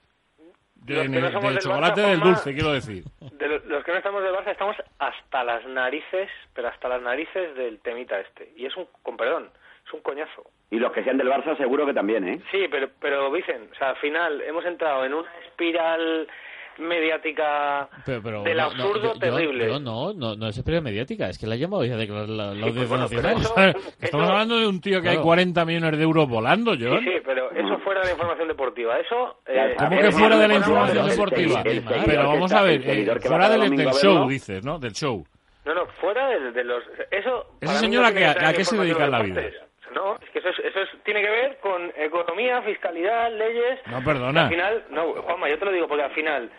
De- 0.76 1.08
no 1.08 1.32
somos 1.32 1.52
del 1.54 1.60
chocolate 1.60 2.02
Barça, 2.02 2.10
del 2.10 2.20
dulce, 2.22 2.54
quiero 2.56 2.72
decir. 2.74 3.04
De 3.20 3.48
lo- 3.48 3.60
los 3.66 3.84
que 3.84 3.92
no 3.92 3.98
estamos 3.98 4.24
del 4.24 4.34
Barça 4.34 4.52
estamos 4.52 4.76
hasta 4.98 5.44
las 5.44 5.64
narices, 5.68 6.30
pero 6.56 6.70
hasta 6.70 6.88
las 6.90 7.02
narices 7.04 7.56
del 7.56 7.80
temita 7.80 8.20
este. 8.20 8.52
Y 8.58 8.66
es 8.66 8.76
un, 8.76 8.88
con 9.04 9.16
perdón, 9.16 9.50
es 9.86 9.94
un 9.94 10.02
coñazo. 10.02 10.44
Y 10.72 10.80
los 10.80 10.92
que 10.92 11.04
sean 11.04 11.18
del 11.18 11.28
Barça 11.30 11.56
seguro 11.58 11.86
que 11.86 11.94
también, 11.94 12.28
¿eh? 12.28 12.42
Sí, 12.52 12.66
pero, 12.72 12.90
pero 13.00 13.32
dicen, 13.32 13.70
o 13.72 13.76
sea, 13.76 13.90
al 13.92 13.98
final 13.98 14.42
hemos 14.42 14.66
entrado 14.66 15.06
en 15.06 15.14
una 15.14 15.30
espiral 15.48 16.28
mediática 16.80 17.90
Pero, 18.06 18.22
pero 18.22 18.44
del 18.44 18.58
no, 18.58 18.64
absurdo 18.64 19.02
yo- 19.02 19.14
yo- 19.14 19.20
terrible. 19.20 19.68
yo 19.68 19.80
no, 19.80 20.14
no, 20.14 20.36
no 20.36 20.48
es 20.48 20.58
experiencia 20.58 20.82
mediática, 20.90 21.30
es 21.30 21.38
que 21.38 21.48
la 21.48 21.56
ha 21.56 21.58
llamado 21.58 21.86
ya 21.86 21.96
declarar 21.98 22.30
la, 22.30 22.54
la 22.54 22.68
Sí, 22.68 22.74
pues 22.76 22.90
bueno, 22.90 23.06
pero 23.10 23.22
nacional. 23.22 23.42
eso- 23.42 23.90
Estamos 24.02 24.26
eso- 24.26 24.32
hablando 24.34 24.60
de 24.60 24.68
un 24.68 24.82
tío 24.82 25.02
que 25.02 25.10
hay 25.10 25.16
Claro. 25.16 25.26
40 25.26 25.66
millones 25.66 25.98
de 25.98 26.04
euros 26.04 26.28
volando, 26.30 26.76
Sí, 26.76 26.84
John. 26.86 27.00
sí, 27.04 27.12
pero 27.26 27.52
eso 27.52 27.78
fuera 27.80 28.02
de 28.02 28.08
la 28.08 28.12
información 28.14 28.48
deportiva. 28.48 29.00
Eso. 29.00 29.38
Eh, 29.48 29.76
¿Cómo 29.78 29.90
que 30.00 30.12
fuera 30.12 30.38
de 30.38 30.48
la 30.48 30.56
información 30.56 30.98
el- 30.98 31.04
el- 31.04 31.10
deportiva? 31.12 31.62
el 31.66 31.84
Pero 32.06 32.28
vamos 32.28 32.52
a 32.54 32.62
ver, 32.62 32.82
eh, 32.86 33.20
fuera 33.22 33.50
del, 33.50 33.72
show, 33.94 34.28
dices, 34.30 34.64
¿no? 34.66 34.80
Del 34.80 34.94
show. 34.94 35.24
No, 35.66 35.76
no, 35.76 35.86
fuera 36.00 36.28
de, 36.30 36.52
de 36.52 36.64
los. 36.64 36.84
Eso. 37.12 37.46
¿Esa 37.62 37.74
señora 37.76 38.12
que 38.12 38.26
a 38.26 38.54
qué 38.54 38.66
se 38.66 38.76
dedica 38.78 39.06
en 39.06 39.12
la 39.12 39.18
de 39.20 39.24
vida? 39.26 39.42
deportes. 39.42 39.71
No, 39.94 40.16
es 40.22 40.30
que 40.30 40.40
eso, 40.40 40.50
es, 40.50 40.60
eso 40.60 40.82
es- 40.82 41.04
tiene 41.04 41.22
que 41.22 41.30
ver 41.30 41.58
con 41.60 41.92
economía, 41.96 42.62
fiscalidad, 42.62 43.32
leyes. 43.32 43.80
No, 43.88 44.04
perdona. 44.04 44.44
Al 44.44 44.50
final, 44.50 44.86
no, 44.90 45.14
Juanma, 45.14 45.50
yo 45.50 45.58
te 45.60 45.66
lo 45.66 45.72
digo 45.72 45.88
porque 45.88 46.04
al 46.04 46.12
final 46.12 46.50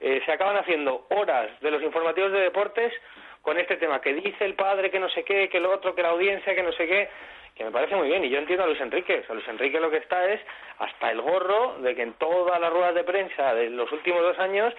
eh, 0.00 0.20
se 0.26 0.32
acaban 0.32 0.56
haciendo 0.56 1.06
horas 1.10 1.48
de 1.60 1.70
los 1.70 1.82
informativos 1.82 2.32
de 2.32 2.40
deportes 2.40 2.92
con 3.40 3.58
este 3.58 3.76
tema 3.76 4.00
que 4.00 4.14
dice 4.14 4.44
el 4.44 4.54
padre 4.54 4.90
que 4.90 5.00
no 5.00 5.08
sé 5.08 5.24
qué, 5.24 5.48
que 5.48 5.58
lo 5.60 5.72
otro, 5.72 5.94
que 5.94 6.02
la 6.02 6.10
audiencia, 6.10 6.54
que 6.54 6.62
no 6.62 6.72
sé 6.72 6.86
qué, 6.86 7.08
que 7.56 7.64
me 7.64 7.70
parece 7.70 7.94
muy 7.96 8.08
bien. 8.08 8.24
Y 8.24 8.30
yo 8.30 8.38
entiendo 8.38 8.64
a 8.64 8.66
Luis 8.66 8.80
Enrique. 8.80 9.20
O 9.20 9.26
sea, 9.26 9.34
Luis 9.34 9.48
Enrique 9.48 9.80
lo 9.80 9.90
que 9.90 9.96
está 9.98 10.28
es 10.30 10.40
hasta 10.78 11.10
el 11.10 11.20
gorro 11.20 11.76
de 11.80 11.94
que 11.94 12.02
en 12.02 12.12
todas 12.14 12.60
las 12.60 12.72
ruedas 12.72 12.94
de 12.94 13.04
prensa 13.04 13.54
de 13.54 13.68
los 13.70 13.90
últimos 13.92 14.22
dos 14.22 14.38
años 14.38 14.72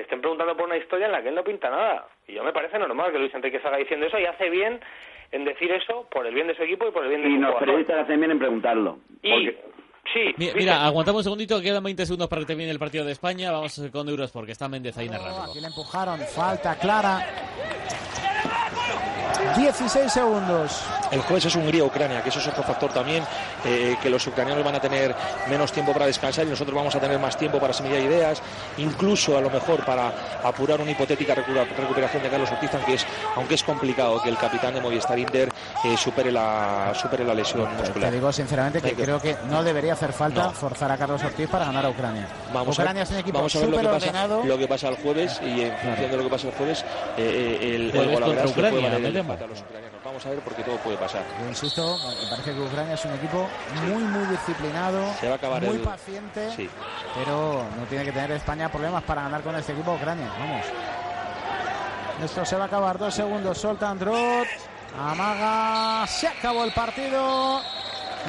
le 0.00 0.04
estén 0.04 0.20
preguntando 0.22 0.56
por 0.56 0.64
una 0.66 0.78
historia 0.78 1.06
en 1.06 1.12
la 1.12 1.20
que 1.22 1.28
él 1.28 1.34
no 1.34 1.44
pinta 1.44 1.68
nada. 1.68 2.08
Y 2.26 2.32
yo 2.32 2.42
me 2.42 2.52
parece 2.54 2.78
normal 2.78 3.12
que 3.12 3.18
Luis 3.18 3.34
Enrique 3.34 3.60
salga 3.60 3.76
diciendo 3.76 4.06
eso 4.06 4.18
y 4.18 4.24
hace 4.24 4.48
bien 4.48 4.80
en 5.30 5.44
decir 5.44 5.70
eso 5.72 6.08
por 6.10 6.26
el 6.26 6.34
bien 6.34 6.46
de 6.46 6.56
su 6.56 6.62
equipo 6.62 6.88
y 6.88 6.90
por 6.90 7.04
el 7.04 7.10
bien 7.10 7.22
de 7.22 7.28
Y 7.28 7.32
su 7.34 7.36
los 7.40 7.46
jugador. 7.50 7.60
periodistas 7.66 7.98
hacen 8.04 8.18
bien 8.18 8.32
en 8.32 8.38
preguntarlo. 8.38 8.98
Y, 9.22 9.30
Porque 9.30 9.62
sí, 10.14 10.34
Mira, 10.38 10.54
mira, 10.56 10.86
aguantamos 10.86 11.18
un 11.20 11.24
segundito, 11.24 11.60
quedan 11.60 11.84
20 11.84 12.06
segundos 12.06 12.28
para 12.28 12.40
que 12.40 12.46
termine 12.46 12.70
el 12.70 12.78
partido 12.78 13.04
de 13.04 13.12
España. 13.12 13.52
Vamos 13.52 13.78
con 13.92 14.08
Euros 14.08 14.32
porque 14.32 14.52
está 14.52 14.68
Méndez 14.68 14.96
ahí 14.96 15.08
narrando. 15.10 15.42
Aquí 15.42 15.60
le 15.60 15.66
empujaron, 15.66 16.18
falta 16.20 16.78
clara. 16.78 17.20
16 19.58 20.10
segundos. 20.12 20.99
El 21.10 21.20
jueves 21.22 21.44
es 21.46 21.56
Hungría-Ucrania, 21.56 22.22
que 22.22 22.28
eso 22.28 22.38
es 22.38 22.46
otro 22.46 22.62
factor 22.62 22.92
también, 22.92 23.24
eh, 23.64 23.96
que 24.02 24.08
los 24.10 24.26
ucranianos 24.26 24.64
van 24.64 24.76
a 24.76 24.80
tener 24.80 25.14
menos 25.48 25.72
tiempo 25.72 25.92
para 25.92 26.06
descansar 26.06 26.46
y 26.46 26.50
nosotros 26.50 26.74
vamos 26.76 26.94
a 26.94 27.00
tener 27.00 27.18
más 27.18 27.36
tiempo 27.36 27.58
para 27.58 27.72
asimilar 27.72 28.00
ideas, 28.00 28.40
incluso 28.78 29.36
a 29.36 29.40
lo 29.40 29.50
mejor 29.50 29.84
para 29.84 30.12
apurar 30.44 30.80
una 30.80 30.90
hipotética 30.92 31.34
recupera- 31.34 31.64
recuperación 31.76 32.22
de 32.22 32.28
Carlos 32.28 32.50
Ortiz, 32.52 32.70
aunque 32.74 32.94
es, 32.94 33.06
aunque 33.36 33.54
es 33.54 33.62
complicado 33.64 34.22
que 34.22 34.28
el 34.28 34.36
capitán 34.36 34.74
de 34.74 34.80
Movistar 34.80 35.18
Inter 35.18 35.48
eh, 35.84 35.96
supere, 35.96 36.30
la, 36.30 36.92
supere 36.94 37.24
la 37.24 37.34
lesión 37.34 37.68
Te 37.76 37.82
muscular. 37.82 38.12
digo 38.12 38.32
sinceramente 38.32 38.80
que 38.80 38.94
creo 38.94 39.20
que 39.20 39.36
no 39.48 39.62
debería 39.64 39.94
hacer 39.94 40.12
falta 40.12 40.44
No. 40.44 40.52
forzar 40.52 40.92
a 40.92 40.96
Carlos 40.96 41.22
Ortiz 41.24 41.48
para 41.48 41.64
ganar 41.66 41.86
a 41.86 41.90
Ucrania. 41.90 42.28
Vamos 42.52 42.78
Ucrania 42.78 43.02
a, 43.02 43.04
es 43.04 43.10
un 43.10 43.16
equipo 43.18 43.38
vamos 43.38 43.56
a 43.56 43.58
ver 43.60 43.68
lo 43.68 43.76
que, 43.76 43.82
súper 43.82 43.92
pasa, 43.94 44.06
ordenado. 44.06 44.44
lo 44.44 44.58
que 44.58 44.68
pasa 44.68 44.88
el 44.88 44.96
jueves 44.96 45.40
y 45.44 45.60
en 45.62 45.76
función 45.78 46.10
de 46.10 46.16
lo 46.16 46.22
que 46.24 46.30
pasa 46.30 46.46
el 46.48 46.54
jueves, 46.54 46.84
eh, 47.16 47.58
eh, 47.62 47.74
el, 47.74 47.82
el 47.86 47.90
Jueves 47.90 48.12
golaveras 48.14 48.44
contra 48.44 48.68
Ucrania, 48.70 48.96
el 48.96 49.16
a 49.16 49.46
los 49.46 49.60
ucranianos. 49.60 49.89
Vamos 50.04 50.24
a 50.24 50.30
ver 50.30 50.40
porque 50.40 50.62
todo 50.62 50.76
puede 50.78 50.96
pasar. 50.96 51.22
Yo 51.42 51.48
insisto, 51.48 51.98
me 52.22 52.30
parece 52.30 52.54
que 52.54 52.60
Ucrania 52.60 52.94
es 52.94 53.04
un 53.04 53.12
equipo 53.12 53.46
muy, 53.86 54.02
muy 54.02 54.26
disciplinado, 54.28 55.12
Se 55.20 55.26
va 55.26 55.34
a 55.34 55.36
acabar 55.36 55.62
muy 55.62 55.76
el- 55.76 55.82
paciente, 55.82 56.50
Sí. 56.56 56.70
pero 57.14 57.64
no 57.78 57.84
tiene 57.86 58.04
que 58.06 58.12
tener 58.12 58.30
España 58.32 58.70
problemas 58.70 59.02
para 59.04 59.22
ganar 59.22 59.42
con 59.42 59.54
este 59.56 59.72
equipo 59.72 59.92
Ucrania. 59.92 60.28
Vamos. 60.38 60.64
Esto 62.24 62.44
se 62.44 62.56
va 62.56 62.64
a 62.64 62.66
acabar. 62.66 62.98
Dos 62.98 63.14
segundos. 63.14 63.58
Soltan 63.58 63.98
Drot. 63.98 64.46
Amaga. 64.98 66.06
Se 66.06 66.28
acabó 66.28 66.64
el 66.64 66.72
partido. 66.72 67.60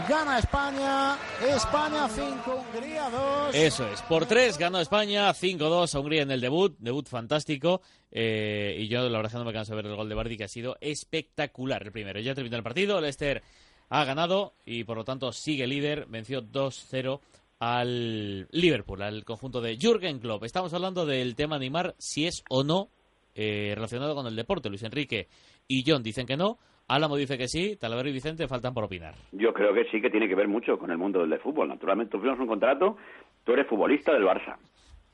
Gana 0.07 0.39
España. 0.39 1.17
España 1.45 2.07
5, 2.07 2.55
Hungría 2.55 3.09
2. 3.09 3.55
Eso 3.55 3.85
es, 3.87 4.01
por 4.03 4.25
tres 4.25 4.57
ganó 4.57 4.79
España, 4.79 5.29
5-2 5.33 5.93
a 5.93 5.99
Hungría 5.99 6.21
en 6.21 6.31
el 6.31 6.39
debut, 6.39 6.75
debut 6.79 7.07
fantástico. 7.07 7.81
eh, 8.09 8.77
y 8.79 8.87
yo 8.87 9.07
la 9.09 9.17
verdad 9.17 9.39
no 9.39 9.45
me 9.45 9.53
canso 9.53 9.73
de 9.73 9.81
ver 9.81 9.91
el 9.91 9.97
gol 9.97 10.07
de 10.07 10.15
Bardi, 10.15 10.37
que 10.37 10.45
ha 10.45 10.47
sido 10.47 10.77
espectacular 10.79 11.83
el 11.83 11.91
primero. 11.91 12.19
Ya 12.19 12.33
terminó 12.33 12.55
el 12.57 12.63
partido, 12.63 13.01
Leicester 13.01 13.43
ha 13.89 14.05
ganado 14.05 14.53
y 14.65 14.85
por 14.85 14.95
lo 14.95 15.03
tanto 15.03 15.33
sigue 15.33 15.67
líder, 15.67 16.05
venció 16.07 16.41
2-0 16.41 17.19
al 17.59 18.47
Liverpool, 18.51 19.01
al 19.01 19.25
conjunto 19.25 19.59
de 19.59 19.77
Jürgen 19.77 20.19
Klopp. 20.19 20.45
Estamos 20.45 20.73
hablando 20.73 21.05
del 21.05 21.35
tema 21.35 21.59
Neymar, 21.59 21.95
si 21.99 22.27
es 22.27 22.43
o 22.49 22.63
no 22.63 22.89
eh, 23.35 23.73
relacionado 23.75 24.15
con 24.15 24.25
el 24.25 24.35
deporte. 24.35 24.69
Luis 24.69 24.83
Enrique 24.83 25.27
y 25.67 25.83
John 25.85 26.01
dicen 26.01 26.25
que 26.25 26.37
no. 26.37 26.57
Álamo 26.91 27.15
dice 27.15 27.37
que 27.37 27.47
sí, 27.47 27.77
Talavera 27.79 28.09
y 28.09 28.11
Vicente 28.11 28.49
faltan 28.49 28.73
por 28.73 28.83
opinar. 28.83 29.13
Yo 29.31 29.53
creo 29.53 29.73
que 29.73 29.85
sí 29.85 30.01
que 30.01 30.09
tiene 30.09 30.27
que 30.27 30.35
ver 30.35 30.49
mucho 30.49 30.77
con 30.77 30.91
el 30.91 30.97
mundo 30.97 31.21
del 31.21 31.29
de 31.29 31.39
fútbol. 31.39 31.69
Naturalmente, 31.69 32.11
tú 32.11 32.19
firmas 32.19 32.37
un 32.37 32.47
contrato, 32.47 32.97
tú 33.45 33.53
eres 33.53 33.65
futbolista 33.67 34.11
del 34.11 34.25
Barça. 34.25 34.57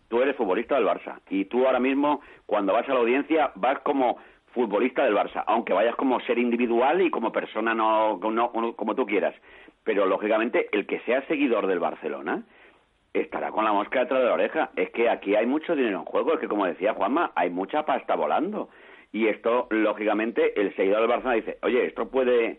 Tú 0.07 0.19
eres 0.19 0.35
futbolista 0.35 0.73
del 0.73 0.87
Barça. 0.87 1.19
Y 1.29 1.45
tú 1.45 1.67
ahora 1.67 1.79
mismo, 1.79 2.21
cuando 2.47 2.73
vas 2.73 2.89
a 2.89 2.93
la 2.93 2.99
audiencia, 3.01 3.51
vas 3.53 3.77
como 3.81 4.17
futbolista 4.53 5.03
del 5.03 5.13
Barça, 5.13 5.43
aunque 5.45 5.73
vayas 5.73 5.95
como 5.95 6.19
ser 6.21 6.39
individual 6.39 6.99
y 7.01 7.11
como 7.11 7.31
persona 7.31 7.75
no, 7.75 8.17
no 8.17 8.51
como 8.75 8.95
tú 8.95 9.05
quieras. 9.05 9.35
Pero 9.83 10.07
lógicamente, 10.07 10.69
el 10.71 10.87
que 10.87 10.99
sea 11.01 11.27
seguidor 11.27 11.67
del 11.67 11.77
Barcelona 11.77 12.43
estará 13.13 13.51
con 13.51 13.65
la 13.65 13.73
mosca 13.73 13.99
detrás 13.99 14.21
de 14.21 14.25
la 14.25 14.33
oreja. 14.33 14.71
Es 14.75 14.89
que 14.89 15.11
aquí 15.11 15.35
hay 15.35 15.45
mucho 15.45 15.75
dinero 15.75 15.99
en 15.99 16.05
juego, 16.05 16.33
es 16.33 16.39
que 16.39 16.47
como 16.47 16.65
decía 16.65 16.95
Juanma, 16.95 17.33
hay 17.35 17.51
mucha 17.51 17.85
pasta 17.85 18.15
volando. 18.15 18.69
Y 19.11 19.27
esto, 19.27 19.67
lógicamente, 19.69 20.59
el 20.59 20.75
seguidor 20.75 21.01
del 21.01 21.09
Barcelona 21.09 21.35
dice, 21.35 21.57
oye, 21.61 21.85
esto 21.85 22.09
puede 22.09 22.57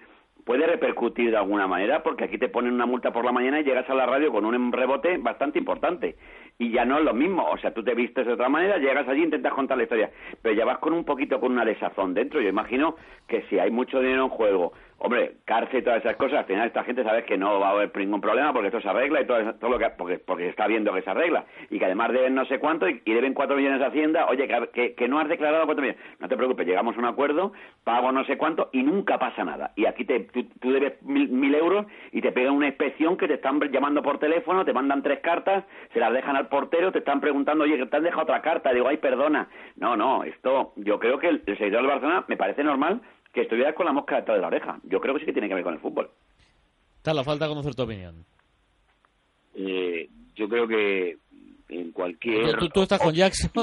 puede 0.48 0.66
repercutir 0.66 1.30
de 1.30 1.36
alguna 1.36 1.66
manera 1.66 2.02
porque 2.02 2.24
aquí 2.24 2.38
te 2.38 2.48
ponen 2.48 2.72
una 2.72 2.86
multa 2.86 3.12
por 3.12 3.22
la 3.22 3.32
mañana 3.32 3.60
y 3.60 3.64
llegas 3.64 3.88
a 3.90 3.94
la 3.94 4.06
radio 4.06 4.32
con 4.32 4.46
un 4.46 4.72
rebote 4.72 5.18
bastante 5.18 5.58
importante. 5.58 6.16
Y 6.58 6.70
ya 6.70 6.86
no 6.86 6.96
es 6.96 7.04
lo 7.04 7.12
mismo, 7.12 7.46
o 7.50 7.58
sea, 7.58 7.74
tú 7.74 7.84
te 7.84 7.94
vistes 7.94 8.26
de 8.26 8.32
otra 8.32 8.48
manera, 8.48 8.78
llegas 8.78 9.06
allí, 9.06 9.24
intentas 9.24 9.52
contar 9.52 9.76
la 9.76 9.82
historia, 9.82 10.10
pero 10.40 10.54
ya 10.54 10.64
vas 10.64 10.78
con 10.78 10.94
un 10.94 11.04
poquito 11.04 11.38
con 11.38 11.52
una 11.52 11.66
desazón 11.66 12.14
dentro, 12.14 12.40
yo 12.40 12.48
imagino 12.48 12.96
que 13.26 13.42
si 13.50 13.58
hay 13.58 13.70
mucho 13.70 14.00
dinero 14.00 14.24
en 14.24 14.30
juego, 14.30 14.72
hombre, 14.98 15.36
cárcel 15.44 15.80
y 15.80 15.82
todas 15.82 16.00
esas 16.00 16.16
cosas, 16.16 16.40
al 16.40 16.44
final 16.46 16.66
esta 16.66 16.82
gente 16.82 17.04
sabe 17.04 17.24
que 17.24 17.38
no 17.38 17.60
va 17.60 17.68
a 17.68 17.72
haber 17.72 17.96
ningún 17.96 18.20
problema 18.20 18.52
porque 18.52 18.68
esto 18.68 18.80
se 18.80 18.88
arregla 18.88 19.20
y 19.20 19.26
todo, 19.26 19.54
todo 19.54 19.70
lo 19.70 19.78
que 19.78 19.90
porque 19.90 20.18
porque 20.18 20.48
está 20.48 20.66
viendo 20.66 20.92
que 20.92 21.02
se 21.02 21.10
arregla. 21.10 21.44
Y 21.70 21.78
que 21.78 21.84
además 21.84 22.12
deben 22.12 22.34
no 22.34 22.44
sé 22.46 22.58
cuánto 22.58 22.88
y, 22.88 23.00
deben 23.04 23.34
cuatro 23.34 23.56
millones 23.56 23.78
de 23.78 23.86
Hacienda, 23.86 24.26
oye, 24.26 24.48
que, 24.72 24.94
que, 24.94 25.08
no 25.08 25.20
has 25.20 25.28
declarado 25.28 25.66
cuatro 25.66 25.82
millones, 25.82 26.02
no 26.18 26.28
te 26.28 26.36
preocupes, 26.36 26.66
llegamos 26.66 26.96
a 26.96 26.98
un 26.98 27.04
acuerdo, 27.04 27.52
pago 27.84 28.10
no 28.10 28.24
sé 28.24 28.36
cuánto 28.36 28.70
y 28.72 28.82
nunca 28.82 29.18
pasa 29.18 29.44
nada. 29.44 29.72
Y 29.76 29.86
aquí 29.86 30.04
te, 30.04 30.20
tú, 30.20 30.72
debes 30.72 31.00
mil, 31.02 31.28
mil 31.28 31.54
euros 31.54 31.86
y 32.12 32.20
te 32.20 32.32
pegan 32.32 32.54
una 32.54 32.66
inspección 32.66 33.16
que 33.16 33.28
te 33.28 33.34
están 33.34 33.60
llamando 33.70 34.02
por 34.02 34.18
teléfono, 34.18 34.64
te 34.64 34.72
mandan 34.72 35.02
tres 35.02 35.20
cartas, 35.20 35.64
se 35.92 36.00
las 36.00 36.12
dejan 36.12 36.36
al 36.36 36.48
portero, 36.48 36.90
te 36.90 36.98
están 36.98 37.20
preguntando, 37.20 37.64
oye, 37.64 37.78
que 37.78 37.86
te 37.86 37.96
han 37.96 38.02
dejado 38.02 38.22
otra 38.22 38.42
carta, 38.42 38.72
digo, 38.72 38.88
ay, 38.88 38.96
perdona, 38.96 39.48
no, 39.76 39.96
no, 39.96 40.24
esto, 40.24 40.72
yo 40.76 40.98
creo 40.98 41.18
que 41.18 41.28
el, 41.28 41.42
el 41.46 41.56
seguidor 41.56 41.82
del 41.82 41.90
Barcelona 41.90 42.24
me 42.26 42.36
parece 42.36 42.64
normal 42.64 43.00
que 43.38 43.42
estuviera 43.42 43.72
con 43.72 43.86
la 43.86 43.92
mosca 43.92 44.16
detrás 44.16 44.36
de 44.36 44.40
la 44.40 44.48
oreja. 44.48 44.80
Yo 44.82 45.00
creo 45.00 45.14
que 45.14 45.20
sí 45.20 45.26
que 45.26 45.32
tiene 45.32 45.46
que 45.46 45.54
ver 45.54 45.62
con 45.62 45.74
el 45.74 45.80
fútbol. 45.80 46.10
Tal, 47.02 47.24
falta 47.24 47.46
conocer 47.46 47.72
tu 47.74 47.82
opinión. 47.82 48.24
Eh, 49.54 50.08
yo 50.34 50.48
creo 50.48 50.66
que 50.66 51.18
en 51.68 51.92
cualquier... 51.92 52.56
Tú, 52.56 52.68
tú 52.68 52.82
estás 52.82 53.00
con 53.00 53.14
Jackson. 53.14 53.50
Tú 53.52 53.62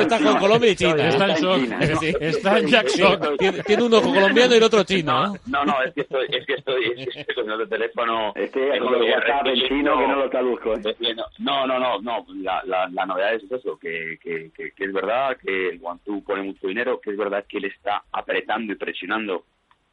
estás 0.00 0.22
con 0.22 0.38
Colombia 0.38 0.70
y 0.70 0.76
China. 0.76 1.08
Está 1.08 1.28
en, 1.28 1.36
China, 1.36 1.78
está 2.20 2.58
en 2.58 2.66
Jackson. 2.66 3.36
Tiene, 3.38 3.82
uno 3.82 4.02
con 4.02 4.14
colombiano 4.14 4.54
y 4.54 4.58
el 4.58 4.62
otro 4.62 4.84
chino. 4.84 5.34
No, 5.46 5.64
no, 5.64 5.82
es 5.82 5.92
que 5.94 6.02
estoy, 6.02 6.26
es 6.30 6.46
que 6.46 6.54
estoy, 6.54 6.92
es 6.96 7.08
que 7.08 7.20
estoy 7.20 7.34
con 7.34 7.50
el 7.50 7.68
teléfono... 7.68 8.32
Este 8.34 8.78
con 8.78 8.94
el 8.94 9.10
WhatsApp 9.10 9.46
en 9.46 9.68
chino 9.68 9.98
que 9.98 10.06
no 10.06 10.16
lo 10.16 10.30
traduzco. 10.30 10.74
¿eh? 10.74 11.16
No, 11.38 11.66
no, 11.66 11.78
no, 11.78 12.00
no. 12.00 12.26
La, 12.42 12.62
la, 12.64 12.88
la 12.88 13.06
novedad 13.06 13.34
es 13.34 13.50
eso, 13.50 13.78
que, 13.78 14.18
que, 14.22 14.50
que, 14.54 14.72
que 14.72 14.84
es 14.84 14.92
verdad 14.92 15.36
que 15.42 15.70
el 15.70 15.78
Guantú 15.78 16.22
pone 16.22 16.42
mucho 16.42 16.66
dinero, 16.66 17.00
que 17.00 17.10
es 17.10 17.16
verdad 17.16 17.44
que 17.48 17.58
él 17.58 17.66
está 17.66 18.02
apretando 18.12 18.72
y 18.72 18.76
presionando 18.76 19.44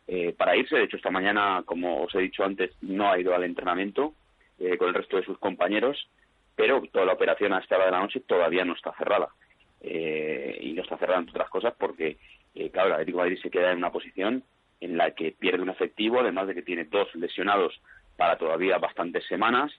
eh, 0.07 0.33
para 0.37 0.55
irse. 0.55 0.75
De 0.75 0.83
hecho, 0.83 0.97
esta 0.97 1.11
mañana, 1.11 1.63
como 1.65 2.03
os 2.03 2.15
he 2.15 2.19
dicho 2.19 2.43
antes, 2.43 2.71
no 2.81 3.09
ha 3.09 3.19
ido 3.19 3.33
al 3.33 3.43
entrenamiento 3.43 4.13
eh, 4.63 4.77
con 4.77 4.87
el 4.87 4.93
resto 4.93 5.17
de 5.17 5.25
sus 5.25 5.37
compañeros, 5.39 6.09
pero 6.55 6.81
toda 6.91 7.05
la 7.05 7.13
operación 7.13 7.51
a 7.51 7.59
esta 7.59 7.75
hora 7.75 7.85
de 7.85 7.91
la 7.91 7.99
noche 7.99 8.21
todavía 8.21 8.63
no 8.63 8.73
está 8.73 8.93
cerrada. 8.93 9.29
Eh, 9.81 10.57
y 10.61 10.71
no 10.71 10.83
está 10.83 10.97
cerrada 10.97 11.19
entre 11.19 11.31
otras 11.31 11.49
cosas 11.49 11.73
porque, 11.77 12.17
eh, 12.55 12.69
claro, 12.69 12.87
el 12.87 12.93
Atlético 12.93 13.17
de 13.17 13.23
Madrid 13.23 13.41
se 13.41 13.49
queda 13.49 13.71
en 13.71 13.79
una 13.79 13.91
posición 13.91 14.43
en 14.79 14.97
la 14.97 15.11
que 15.11 15.33
pierde 15.33 15.61
un 15.61 15.69
efectivo, 15.69 16.21
además 16.21 16.47
de 16.47 16.55
que 16.55 16.61
tiene 16.61 16.85
dos 16.85 17.13
lesionados 17.15 17.81
para 18.15 18.37
todavía 18.37 18.77
bastantes 18.77 19.25
semanas 19.27 19.73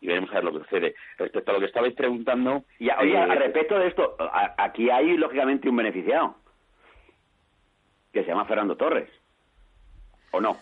y 0.00 0.06
veremos 0.06 0.30
a 0.30 0.36
ver 0.36 0.44
lo 0.44 0.52
que 0.52 0.64
sucede. 0.64 0.94
Respecto 1.18 1.50
a 1.50 1.54
lo 1.54 1.60
que 1.60 1.66
estabais 1.66 1.92
preguntando... 1.92 2.64
Y 2.78 2.88
oye, 2.90 3.18
al 3.18 3.38
respecto 3.38 3.78
de 3.78 3.88
esto, 3.88 4.16
aquí 4.56 4.88
hay 4.88 5.18
lógicamente 5.18 5.68
un 5.68 5.76
beneficiado, 5.76 6.36
que 8.12 8.22
se 8.22 8.28
llama 8.28 8.46
Fernando 8.46 8.76
Torres, 8.76 9.10
¿o 10.30 10.40
no? 10.40 10.56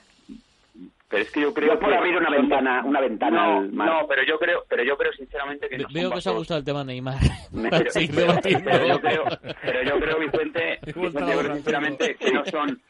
Pero 1.09 1.23
es 1.23 1.31
que 1.31 1.41
yo 1.41 1.55
creo 1.55 1.79
por 1.79 1.93
abrir 1.93 2.17
una 2.17 2.31
ventana 2.31 2.83
una 2.85 3.01
ventana 3.01 3.61
no, 3.61 4.07
pero 4.09 4.23
yo 4.25 4.39
creo 4.39 4.65
pero 4.69 4.83
yo 4.83 4.97
creo 4.97 5.13
sinceramente 5.13 5.69
que 5.69 5.79
no 5.79 5.89
veo 5.93 6.11
que 6.11 6.19
os 6.19 6.27
ha 6.27 6.33
gustado 6.33 6.59
el 6.61 6.65
tema 6.65 6.85
Neymar. 6.85 7.17
Pero, 7.71 8.41
pero, 8.65 8.87
yo 8.87 9.01
creo 9.01 9.25
pero 9.63 9.83
yo 9.83 10.01
creo 10.01 10.19
Vicente, 10.19 10.79
Vicente 10.87 11.55
sinceramente 11.55 12.15
que 12.17 12.31
no 12.31 12.45
son 12.45 12.81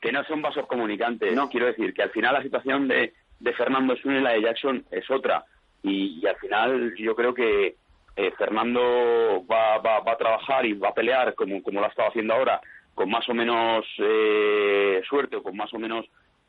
que 0.00 0.12
no 0.12 0.24
son 0.24 0.42
vasos 0.42 0.66
comunicantes. 0.66 1.34
No. 1.34 1.48
Quiero 1.48 1.66
decir 1.66 1.92
que 1.94 2.02
al 2.02 2.10
final 2.10 2.34
la 2.34 2.42
situación 2.42 2.88
de, 2.88 3.14
de 3.40 3.52
Fernando 3.54 3.94
es 3.94 4.04
una 4.04 4.18
y 4.18 4.22
la 4.22 4.32
de 4.32 4.42
Jackson 4.42 4.84
es 4.90 5.10
otra. 5.10 5.44
Y, 5.82 6.24
al 6.26 6.36
final 6.36 6.94
yo 6.96 7.14
creo 7.14 7.34
que 7.34 7.76
eh, 8.16 8.32
Fernando 8.36 9.44
va, 9.50 9.78
va, 9.78 10.00
va 10.00 10.12
a 10.12 10.18
trabajar 10.18 10.66
y 10.66 10.72
va 10.74 10.88
a 10.88 10.94
pelear 10.94 11.34
como 11.34 11.62
como 11.62 11.80
lo 11.80 11.86
ha 11.86 11.90
estado 11.90 12.08
haciendo 12.08 12.34
ahora 12.34 12.60
con 12.94 13.10
más 13.10 13.28
o 13.28 13.34
menos 13.34 13.86
eh, 13.98 15.00
suerte 15.08 15.36
o 15.36 15.42
con 15.42 15.56
más 15.56 15.72
o 15.72 15.78
menos 15.78 16.04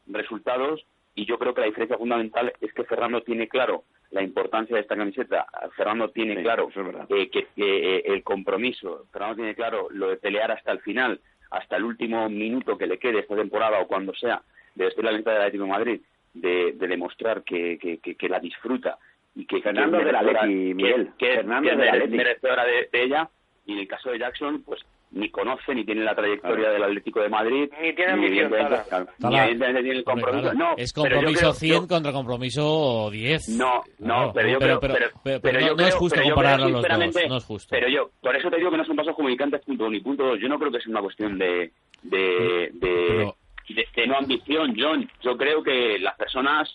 resultados 0.07 0.83
y 1.15 1.25
yo 1.25 1.37
creo 1.37 1.53
que 1.53 1.61
la 1.61 1.67
diferencia 1.67 1.97
fundamental 1.97 2.53
es 2.61 2.73
que 2.73 2.83
Fernando 2.83 3.21
tiene 3.21 3.47
claro 3.47 3.83
la 4.11 4.23
importancia 4.23 4.75
de 4.75 4.81
esta 4.81 4.95
camiseta. 4.95 5.45
Fernando 5.75 6.09
tiene 6.09 6.41
claro 6.41 6.69
que, 6.69 7.47
eh, 7.57 8.03
el 8.05 8.23
compromiso, 8.23 9.05
Fernando 9.11 9.37
tiene 9.37 9.55
claro 9.55 9.87
lo 9.91 10.09
de 10.09 10.17
pelear 10.17 10.51
hasta 10.51 10.71
el 10.71 10.79
final, 10.79 11.19
hasta 11.51 11.75
el 11.75 11.83
último 11.83 12.29
minuto 12.29 12.77
que 12.77 12.87
le 12.87 12.97
quede 12.97 13.19
esta 13.19 13.35
temporada 13.35 13.79
o 13.79 13.87
cuando 13.87 14.13
sea 14.13 14.41
de 14.75 14.85
vestir 14.85 15.03
la 15.03 15.11
lista 15.11 15.31
del 15.31 15.41
Atlético 15.41 15.63
de 15.65 15.69
Madrid, 15.69 16.01
de, 16.33 16.73
demostrar 16.73 17.43
que, 17.43 17.77
que, 18.01 18.29
la 18.29 18.39
disfruta 18.39 18.97
y 19.35 19.45
que 19.45 19.61
Fernando 19.61 19.97
de 19.97 20.11
la 20.11 20.21
Leti, 20.21 20.73
Miguel. 20.73 21.11
Que, 21.17 21.35
Fernando 21.35 21.69
de 21.69 21.85
la 21.85 22.05
merecedora 22.05 22.65
de, 22.65 22.89
de 22.91 23.03
ella 23.03 23.29
y 23.65 23.73
en 23.73 23.79
el 23.79 23.87
caso 23.87 24.11
de 24.11 24.19
Jackson, 24.19 24.63
pues 24.63 24.85
ni 25.11 25.29
conoce 25.31 25.73
ni 25.73 25.83
tiene 25.83 26.03
la 26.03 26.15
trayectoria 26.15 26.69
del 26.69 26.83
Atlético 26.83 27.21
de 27.21 27.29
Madrid 27.29 27.69
ni 27.81 27.93
tiene 27.93 28.11
ambición 28.11 28.51
ni 28.51 29.57
tiene 29.57 29.91
el 29.91 30.03
compromiso. 30.03 30.53
no, 30.53 30.75
es 30.77 30.93
compromiso 30.93 31.53
100 31.53 31.87
contra 31.87 32.11
compromiso 32.11 33.09
10 33.11 33.49
no 33.57 33.83
no 33.99 34.31
pero 34.33 34.49
yo 34.49 34.59
creo 34.59 34.79
pero, 34.79 35.75
no, 35.75 35.87
es 35.87 35.95
justo 35.95 36.21
comparar 36.21 36.59
los 36.59 36.71
dos 36.71 36.85
no 37.27 37.37
es 37.37 37.43
justo. 37.43 37.69
pero 37.71 37.87
yo 37.87 38.11
por 38.21 38.35
eso 38.35 38.49
te 38.49 38.57
digo 38.57 38.69
que 38.69 38.77
no 38.77 38.85
son 38.85 38.95
pasos 38.95 39.15
comunicantes 39.15 39.61
punto 39.65 39.85
uno 39.85 39.95
y 39.95 40.01
punto 40.01 40.23
dos. 40.23 40.39
Yo 40.39 40.47
no 40.47 40.59
creo 40.59 40.71
que 40.71 40.79
sea 40.79 40.91
una 40.91 41.01
cuestión 41.01 41.37
de 41.37 41.71
de, 42.03 42.69
de, 42.73 43.33
de, 43.95 44.07
no 44.07 44.17
ambición 44.17 44.75
John. 44.77 45.09
Yo 45.21 45.37
creo 45.37 45.63
que 45.63 45.99
las 45.99 46.15
personas 46.15 46.69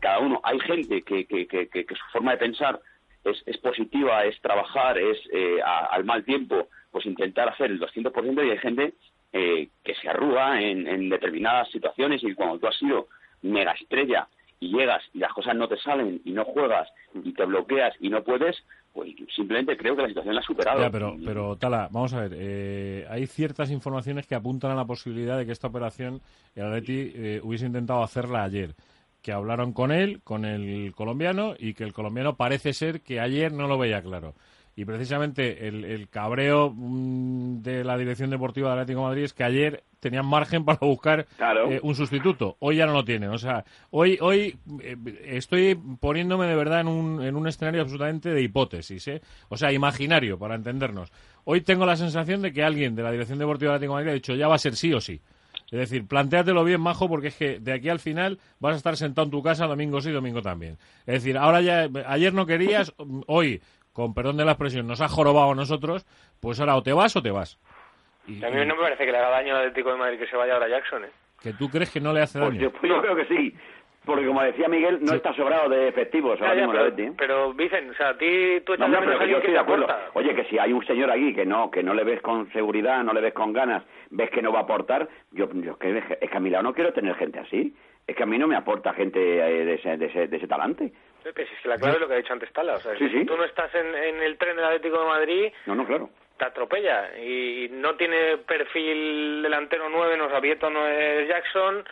cada 0.00 0.18
uno 0.18 0.40
hay 0.42 0.58
gente 0.60 1.02
que, 1.02 1.26
que, 1.26 1.46
que, 1.46 1.68
que 1.68 1.94
su 1.94 2.04
forma 2.12 2.32
de 2.32 2.38
pensar 2.38 2.80
es, 3.24 3.42
es 3.46 3.56
positiva 3.58 4.24
es 4.24 4.40
trabajar 4.40 4.98
es 4.98 5.18
eh, 5.32 5.58
al 5.62 6.04
mal 6.04 6.24
tiempo 6.24 6.68
pues 6.96 7.04
intentar 7.04 7.46
hacer 7.46 7.70
el 7.70 7.78
200% 7.78 8.46
y 8.46 8.50
hay 8.52 8.56
gente 8.56 8.94
eh, 9.30 9.68
que 9.84 9.94
se 9.96 10.08
arruga 10.08 10.62
en, 10.62 11.10
determinadas 11.10 11.70
situaciones 11.70 12.24
y 12.24 12.32
cuando 12.32 12.58
tú 12.58 12.68
has 12.68 12.78
sido 12.78 13.08
mega 13.42 13.72
estrella 13.72 14.26
y 14.60 14.74
llegas 14.74 15.02
y 15.12 15.18
las 15.18 15.30
cosas 15.34 15.54
no 15.56 15.68
te 15.68 15.76
salen 15.76 16.22
y 16.24 16.30
no 16.30 16.46
juegas 16.46 16.88
y 17.22 17.34
te 17.34 17.44
bloqueas 17.44 17.92
y 18.00 18.08
no 18.08 18.24
puedes, 18.24 18.56
pues 18.94 19.10
simplemente 19.34 19.76
creo 19.76 19.94
que 19.94 20.00
la 20.04 20.08
situación 20.08 20.36
la 20.36 20.40
ha 20.40 20.44
superado. 20.44 20.90
pero, 20.90 21.18
pero 21.22 21.56
Tala, 21.56 21.90
vamos 21.92 22.14
a 22.14 22.20
ver, 22.22 22.32
eh, 22.34 23.06
hay 23.10 23.26
ciertas 23.26 23.70
informaciones 23.70 24.26
que 24.26 24.34
apuntan 24.34 24.70
a 24.70 24.74
la 24.74 24.86
posibilidad 24.86 25.36
de 25.36 25.44
que 25.44 25.52
esta 25.52 25.66
operación 25.66 26.22
el 26.54 26.64
Atleti 26.64 27.12
eh, 27.14 27.40
hubiese 27.42 27.66
intentado 27.66 28.02
hacerla 28.02 28.42
ayer 28.42 28.74
que 29.20 29.32
hablaron 29.32 29.74
con 29.74 29.92
él, 29.92 30.22
con 30.24 30.46
el 30.46 30.94
colombiano, 30.94 31.56
y 31.58 31.74
que 31.74 31.84
el 31.84 31.92
colombiano 31.92 32.36
parece 32.36 32.72
ser 32.72 33.02
que 33.02 33.20
ayer 33.20 33.52
no 33.52 33.66
lo 33.66 33.76
veía 33.76 34.00
claro. 34.00 34.34
Y 34.78 34.84
precisamente 34.84 35.66
el, 35.66 36.06
cabreo 36.10 36.70
mm, 36.70 37.62
de 37.62 37.82
la 37.82 37.96
dirección 37.96 38.28
deportiva 38.28 38.68
del 38.68 38.80
Atlético 38.80 39.00
de 39.00 39.06
Madrid 39.06 39.24
es 39.24 39.32
que 39.32 39.42
ayer 39.42 39.84
tenían 40.00 40.26
margen 40.26 40.66
para 40.66 40.78
buscar 40.80 41.26
eh, 41.70 41.80
un 41.82 41.94
sustituto. 41.94 42.56
Hoy 42.60 42.76
ya 42.76 42.84
no 42.84 42.92
lo 42.92 43.02
tienen. 43.02 43.30
O 43.30 43.38
sea, 43.38 43.64
hoy, 43.90 44.18
hoy 44.20 44.58
eh, 44.82 44.96
estoy 45.24 45.80
poniéndome 45.98 46.46
de 46.46 46.54
verdad 46.54 46.80
en 46.80 46.88
un, 46.88 47.24
en 47.24 47.36
un 47.36 47.48
escenario 47.48 47.80
absolutamente 47.80 48.28
de 48.28 48.42
hipótesis. 48.42 49.08
¿eh? 49.08 49.22
O 49.48 49.56
sea, 49.56 49.72
imaginario, 49.72 50.38
para 50.38 50.56
entendernos. 50.56 51.10
Hoy 51.44 51.62
tengo 51.62 51.86
la 51.86 51.96
sensación 51.96 52.42
de 52.42 52.52
que 52.52 52.62
alguien 52.62 52.94
de 52.94 53.02
la 53.02 53.10
dirección 53.10 53.38
deportiva 53.38 53.70
del 53.70 53.76
Atlético 53.76 53.94
de 53.94 53.96
Madrid 53.96 54.10
ha 54.10 54.14
dicho 54.14 54.34
ya 54.34 54.46
va 54.46 54.56
a 54.56 54.58
ser 54.58 54.76
sí 54.76 54.92
o 54.92 55.00
sí. 55.00 55.22
Es 55.70 55.78
decir, 55.78 56.06
plantéatelo 56.06 56.62
bien, 56.64 56.82
majo, 56.82 57.08
porque 57.08 57.28
es 57.28 57.34
que 57.34 57.58
de 57.58 57.72
aquí 57.72 57.88
al 57.88 57.98
final 57.98 58.38
vas 58.60 58.74
a 58.74 58.76
estar 58.76 58.96
sentado 58.96 59.24
en 59.24 59.30
tu 59.30 59.42
casa 59.42 59.66
domingo 59.66 60.00
sí, 60.02 60.10
domingo 60.12 60.42
también. 60.42 60.76
Es 61.06 61.14
decir, 61.14 61.38
ahora 61.38 61.60
ya, 61.62 61.88
ayer 62.06 62.34
no 62.34 62.46
querías, 62.46 62.92
hoy 63.26 63.62
con 63.96 64.12
perdón 64.12 64.36
de 64.36 64.44
la 64.44 64.52
expresión, 64.52 64.86
nos 64.86 65.00
ha 65.00 65.08
jorobado 65.08 65.52
a 65.52 65.54
nosotros, 65.54 66.04
pues 66.38 66.60
ahora 66.60 66.76
o 66.76 66.82
te 66.82 66.92
vas 66.92 67.16
o 67.16 67.22
te 67.22 67.30
vas. 67.30 67.58
Y, 68.28 68.44
a 68.44 68.50
mí 68.50 68.56
no 68.66 68.76
me 68.76 68.82
parece 68.82 69.06
que 69.06 69.10
le 69.10 69.16
haga 69.16 69.30
daño 69.30 69.54
al 69.54 69.60
Atlético 69.62 69.90
de 69.92 69.96
Madrid 69.96 70.18
que 70.18 70.26
se 70.26 70.36
vaya 70.36 70.52
ahora 70.52 70.68
Jackson, 70.68 71.04
¿eh? 71.06 71.10
¿Que 71.40 71.54
tú 71.54 71.70
crees 71.70 71.90
que 71.90 72.00
no 72.00 72.12
le 72.12 72.20
hace 72.20 72.38
daño? 72.38 72.60
yo, 72.60 72.70
pues 72.72 72.92
yo 72.92 73.00
creo 73.00 73.16
que 73.16 73.24
sí. 73.24 73.54
Porque 74.04 74.26
como 74.26 74.42
decía 74.42 74.68
Miguel, 74.68 74.98
no 75.00 75.14
está 75.14 75.32
sobrado 75.34 75.68
de 75.70 75.88
efectivos 75.88 76.38
Ya, 76.38 76.44
ahora 76.48 76.60
ya, 76.60 76.66
mismo 76.66 76.72
el 76.72 76.78
pero, 76.78 76.92
Atleti, 76.92 77.10
¿eh? 77.10 77.14
pero, 77.16 77.54
Vicen, 77.54 77.90
o 77.90 77.94
sea, 77.94 78.10
a 78.10 78.18
ti 78.18 78.60
tú 78.66 78.76
No, 78.76 78.86
echas 78.86 78.90
no, 78.90 78.98
a 78.98 79.00
que 79.00 79.06
yo 79.06 79.12
alguien 79.12 79.28
que 79.28 79.36
estoy 79.36 79.46
te 79.46 79.52
de 79.52 79.58
acuerdo. 79.58 79.84
aporta. 79.86 80.10
Oye, 80.12 80.34
que 80.34 80.44
si 80.44 80.58
hay 80.58 80.72
un 80.74 80.86
señor 80.86 81.10
aquí 81.10 81.34
que 81.34 81.46
no 81.46 81.70
que 81.70 81.82
no 81.82 81.94
le 81.94 82.04
ves 82.04 82.20
con 82.20 82.52
seguridad, 82.52 83.02
no 83.02 83.14
le 83.14 83.20
ves 83.22 83.32
con 83.34 83.52
ganas, 83.54 83.82
ves 84.10 84.30
que 84.30 84.42
no 84.42 84.52
va 84.52 84.60
a 84.60 84.62
aportar, 84.62 85.08
yo, 85.32 85.48
yo 85.54 85.76
es, 85.80 86.04
que, 86.04 86.18
es 86.20 86.30
que 86.30 86.36
a 86.36 86.40
mi 86.40 86.50
lado 86.50 86.64
no 86.64 86.74
quiero 86.74 86.92
tener 86.92 87.14
gente 87.16 87.38
así. 87.38 87.74
Es 88.06 88.14
que 88.14 88.22
a 88.22 88.26
mí 88.26 88.38
no 88.38 88.46
me 88.46 88.54
aporta 88.54 88.92
gente 88.92 89.18
eh, 89.20 89.64
de 89.64 89.74
ese, 89.74 89.96
de 89.96 90.06
ese, 90.06 90.28
de 90.28 90.36
ese 90.36 90.46
talante. 90.46 90.92
Pepe, 91.26 91.46
si 91.46 91.54
es 91.54 91.60
que 91.60 91.68
la 91.68 91.76
clave 91.78 91.94
es 91.94 92.00
lo 92.00 92.06
que 92.08 92.14
ha 92.14 92.18
dicho 92.18 92.32
antes 92.32 92.52
Tala. 92.52 92.74
O 92.74 92.80
sea, 92.80 92.96
Sí, 92.96 93.08
si 93.08 93.18
sí. 93.20 93.24
tú 93.26 93.36
no 93.36 93.44
estás 93.44 93.74
en, 93.74 93.94
en 93.94 94.22
el 94.22 94.38
tren 94.38 94.54
del 94.56 94.64
Atlético 94.64 95.00
de 95.00 95.06
Madrid, 95.06 95.52
No, 95.66 95.74
no, 95.74 95.84
claro. 95.86 96.08
te 96.38 96.44
atropella. 96.44 97.18
Y 97.18 97.68
no 97.72 97.96
tiene 97.96 98.36
perfil 98.38 99.42
delantero 99.42 99.88
9, 99.88 100.16
no 100.16 100.26
es 100.28 100.32
Abieto, 100.34 100.70
no 100.70 100.86
es 100.86 101.26
Jackson, 101.28 101.84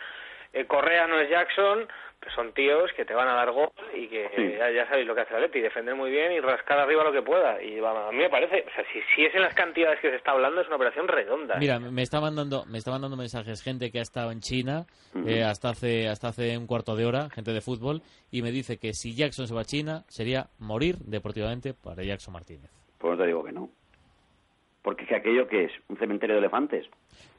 eh, 0.53 0.65
Correa 0.65 1.05
no 1.07 1.19
es 1.19 1.29
Jackson. 1.29 1.87
Pues 2.19 2.33
son 2.33 2.53
tíos 2.53 2.91
que 2.95 3.05
te 3.05 3.13
van 3.13 3.27
a 3.27 3.33
dar 3.35 3.51
gol 3.51 3.69
y 3.93 4.07
que 4.07 4.29
Sí. 4.35 4.57
ya, 4.57 4.71
ya 4.71 4.87
sabéis 4.87 5.05
lo 5.07 5.13
que 5.15 5.21
hace 5.21 5.31
el 5.35 5.43
Atleti, 5.43 5.61
defender 5.61 5.95
muy 5.95 6.09
bien 6.09 6.31
y 6.31 6.39
rascar 6.39 6.79
arriba 6.79 7.03
lo 7.03 7.11
que 7.11 7.21
pueda. 7.21 7.61
Y 7.61 7.79
va, 7.79 8.07
a 8.07 8.11
mí 8.11 8.17
me 8.17 8.29
parece, 8.29 8.65
o 8.67 8.73
sea, 8.73 8.83
si, 8.91 8.99
si 9.15 9.25
es 9.25 9.35
en 9.35 9.41
las 9.41 9.53
cantidades 9.53 9.99
que 9.99 10.09
se 10.09 10.15
está 10.15 10.31
hablando, 10.31 10.61
es 10.61 10.67
una 10.67 10.77
operación 10.77 11.07
redonda. 11.07 11.55
Mira, 11.57 11.79
me 11.79 12.01
está 12.01 12.19
mandando, 12.19 12.65
me 12.65 12.77
está 12.79 12.91
mandando 12.91 13.15
mensajes 13.17 13.61
gente 13.61 13.91
que 13.91 13.99
ha 13.99 14.03
estado 14.03 14.31
en 14.31 14.39
China 14.39 14.85
eh, 15.25 15.43
hasta 15.43 15.69
hace 15.69 16.07
hasta 16.07 16.29
hace 16.29 16.57
un 16.57 16.67
cuarto 16.67 16.95
de 16.95 17.05
hora, 17.05 17.29
gente 17.29 17.51
de 17.51 17.61
fútbol, 17.61 18.01
y 18.31 18.41
me 18.41 18.51
dice 18.51 18.77
que 18.77 18.93
si 18.93 19.15
Jackson 19.15 19.47
se 19.47 19.53
va 19.53 19.61
a 19.61 19.65
China 19.65 20.03
sería 20.07 20.47
morir 20.59 20.95
deportivamente 21.05 21.73
para 21.73 22.03
Jackson 22.03 22.33
Martínez. 22.33 22.71
Pues 22.97 23.11
no 23.11 23.17
te 23.21 23.27
digo 23.27 23.43
que 23.43 23.51
no. 23.51 23.69
Porque 24.85 25.01
es 25.03 25.09
que 25.09 25.15
aquello 25.15 25.47
que 25.47 25.63
es 25.65 25.71
un 25.89 25.97
cementerio 25.97 26.35
de 26.35 26.39
elefantes. 26.41 26.85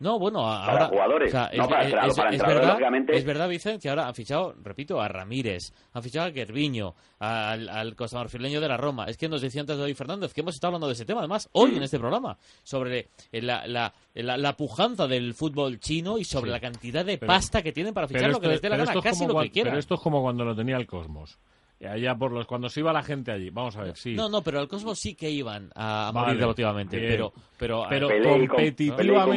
No, 0.01 0.19
bueno, 0.19 0.41
a- 0.51 0.67
Para 0.67 0.73
ahora 0.73 0.87
jugadores, 0.89 1.29
o 1.29 1.31
sea, 1.31 1.51
no 1.57 1.63
es, 1.63 1.69
para 1.69 1.83
es- 1.83 1.87
es- 1.87 1.95
para 1.95 2.09
es 2.09 2.17
entrenador, 2.19 2.49
verdad, 2.55 2.69
lógicamente. 2.73 3.17
es 3.17 3.25
verdad, 3.25 3.49
Vicente, 3.49 3.79
que 3.83 3.89
ahora 3.89 4.09
han 4.09 4.15
fichado, 4.17 4.55
repito, 4.65 5.01
a 5.01 5.07
Ramírez, 5.09 5.73
han 5.93 6.03
fichado 6.03 6.27
a 6.27 6.33
Gerviño, 6.33 6.95
al, 7.21 7.69
al 7.69 7.95
costamarfileño 7.95 8.61
de 8.61 8.69
la 8.69 8.77
Roma. 8.77 9.05
Es 9.07 9.17
que 9.17 9.29
nos 9.29 9.41
decía 9.43 9.61
antes 9.61 9.79
David 9.79 9.95
Fernández 9.95 10.35
que 10.35 10.41
hemos 10.41 10.55
estado 10.57 10.71
hablando 10.71 10.89
de 10.89 10.95
ese 10.95 11.05
tema, 11.05 11.21
además, 11.21 11.49
hoy 11.53 11.77
en 11.77 11.83
este 11.85 11.99
programa, 12.01 12.37
sobre 12.65 13.09
eh, 13.31 13.41
la, 13.41 13.67
la, 13.69 13.95
la, 14.15 14.37
la 14.37 14.57
pujanza 14.57 15.07
del 15.07 15.33
fútbol 15.33 15.79
chino 15.79 16.19
y 16.19 16.25
sobre 16.25 16.47
Sí. 16.49 16.53
la 16.53 16.61
cantidad 16.61 17.05
de 17.05 17.17
Pero- 17.17 17.29
pasta 17.29 17.63
que 17.63 17.71
tienen 17.73 17.95
para 17.95 18.09
fichar 18.09 18.29
lo 18.31 18.41
que 18.41 18.49
les 18.49 18.61
dé 18.61 18.69
la 18.69 18.77
gana, 18.77 18.93
casi 19.01 19.25
lo 19.25 19.35
cuan- 19.35 19.45
que 19.47 19.53
quieran. 19.53 19.71
Pero 19.71 19.79
esto 19.79 19.95
es 19.95 20.01
como 20.01 20.21
cuando 20.21 20.45
lo 20.45 20.57
tenía 20.57 20.77
el 20.77 20.87
Cosmos. 20.87 21.39
Allá 21.85 22.17
por 22.17 22.33
los 22.33 22.47
cuando 22.47 22.69
se 22.71 22.81
iba 22.81 22.93
la 22.93 23.03
gente 23.03 23.31
allí. 23.31 23.51
Vamos 23.51 23.77
a 23.77 23.83
ver, 23.83 23.97
sí. 23.97 24.15
No, 24.15 24.29
no, 24.31 24.43
pero 24.43 24.61
al 24.61 24.69
Cosmos 24.69 24.99
sí 24.99 25.15
que 25.15 25.31
iban 25.31 25.71
a, 25.75 26.09
a 26.09 26.13
Vale, 26.13 26.27
morir 26.29 26.41
deportivamente, 26.41 26.99
bien. 26.99 27.11
pero 27.13 27.33
pero, 27.59 27.87
Pero 27.89 28.09
Pelé 28.09 28.21
y 28.45 28.47
con- 28.47 28.57
competitivamente- 28.57 29.37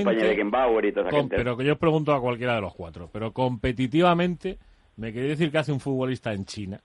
y 0.85 0.89
y 0.89 0.91
toda 0.93 1.09
pero 1.37 1.57
que 1.57 1.65
yo 1.65 1.73
os 1.73 1.79
pregunto 1.79 2.13
a 2.13 2.21
cualquiera 2.21 2.55
de 2.55 2.61
los 2.61 2.73
cuatro. 2.73 3.09
Pero 3.11 3.33
competitivamente, 3.33 4.57
¿me 4.95 5.11
queréis 5.11 5.37
decir 5.37 5.51
que 5.51 5.57
hace 5.57 5.71
un 5.71 5.79
futbolista 5.79 6.31
en 6.33 6.45
China? 6.45 6.81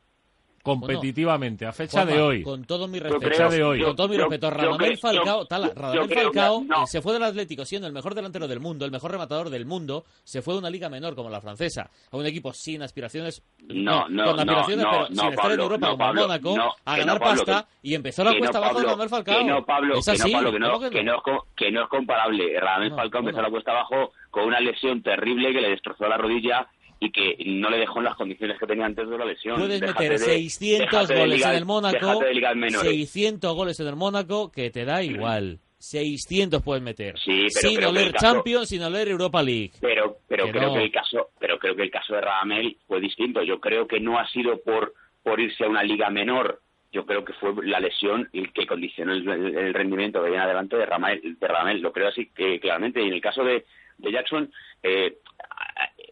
Competitivamente, 0.64 1.66
a 1.66 1.72
fecha 1.72 1.98
Juanma, 2.00 2.12
de 2.14 2.20
hoy. 2.22 2.42
Con 2.42 2.64
todo 2.64 2.88
mi 2.88 2.98
Yo 2.98 3.04
respeto, 3.04 3.30
creo- 3.36 3.50
de 3.50 3.62
hoy. 3.62 3.82
con 3.82 3.94
todo 3.96 4.08
mi 4.08 4.16
yo- 4.16 4.22
respeto, 4.22 4.48
yo 4.48 4.50
Radamel 4.56 4.98
Falcao, 4.98 5.40
yo- 5.40 5.46
Tala, 5.46 5.68
yo 5.68 5.74
Radamel 5.74 6.08
que- 6.08 6.14
Falcao 6.22 6.64
no. 6.66 6.86
se 6.86 7.02
fue 7.02 7.12
del 7.12 7.22
Atlético 7.22 7.64
siendo 7.64 7.86
el 7.86 7.92
mejor 7.92 8.14
delantero 8.14 8.48
del 8.48 8.60
mundo, 8.60 8.84
el 8.84 8.90
mejor 8.90 9.10
rematador 9.12 9.50
del 9.50 9.66
mundo, 9.66 10.04
se 10.24 10.42
fue 10.42 10.54
a 10.54 10.58
una 10.58 10.70
liga 10.70 10.88
menor 10.88 11.14
como 11.14 11.28
la 11.30 11.40
francesa, 11.40 11.90
a 12.10 12.16
un 12.16 12.26
equipo 12.26 12.52
sin 12.52 12.82
aspiraciones, 12.82 13.42
No, 13.68 14.08
no, 14.08 14.24
con 14.24 14.36
no, 14.36 14.40
aspiraciones, 14.42 14.84
no, 14.84 14.90
pero 14.90 15.02
no, 15.10 15.22
sin 15.22 15.30
estar 15.32 15.52
en 15.52 15.60
Europa 15.60 15.86
no, 15.86 15.92
como 15.92 15.98
Pablo, 15.98 16.22
Mónaco, 16.22 16.56
no, 16.56 16.72
a 16.84 16.94
que 16.94 17.00
ganar 17.00 17.14
no, 17.14 17.20
Pablo, 17.20 17.44
pasta 17.44 17.68
que- 17.82 17.88
y 17.88 17.94
empezó 17.94 18.24
la 18.24 18.38
cuesta 18.38 18.58
abajo 18.58 18.78
de 18.78 18.84
Radamel 18.84 19.08
Falcao. 19.08 19.38
Que 19.38 19.44
no, 19.44 19.64
Pablo, 19.64 19.98
es 19.98 20.04
que 20.04 20.10
así, 20.12 20.32
no, 20.32 20.38
Pablo, 20.38 20.52
que 20.52 20.58
no, 20.58 20.66
¿cómo 20.72 20.78
que 20.80 20.84
no? 20.86 20.90
que 20.92 21.02
no 21.04 21.14
es, 21.16 21.22
co- 21.22 21.46
que 21.54 21.70
no 21.70 21.82
es 21.82 21.88
comparable. 21.88 22.58
Radamel 22.60 22.90
No, 22.90 22.96
Falcao 22.96 23.20
empezó 23.20 23.42
la 23.42 23.50
cuesta 23.50 23.70
abajo 23.72 24.12
con 24.30 24.44
una 24.46 24.60
lesión 24.60 25.02
terrible 25.02 25.52
que 25.52 25.60
le 25.60 25.68
destrozó 25.70 26.08
la 26.08 26.16
rodilla 26.16 26.66
y 27.04 27.10
que 27.10 27.36
no 27.46 27.70
le 27.70 27.78
dejó 27.78 27.98
en 27.98 28.04
las 28.04 28.16
condiciones 28.16 28.58
que 28.58 28.66
tenía 28.66 28.86
antes 28.86 29.08
de 29.08 29.18
la 29.18 29.24
lesión. 29.24 29.56
Puedes 29.58 29.80
Déjate 29.80 30.02
meter 30.04 30.18
de- 30.20 30.24
600 30.26 30.90
déjate 30.90 31.14
de 31.14 31.20
goles 31.20 31.44
en 31.46 31.54
el 31.54 31.64
Mónaco, 31.64 32.06
déjate 32.06 32.24
de 32.26 32.34
ligas 32.34 32.56
menores. 32.56 32.90
600 32.90 33.54
goles 33.54 33.80
en 33.80 33.86
el 33.88 33.96
Mónaco, 33.96 34.50
que 34.52 34.70
te 34.70 34.84
da 34.84 35.02
igual. 35.02 35.58
600 35.78 36.62
puedes 36.62 36.82
meter. 36.82 37.18
Sí, 37.18 37.46
pero 37.54 37.68
sin 37.70 37.84
oler 37.84 38.12
caso- 38.12 38.26
Champions, 38.26 38.68
sin 38.70 38.82
oler 38.82 39.08
Europa 39.08 39.42
League. 39.42 39.72
pero 39.80 40.16
pero 40.26 40.46
Que 40.46 40.52
creo 40.52 40.68
no. 40.68 40.74
que 40.74 40.82
el 40.84 40.90
caso 40.92 41.28
pero 41.38 41.58
creo 41.58 41.76
que 41.76 41.82
el 41.82 41.90
caso 41.90 42.14
de 42.14 42.20
Radamel 42.22 42.78
fue 42.86 43.00
distinto 43.00 43.42
yo 43.42 43.60
creo 43.60 43.86
que 43.86 44.00
no 44.00 44.18
ha 44.18 44.26
sido 44.28 44.60
por 44.62 44.94
por 45.22 45.38
irse 45.40 45.64
a 45.64 45.68
una 45.68 45.82
liga 45.82 46.08
menor 46.10 46.60
yo 46.90 47.04
creo 47.04 47.24
que 47.24 47.32
fue 47.34 47.52
la 47.66 47.80
lesión 47.80 48.28
el 48.32 48.50
que 48.52 48.66
condicionó 48.66 49.12
el, 49.12 49.28
el- 49.28 49.58
el 49.58 49.74
rendimiento 49.74 50.22
de 50.22 50.28
ahí 50.30 50.34
en 50.36 50.40
adelante 50.40 50.76
de 50.76 50.86
Radamel, 50.86 51.36
de 51.38 51.48
Radamel. 51.48 51.80
lo 51.82 51.92
creo 51.92 52.08
así 52.08 52.30
que 52.34 52.58
claramente 52.60 53.02
y 53.02 53.08
en 53.08 53.14
el 53.14 53.20
caso 53.20 53.44
de, 53.44 53.64
de 53.98 54.10
Jackson 54.12 54.50
eh, 54.82 55.18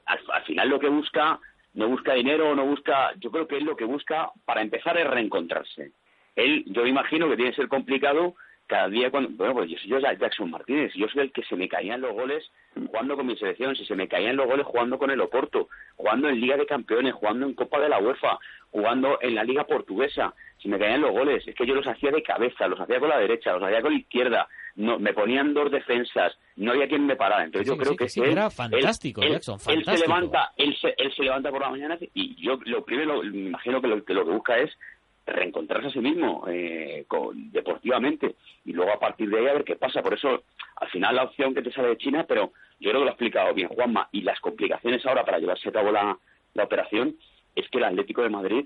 al, 0.06 0.20
al 0.32 0.42
final 0.44 0.68
lo 0.68 0.78
que 0.78 0.88
busca 0.88 1.38
no 1.74 1.88
busca 1.88 2.14
dinero 2.14 2.54
no 2.54 2.66
busca 2.66 3.12
yo 3.18 3.30
creo 3.30 3.48
que 3.48 3.56
él 3.56 3.64
lo 3.64 3.76
que 3.76 3.84
busca 3.84 4.30
para 4.44 4.62
empezar 4.62 4.96
es 4.98 5.06
reencontrarse. 5.06 5.92
Él 6.36 6.64
yo 6.66 6.86
imagino 6.86 7.28
que 7.28 7.36
tiene 7.36 7.50
que 7.50 7.56
ser 7.56 7.68
complicado 7.68 8.34
cada 8.66 8.88
día 8.88 9.10
cuando 9.10 9.30
bueno 9.30 9.54
pues 9.54 9.70
yo 9.70 9.78
soy 9.78 10.02
Jackson 10.18 10.50
Martínez 10.50 10.92
yo 10.94 11.08
soy 11.08 11.22
el 11.22 11.32
que 11.32 11.42
se 11.44 11.56
me 11.56 11.68
caían 11.68 12.00
los 12.00 12.12
goles 12.12 12.50
jugando 12.74 13.16
con 13.16 13.26
mi 13.26 13.36
selección 13.36 13.74
si 13.76 13.84
se 13.84 13.96
me 13.96 14.08
caían 14.08 14.36
los 14.36 14.46
goles 14.46 14.66
jugando 14.66 14.98
con 14.98 15.10
el 15.10 15.20
Oporto 15.20 15.68
jugando 15.96 16.28
en 16.28 16.40
Liga 16.40 16.56
de 16.56 16.66
Campeones 16.66 17.14
jugando 17.14 17.46
en 17.46 17.54
Copa 17.54 17.80
de 17.80 17.88
la 17.88 17.98
UEFA 17.98 18.38
jugando 18.70 19.18
en 19.20 19.34
la 19.34 19.44
Liga 19.44 19.64
Portuguesa 19.64 20.34
si 20.62 20.68
me 20.68 20.78
caían 20.78 21.00
los 21.00 21.10
goles 21.10 21.46
es 21.46 21.54
que 21.54 21.66
yo 21.66 21.74
los 21.74 21.86
hacía 21.86 22.10
de 22.12 22.22
cabeza 22.22 22.68
los 22.68 22.78
hacía 22.80 23.00
con 23.00 23.08
la 23.08 23.18
derecha 23.18 23.52
los 23.52 23.62
hacía 23.62 23.82
con 23.82 23.92
la 23.92 23.98
izquierda. 23.98 24.48
No 24.76 24.98
me 24.98 25.12
ponían 25.12 25.52
dos 25.52 25.70
defensas 25.70 26.38
no 26.56 26.72
había 26.72 26.88
quien 26.88 27.04
me 27.04 27.16
parara. 27.16 27.44
Entonces 27.44 27.66
Sí, 27.68 27.74
yo 27.74 27.78
creo 27.78 27.92
sí, 27.92 27.96
que 27.98 28.08
sí, 28.08 28.20
él- 28.20 28.30
era 28.32 28.48
fantástico, 28.50 29.20
él- 29.22 29.32
Jackson, 29.32 29.58
él 29.68 29.84
se 29.84 29.98
levanta 29.98 30.52
él 30.56 30.76
se, 30.80 30.94
él 30.96 31.12
se 31.14 31.22
levanta 31.24 31.50
por 31.50 31.60
la 31.60 31.70
mañana 31.70 31.98
y 32.14 32.34
yo 32.42 32.58
lo 32.64 32.84
primero 32.84 33.22
me 33.22 33.48
imagino 33.48 33.80
que 33.82 33.88
lo 33.88 34.04
que, 34.04 34.14
lo 34.14 34.24
que 34.24 34.30
busca 34.30 34.56
es 34.58 34.70
reencontrarse 35.26 35.88
a 35.88 35.92
sí 35.92 36.00
mismo 36.00 36.44
eh, 36.48 37.04
con- 37.08 37.50
deportivamente. 37.52 38.34
Y 38.64 38.72
luego 38.72 38.92
a 38.92 38.98
partir 38.98 39.28
de 39.28 39.38
ahí 39.38 39.46
a 39.48 39.52
ver 39.54 39.64
qué 39.64 39.76
pasa. 39.76 40.02
Por 40.02 40.14
eso, 40.14 40.42
al 40.76 40.88
final 40.90 41.14
la 41.16 41.24
opción 41.24 41.54
que 41.54 41.62
te 41.62 41.70
sale 41.72 41.88
de 41.88 41.96
China, 41.98 42.24
pero 42.26 42.52
yo 42.80 42.90
creo 42.90 43.00
que 43.00 43.04
lo 43.04 43.10
ha 43.10 43.12
explicado 43.12 43.54
bien 43.54 43.68
Juanma, 43.68 44.08
y 44.12 44.22
las 44.22 44.40
complicaciones 44.40 45.04
ahora 45.06 45.24
para 45.24 45.38
llevarse 45.38 45.68
a 45.68 45.72
cabo 45.72 45.92
la, 45.92 46.18
la 46.54 46.64
operación 46.64 47.14
es 47.54 47.68
que 47.68 47.78
el 47.78 47.84
Atlético 47.84 48.22
de 48.22 48.30
Madrid 48.30 48.64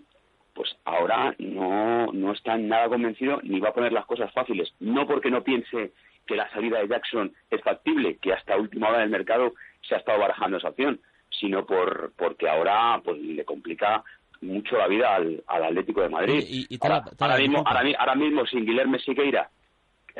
pues 0.56 0.74
ahora 0.84 1.34
no, 1.38 2.10
no 2.12 2.32
está 2.32 2.56
nada 2.56 2.88
convencido 2.88 3.40
ni 3.44 3.60
va 3.60 3.68
a 3.68 3.74
poner 3.74 3.92
las 3.92 4.06
cosas 4.06 4.32
fáciles. 4.32 4.72
No 4.80 5.06
porque 5.06 5.30
no 5.30 5.44
piense 5.44 5.92
que 6.26 6.34
la 6.34 6.50
salida 6.50 6.80
de 6.80 6.88
Jackson 6.88 7.30
es 7.50 7.60
factible, 7.62 8.16
que 8.16 8.32
hasta 8.32 8.56
última 8.56 8.88
hora 8.88 9.00
del 9.00 9.10
mercado 9.10 9.52
se 9.86 9.94
ha 9.94 9.98
estado 9.98 10.18
barajando 10.18 10.56
esa 10.56 10.70
opción, 10.70 10.98
sino 11.30 11.64
por 11.66 12.12
porque 12.16 12.48
ahora 12.48 13.00
pues 13.04 13.20
le 13.20 13.44
complica 13.44 14.02
mucho 14.40 14.76
la 14.78 14.88
vida 14.88 15.14
al, 15.14 15.44
al 15.46 15.64
Atlético 15.64 16.00
de 16.00 16.08
Madrid. 16.08 16.42
Y- 16.48 16.66
y 16.74 16.78
ahora, 16.80 17.04
la 17.04 17.26
ahora 17.26 17.36
mismo, 17.38 17.58
ahora, 17.66 17.82
mi- 17.84 17.94
ahora 17.98 18.14
mismo 18.16 18.46
sin 18.46 18.64
Guilherme 18.66 18.98
Siqueira 18.98 19.50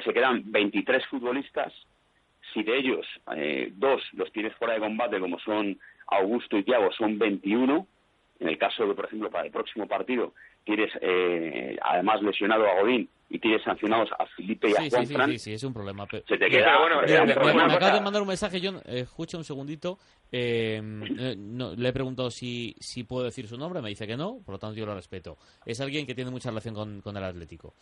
se 0.04 0.12
quedan 0.12 0.42
23 0.52 1.04
futbolistas. 1.06 1.72
Si 2.52 2.62
de 2.62 2.76
ellos 2.78 3.06
eh, 3.34 3.72
dos 3.74 4.02
los 4.12 4.30
tienes 4.32 4.54
fuera 4.56 4.74
de 4.74 4.80
combate, 4.80 5.18
como 5.18 5.38
son 5.40 5.78
Augusto 6.08 6.56
y 6.58 6.62
Thiago, 6.62 6.92
son 6.92 7.18
21. 7.18 7.86
En 8.38 8.48
el 8.48 8.58
caso 8.58 8.86
de, 8.86 8.94
por 8.94 9.06
ejemplo, 9.06 9.30
para 9.30 9.46
el 9.46 9.50
próximo 9.50 9.86
partido, 9.88 10.34
tienes 10.64 10.90
eh, 11.00 11.76
además 11.82 12.20
lesionado 12.22 12.66
a 12.68 12.80
Godín 12.80 13.08
y 13.30 13.38
tienes 13.38 13.62
sancionados 13.62 14.10
a 14.18 14.26
Felipe 14.26 14.68
y 14.68 14.72
a 14.72 14.76
Sí, 14.76 14.84
sí, 14.84 14.90
Juan 14.90 15.06
sí, 15.06 15.14
Fran. 15.14 15.30
sí, 15.30 15.38
sí, 15.38 15.52
es 15.54 15.64
un 15.64 15.72
problema. 15.72 16.06
pero- 16.06 16.22
Se 16.28 16.36
te 16.36 16.48
queda- 16.50 16.64
pero 16.66 16.80
bueno, 16.80 16.96
me, 17.02 17.20
un 17.22 17.26
me- 17.28 17.34
problema. 17.34 17.66
me 17.66 17.72
acaba 17.74 17.94
de 17.94 18.00
mandar 18.02 18.20
un 18.22 18.28
mensaje, 18.28 18.60
John. 18.62 18.76
eh, 18.84 19.00
escucha 19.00 19.38
un 19.38 19.44
segundito. 19.44 19.98
eh, 20.32 20.82
eh, 21.18 21.34
no, 21.38 21.72
le 21.74 21.88
he 21.88 21.92
preguntado 21.92 22.30
si, 22.32 22.74
si 22.80 23.04
puedo 23.04 23.24
decir 23.24 23.46
su 23.48 23.56
nombre. 23.56 23.80
Me 23.80 23.88
dice 23.90 24.06
que 24.08 24.16
no, 24.16 24.38
por 24.44 24.54
lo 24.54 24.58
tanto 24.58 24.76
yo 24.76 24.84
lo 24.84 24.94
respeto. 24.94 25.38
Es 25.64 25.80
alguien 25.80 26.04
que 26.04 26.14
tiene 26.16 26.30
mucha 26.32 26.50
relación 26.50 26.74
con, 26.74 27.00
con 27.00 27.16
el 27.16 27.22
Atlético. 27.24 27.74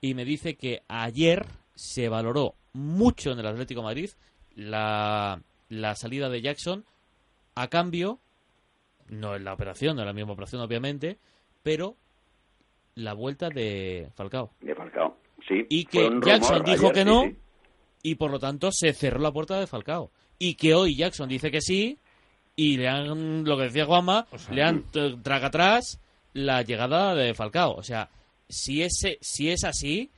Y 0.00 0.14
me 0.14 0.24
dice 0.24 0.56
que 0.56 0.80
ayer 0.88 1.44
se 1.74 2.08
valoró 2.08 2.54
mucho 2.72 3.32
en 3.32 3.38
el 3.40 3.46
Atlético 3.46 3.80
de 3.82 3.84
Madrid 3.84 4.10
la, 4.56 5.40
la 5.68 5.94
salida 5.94 6.28
de 6.28 6.40
Jackson 6.40 6.84
a 7.54 7.68
cambio, 7.68 8.18
no 9.10 9.36
en 9.36 9.44
la 9.44 9.52
operación, 9.52 9.96
no 9.96 10.02
en 10.02 10.08
la 10.08 10.12
misma 10.14 10.32
operación 10.32 10.62
obviamente, 10.62 11.18
pero 11.62 11.96
la 12.94 13.12
vuelta 13.14 13.48
de 13.48 14.08
Falcao. 14.14 14.50
De 14.60 14.74
Falcao, 14.74 15.16
sí. 15.46 15.66
Y 15.68 15.84
que 15.84 16.10
Jackson 16.24 16.62
dijo 16.64 16.86
ayer, 16.90 16.92
que 16.94 17.04
no, 17.04 17.22
sí. 17.24 17.36
y 18.02 18.14
por 18.16 18.30
lo 18.30 18.38
tanto 18.38 18.70
se 18.72 18.92
cerró 18.92 19.20
la 19.20 19.32
puerta 19.32 19.58
de 19.60 19.66
Falcao. 19.66 20.10
Y 20.38 20.54
que 20.54 20.74
hoy 20.74 20.96
Jackson 20.96 21.28
dice 21.28 21.50
que 21.50 21.60
sí, 21.60 21.98
y 22.56 22.76
le 22.78 22.88
han, 22.88 23.44
lo 23.44 23.56
que 23.56 23.64
decía 23.64 23.84
Juanma, 23.86 24.26
le 24.50 24.62
han 24.62 24.82
t- 24.84 25.16
traga 25.22 25.48
atrás 25.48 26.00
la 26.32 26.62
llegada 26.62 27.14
de 27.14 27.34
Falcao. 27.34 27.74
O 27.74 27.82
sea, 27.82 28.08
si, 28.48 28.82
ese, 28.82 29.18
si 29.20 29.50
es 29.50 29.64
así, 29.64 30.10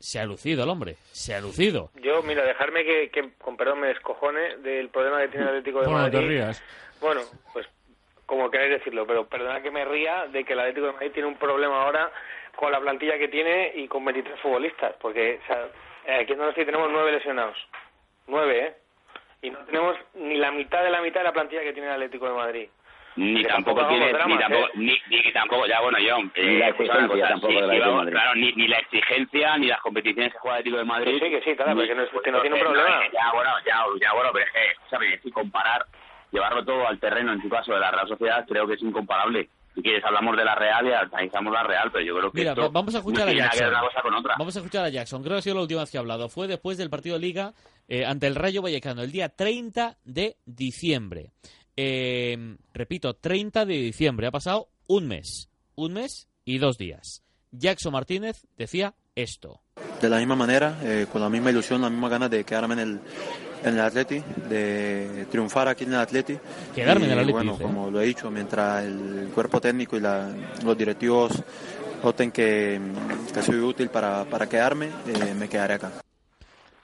se 0.00 0.18
ha 0.20 0.24
lucido 0.26 0.64
el 0.64 0.68
hombre, 0.70 0.96
se 1.12 1.34
ha 1.34 1.40
lucido. 1.40 1.90
Yo, 2.02 2.22
mira, 2.22 2.44
dejarme 2.44 2.84
que, 2.84 3.10
que, 3.10 3.32
con 3.38 3.56
perdón, 3.56 3.80
me 3.80 3.88
descojone 3.88 4.56
del 4.58 4.88
problema 4.90 5.20
que 5.22 5.28
tiene 5.28 5.44
el 5.44 5.48
Atlético 5.50 5.80
de 5.80 5.86
Bueno, 5.86 6.02
Madrid. 6.02 6.18
te 6.18 6.26
rías. 6.26 6.62
Bueno, 7.00 7.20
pues 7.52 7.66
como 8.28 8.50
queráis 8.50 8.70
decirlo, 8.72 9.06
pero 9.06 9.26
perdona 9.26 9.62
que 9.62 9.70
me 9.70 9.84
ría 9.86 10.26
de 10.26 10.44
que 10.44 10.52
el 10.52 10.60
Atlético 10.60 10.86
de 10.88 10.92
Madrid 10.92 11.12
tiene 11.12 11.28
un 11.28 11.36
problema 11.38 11.82
ahora 11.82 12.12
con 12.54 12.70
la 12.70 12.78
plantilla 12.78 13.16
que 13.18 13.28
tiene 13.28 13.72
y 13.74 13.88
con 13.88 14.04
23 14.04 14.38
futbolistas, 14.40 14.94
porque 15.00 15.40
o 15.42 15.46
sea, 15.46 15.66
eh, 16.06 16.20
aquí 16.22 16.32
en 16.32 16.38
Donosti 16.38 16.64
tenemos 16.66 16.90
nueve 16.92 17.10
lesionados, 17.12 17.56
nueve, 18.26 18.66
¿eh? 18.66 18.74
Y 19.40 19.50
no 19.50 19.58
tenemos 19.60 19.96
ni 20.14 20.36
la 20.36 20.50
mitad 20.50 20.82
de 20.82 20.90
la 20.90 21.00
mitad 21.00 21.20
de 21.20 21.24
la 21.24 21.32
plantilla 21.32 21.62
que 21.62 21.72
tiene 21.72 21.88
el 21.88 21.94
Atlético 21.94 22.28
de 22.28 22.34
Madrid. 22.34 22.68
ni 23.16 23.42
Que 23.42 23.48
tampoco 23.48 23.80
tampoco 23.80 23.88
tiene, 23.88 24.12
ni 24.12 24.38
tampoco, 24.38 24.66
¿eh? 24.66 24.70
ni, 24.74 25.00
ni 25.08 25.22
que 25.22 25.32
tampoco, 25.32 25.66
ya 25.66 25.80
bueno, 25.80 25.98
yo, 25.98 26.18
Ni 26.36 26.58
la 26.58 26.68
exigencia 26.68 27.08
cosa, 27.08 27.28
tampoco 27.28 27.52
sí, 27.52 27.58
sí, 27.58 27.66
de 27.66 28.10
claro, 28.12 28.34
ni, 28.34 28.52
ni 28.52 28.68
la 28.68 28.78
exigencia, 28.78 29.56
ni 29.58 29.66
las 29.68 29.80
competiciones 29.80 30.32
que 30.32 30.38
juega 30.38 30.56
el 30.56 30.60
Atlético 30.60 30.78
de 30.78 30.84
Madrid. 30.84 31.18
Que 31.20 31.24
sí, 31.24 31.30
que 31.30 31.42
sí, 31.50 31.56
claro, 31.56 31.74
ni- 31.74 31.80
pero 31.80 31.88
que 31.88 31.94
no 31.94 32.02
es- 32.02 32.22
que 32.24 32.30
no 32.32 32.40
tiene 32.42 32.56
un 32.56 32.62
pues, 32.62 32.72
problema. 32.74 33.04
eh, 33.06 33.10
Ya, 33.12 33.32
bueno, 33.32 33.50
ya, 33.64 33.84
ya, 34.00 34.12
bueno, 34.12 34.30
pero 34.32 34.44
es 34.44 34.52
que, 34.52 34.90
¿sabes? 34.90 35.20
Si 35.22 35.30
comparar, 35.32 35.84
llevarlo 36.32 36.64
todo 36.64 36.86
al 36.86 36.98
terreno, 36.98 37.32
en 37.32 37.42
tu 37.42 37.48
caso, 37.48 37.72
de 37.72 37.80
la 37.80 37.90
Real 37.90 38.08
Sociedad, 38.08 38.44
creo 38.46 38.66
que 38.66 38.74
es 38.74 38.82
incomparable. 38.82 39.48
Si 39.74 39.82
quieres, 39.82 40.04
hablamos 40.04 40.36
de 40.36 40.44
la 40.44 40.54
Real 40.56 40.86
y 40.86 40.92
analizamos 40.92 41.52
la 41.52 41.62
Real, 41.62 41.90
pero 41.92 42.04
yo 42.04 42.16
creo 42.16 42.32
que 42.32 42.38
Mira, 42.38 42.50
esto 42.50 42.70
vamos 42.70 42.94
a 42.94 42.98
escuchar 42.98 43.26
no 43.26 43.32
a 43.32 43.34
Jackson. 43.34 43.68
una 43.68 43.80
cosa 43.80 44.02
con 44.02 44.14
otra. 44.14 44.34
Vamos 44.38 44.56
a 44.56 44.58
escuchar 44.58 44.84
a 44.84 44.88
Jackson. 44.88 45.22
Creo 45.22 45.34
que 45.34 45.38
ha 45.38 45.42
sido 45.42 45.54
la 45.56 45.62
última 45.62 45.80
vez 45.80 45.90
que 45.90 45.98
ha 45.98 46.00
hablado. 46.00 46.28
Fue 46.28 46.48
después 46.48 46.78
del 46.78 46.90
partido 46.90 47.14
de 47.14 47.20
Liga 47.20 47.52
eh, 47.86 48.04
ante 48.04 48.26
el 48.26 48.34
Rayo 48.34 48.60
Vallecano, 48.62 49.02
el 49.02 49.12
día 49.12 49.28
30 49.28 49.98
de 50.04 50.36
diciembre. 50.44 51.30
Eh, 51.76 52.56
repito, 52.74 53.14
30 53.14 53.64
de 53.66 53.74
diciembre. 53.74 54.26
Ha 54.26 54.32
pasado 54.32 54.68
un 54.88 55.06
mes. 55.06 55.48
Un 55.76 55.92
mes 55.92 56.28
y 56.44 56.58
dos 56.58 56.76
días. 56.76 57.22
Jackson 57.52 57.92
Martínez 57.92 58.46
decía 58.56 58.94
esto. 59.14 59.60
de 60.02 60.08
la 60.08 60.18
misma 60.18 60.34
manera, 60.34 60.78
eh, 60.82 61.06
con 61.10 61.20
la 61.20 61.28
misma 61.30 61.50
ilusión, 61.50 61.82
la 61.82 61.90
misma 61.90 62.08
ganas 62.08 62.30
de 62.30 62.44
quedarme 62.44 62.74
en 62.74 62.80
el, 62.80 63.00
en 63.64 63.74
el 63.74 63.80
Atleti, 63.80 64.22
de 64.48 65.26
triunfar 65.30 65.68
aquí 65.68 65.84
en 65.84 65.92
el 65.94 65.98
Atleti. 66.00 66.36
Quedarme 66.74 67.06
en 67.06 67.12
el 67.12 67.18
Y, 67.18 67.20
Atleti, 67.20 67.32
Bueno, 67.32 67.52
dice, 67.52 67.62
como 67.64 67.90
lo 67.90 68.00
he 68.00 68.06
dicho, 68.06 68.30
mientras 68.30 68.84
el 68.84 69.30
cuerpo 69.34 69.60
técnico 69.60 69.96
y 69.96 70.00
la- 70.00 70.32
los 70.64 70.76
directivos 70.78 71.32
noten 72.02 72.30
que, 72.30 72.80
que 73.34 73.42
soy 73.42 73.58
útil 73.58 73.88
para, 73.88 74.24
para 74.24 74.48
quedarme, 74.48 74.86
eh, 75.06 75.34
me 75.34 75.48
quedaré 75.48 75.74
acá. 75.74 75.92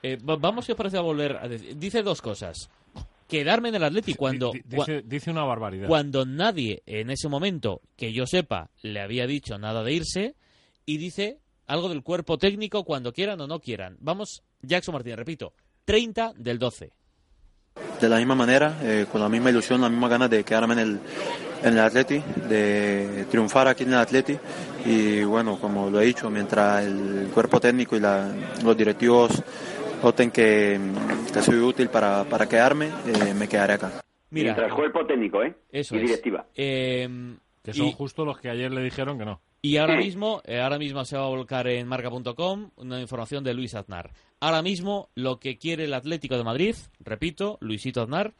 Eh, 0.03 0.17
va- 0.17 0.35
vamos, 0.35 0.65
si 0.65 0.71
os 0.73 0.77
parece, 0.77 0.97
a 0.97 1.01
volver 1.01 1.37
a 1.37 1.47
decir. 1.47 1.77
Dice 1.77 2.03
dos 2.03 2.21
cosas. 2.21 2.69
Quedarme 3.27 3.69
en 3.69 3.75
el 3.75 3.83
Atleti 3.83 4.13
cuando, 4.13 4.51
Di- 4.51 4.61
dice, 4.65 5.01
dice 5.03 5.31
una 5.31 5.43
barbaridad. 5.43 5.87
cuando 5.87 6.25
nadie 6.25 6.83
en 6.85 7.09
ese 7.09 7.27
momento, 7.27 7.81
que 7.95 8.13
yo 8.13 8.27
sepa, 8.27 8.69
le 8.83 9.01
había 9.01 9.25
dicho 9.25 9.57
nada 9.57 9.83
de 9.83 9.93
irse, 9.93 10.35
y 10.85 10.97
dice 10.97 11.39
algo 11.65 11.89
del 11.89 12.03
cuerpo 12.03 12.37
técnico 12.37 12.83
cuando 12.83 13.11
quieran 13.13 13.41
o 13.41 13.47
no 13.47 13.59
quieran. 13.59 13.97
Vamos, 13.99 14.43
Jackson 14.61 14.93
Martínez, 14.93 15.17
repito, 15.17 15.53
30 15.85 16.33
del 16.35 16.59
12. 16.59 16.91
De 18.01 18.09
la 18.09 18.17
misma 18.17 18.35
manera, 18.35 18.77
eh, 18.81 19.05
con 19.11 19.21
la 19.21 19.29
misma 19.29 19.49
ilusión, 19.49 19.81
la 19.81 19.89
misma 19.89 20.07
ganas 20.07 20.29
de 20.29 20.43
quedarme 20.43 20.73
en 20.73 20.79
el, 20.79 20.99
en 21.63 21.73
el 21.73 21.79
Atleti, 21.79 22.21
de 22.49 23.25
triunfar 23.29 23.67
aquí 23.67 23.83
en 23.83 23.89
el 23.93 23.99
Atleti. 23.99 24.37
Y 24.85 25.23
bueno, 25.23 25.57
como 25.59 25.89
lo 25.89 25.99
he 26.01 26.05
dicho, 26.05 26.29
mientras 26.29 26.85
el 26.85 27.29
cuerpo 27.33 27.59
técnico 27.59 27.95
y 27.95 27.99
la- 27.99 28.33
los 28.63 28.77
directivos 28.77 29.41
noten 30.03 30.31
que, 30.31 30.79
que 31.33 31.41
soy 31.41 31.57
útil 31.57 31.89
para, 31.89 32.23
para 32.25 32.47
quedarme, 32.47 32.87
eh, 33.05 33.33
me 33.33 33.47
quedaré 33.47 33.73
acá. 33.73 33.91
Mira, 34.29 34.53
Mientras 34.53 34.73
cuerpo 34.73 35.05
técnico, 35.05 35.43
¿eh? 35.43 35.55
eso 35.71 35.95
y 35.95 35.99
es. 35.99 36.03
directiva. 36.07 36.45
Eh, 36.55 37.35
que 37.63 37.73
son 37.73 37.87
y- 37.87 37.93
justo 37.93 38.25
los 38.25 38.37
que 38.39 38.49
ayer 38.49 38.71
le 38.71 38.81
dijeron 38.81 39.17
que 39.17 39.25
no. 39.25 39.41
Y 39.61 39.77
ahora 39.77 39.97
mismo, 39.97 40.41
eh, 40.45 40.61
ahora 40.61 40.77
mismo 40.77 41.03
se 41.05 41.17
va 41.17 41.23
a 41.25 41.29
volcar 41.29 41.67
en 41.67 41.87
marca.com 41.87 42.69
una 42.75 43.01
información 43.01 43.43
de 43.43 43.53
Luis 43.55 43.73
Aznar. 43.73 44.11
Ahora 44.39 44.61
mismo 44.61 45.09
lo 45.15 45.39
que 45.39 45.57
quiere 45.57 45.85
el 45.85 45.93
Atlético 45.93 46.37
de 46.37 46.43
Madrid, 46.43 46.75
repito, 46.99 47.57
Luisito 47.61 48.01
Aznar, 48.01 48.33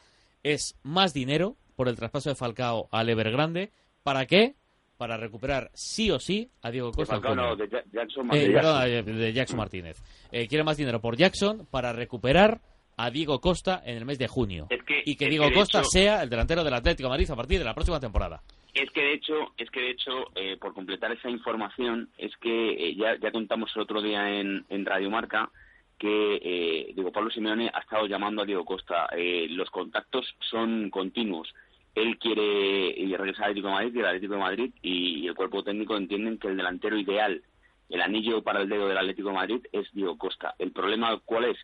es 0.44 0.78
más 0.84 1.14
dinero 1.14 1.56
por 1.76 1.88
el 1.88 1.96
traspaso 1.96 2.30
de 2.30 2.36
Falcao 2.36 2.88
al 2.92 3.10
Evergrande. 3.10 3.72
¿Para 4.04 4.26
qué? 4.26 4.56
Para 4.98 5.18
recuperar 5.18 5.72
sí 5.74 6.12
o 6.12 6.20
sí 6.20 6.50
a 6.62 6.72
Diego 6.72 6.92
De 6.92 6.96
Costa. 6.98 7.16
Falcao, 7.16 7.34
Acuña. 7.34 7.48
no, 7.50 7.56
de 7.56 7.68
Ja- 7.70 7.84
Jackson 7.92 8.30
Eh, 8.34 8.52
perdón, 8.54 8.84
eh, 8.88 9.04
de 9.04 9.34
Jackson 9.34 9.58
Martínez. 9.58 9.98
Eh, 10.32 10.48
quiere 10.48 10.64
más 10.64 10.78
dinero 10.78 11.02
por 11.02 11.18
Jackson 11.18 11.68
para 11.72 11.92
recuperar 11.92 12.62
a 12.98 13.10
Diego 13.10 13.42
Costa 13.42 13.82
en 13.86 13.98
el 13.98 14.06
mes 14.06 14.20
de 14.20 14.28
junio. 14.28 14.68
Es 14.70 14.84
que- 14.84 15.02
y 15.06 15.16
que 15.18 15.28
Diego 15.28 15.46
que 15.46 15.50
de 15.50 15.56
Costa 15.56 15.80
hecho- 15.80 15.90
sea 15.90 16.24
el 16.24 16.30
delantero 16.30 16.64
del 16.64 16.74
Atlético 16.74 17.08
de 17.10 17.14
Madrid 17.14 17.30
a 17.32 17.36
partir 17.36 17.60
de 17.60 17.66
la 17.66 17.74
próxima 17.74 18.00
temporada. 18.00 18.42
Es 18.74 18.90
que 18.92 19.02
de 19.02 19.14
hecho, 19.16 19.34
es 19.58 19.70
que 19.72 19.80
de 19.82 19.90
hecho, 19.92 20.12
eh, 20.36 20.56
por 20.58 20.74
completar 20.74 21.12
esa 21.12 21.30
información, 21.30 22.10
es 22.18 22.32
que 22.42 22.90
eh, 22.90 22.96
ya, 22.96 23.18
ya 23.22 23.32
contamos 23.32 23.72
el 23.76 23.82
otro 23.82 24.02
día 24.02 24.30
en, 24.40 24.66
en 24.70 24.86
Radio 24.86 25.10
Marca 25.10 25.50
que 25.98 26.40
eh, 26.42 26.94
digo 26.96 27.12
Pablo 27.12 27.30
Simeone 27.30 27.72
ha 27.74 27.80
estado 27.80 28.08
llamando 28.08 28.42
a 28.42 28.46
Diego 28.46 28.66
Costa. 28.66 29.08
Eh, 29.16 29.48
los 29.50 29.70
contactos 29.70 30.36
son 30.50 30.90
continuos. 30.90 31.54
Él 31.94 32.18
quiere 32.18 32.94
regresar 33.18 33.46
al 33.46 33.52
Atlético 33.52 33.70
Madrid 33.70 33.96
y 33.96 34.00
el 34.00 34.06
Atlético 34.06 34.34
de 34.34 34.40
Madrid 34.40 34.74
y, 34.82 35.28
el 35.28 35.36
cuerpo 35.36 35.64
técnico 35.64 35.96
entienden 35.96 36.38
que 36.38 36.50
el 36.50 36.58
delantero 36.58 36.98
ideal, 36.98 37.42
el 37.90 38.02
anillo 38.02 38.44
para 38.44 38.62
el 38.62 38.70
dedo 38.70 38.88
del 38.88 38.98
Atlético 38.98 39.32
Madrid 39.32 39.66
es 39.72 39.88
Diego 39.94 40.18
Costa. 40.18 40.56
El 40.60 40.72
problema 40.72 41.18
cuál 41.24 41.46
es 41.46 41.58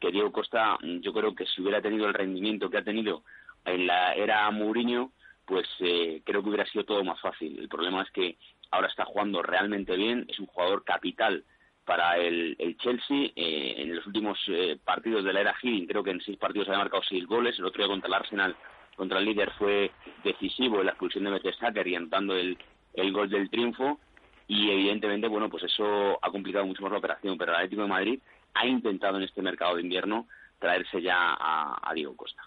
que 0.00 0.10
Diego 0.10 0.32
Costa, 0.32 0.78
yo 0.82 1.12
creo 1.12 1.34
que 1.34 1.46
si 1.46 1.62
hubiera 1.62 1.80
tenido 1.80 2.06
el 2.06 2.14
rendimiento 2.14 2.70
que 2.70 2.78
ha 2.78 2.84
tenido 2.84 3.22
en 3.64 3.86
la 3.86 4.14
era 4.14 4.50
Mourinho, 4.50 5.12
pues 5.44 5.66
eh, 5.80 6.22
creo 6.24 6.42
que 6.42 6.48
hubiera 6.48 6.66
sido 6.66 6.84
todo 6.84 7.04
más 7.04 7.20
fácil. 7.20 7.58
El 7.58 7.68
problema 7.68 8.02
es 8.02 8.10
que 8.10 8.36
ahora 8.70 8.88
está 8.88 9.04
jugando 9.04 9.42
realmente 9.42 9.96
bien, 9.96 10.26
es 10.28 10.38
un 10.40 10.46
jugador 10.46 10.84
capital 10.84 11.44
para 11.88 12.18
el, 12.18 12.54
el 12.58 12.76
Chelsea. 12.76 13.32
eh, 13.34 13.74
en 13.78 13.96
los 13.96 14.06
últimos 14.06 14.38
eh, 14.48 14.76
partidos 14.84 15.24
de 15.24 15.32
la 15.32 15.40
era 15.40 15.54
Higgin, 15.60 15.86
creo 15.86 16.04
que 16.04 16.10
en 16.10 16.20
seis 16.20 16.36
partidos 16.36 16.68
había 16.68 16.80
marcado 16.84 17.02
seis 17.08 17.24
goles. 17.26 17.58
El 17.58 17.64
otro 17.64 17.82
día 17.82 17.90
contra 17.90 18.08
el 18.08 18.14
Arsenal, 18.14 18.54
contra 18.94 19.18
el 19.18 19.24
líder, 19.24 19.50
fue 19.58 19.90
decisivo 20.22 20.80
en 20.80 20.86
la 20.86 20.92
expulsión 20.92 21.24
de 21.24 21.30
Mertesacker 21.30 21.88
y 21.88 21.94
anotando 21.94 22.36
el, 22.36 22.58
el 22.92 23.12
gol 23.12 23.30
del 23.30 23.48
triunfo. 23.48 23.98
Y 24.46 24.70
evidentemente, 24.70 25.28
bueno, 25.28 25.48
pues 25.48 25.64
eso 25.64 26.18
ha 26.22 26.30
complicado 26.30 26.66
mucho 26.66 26.82
más 26.82 26.92
la 26.92 26.98
operación. 26.98 27.38
Pero 27.38 27.52
el 27.52 27.56
Atlético 27.56 27.82
de 27.82 27.88
Madrid 27.88 28.20
ha 28.52 28.66
intentado 28.66 29.16
en 29.16 29.22
este 29.22 29.40
mercado 29.40 29.76
de 29.76 29.82
invierno 29.82 30.28
traerse 30.58 31.00
ya 31.00 31.34
a, 31.38 31.78
a 31.82 31.94
Diego 31.94 32.14
Costa. 32.14 32.42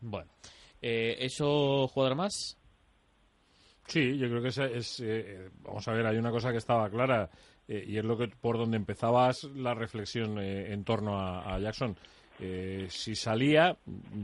Bueno, 0.00 0.30
eh, 0.80 1.16
¿eso 1.18 1.88
jugador 1.88 2.16
más? 2.16 2.56
Sí, 3.86 4.18
yo 4.18 4.28
creo 4.28 4.42
que 4.42 4.48
es, 4.48 4.58
es, 4.58 5.00
eh, 5.00 5.48
vamos 5.62 5.88
a 5.88 5.92
ver, 5.92 6.06
hay 6.06 6.18
una 6.18 6.30
cosa 6.30 6.52
que 6.52 6.58
estaba 6.58 6.90
clara 6.90 7.30
eh, 7.68 7.84
y 7.86 7.98
es 7.98 8.04
lo 8.04 8.16
que 8.16 8.28
por 8.28 8.56
donde 8.56 8.78
empezabas 8.78 9.44
la 9.44 9.74
reflexión 9.74 10.38
eh, 10.38 10.72
en 10.72 10.84
torno 10.84 11.20
a, 11.20 11.58
Jackson. 11.60 11.96
Eh, 12.40 12.86
si 12.88 13.14
salía, 13.14 13.76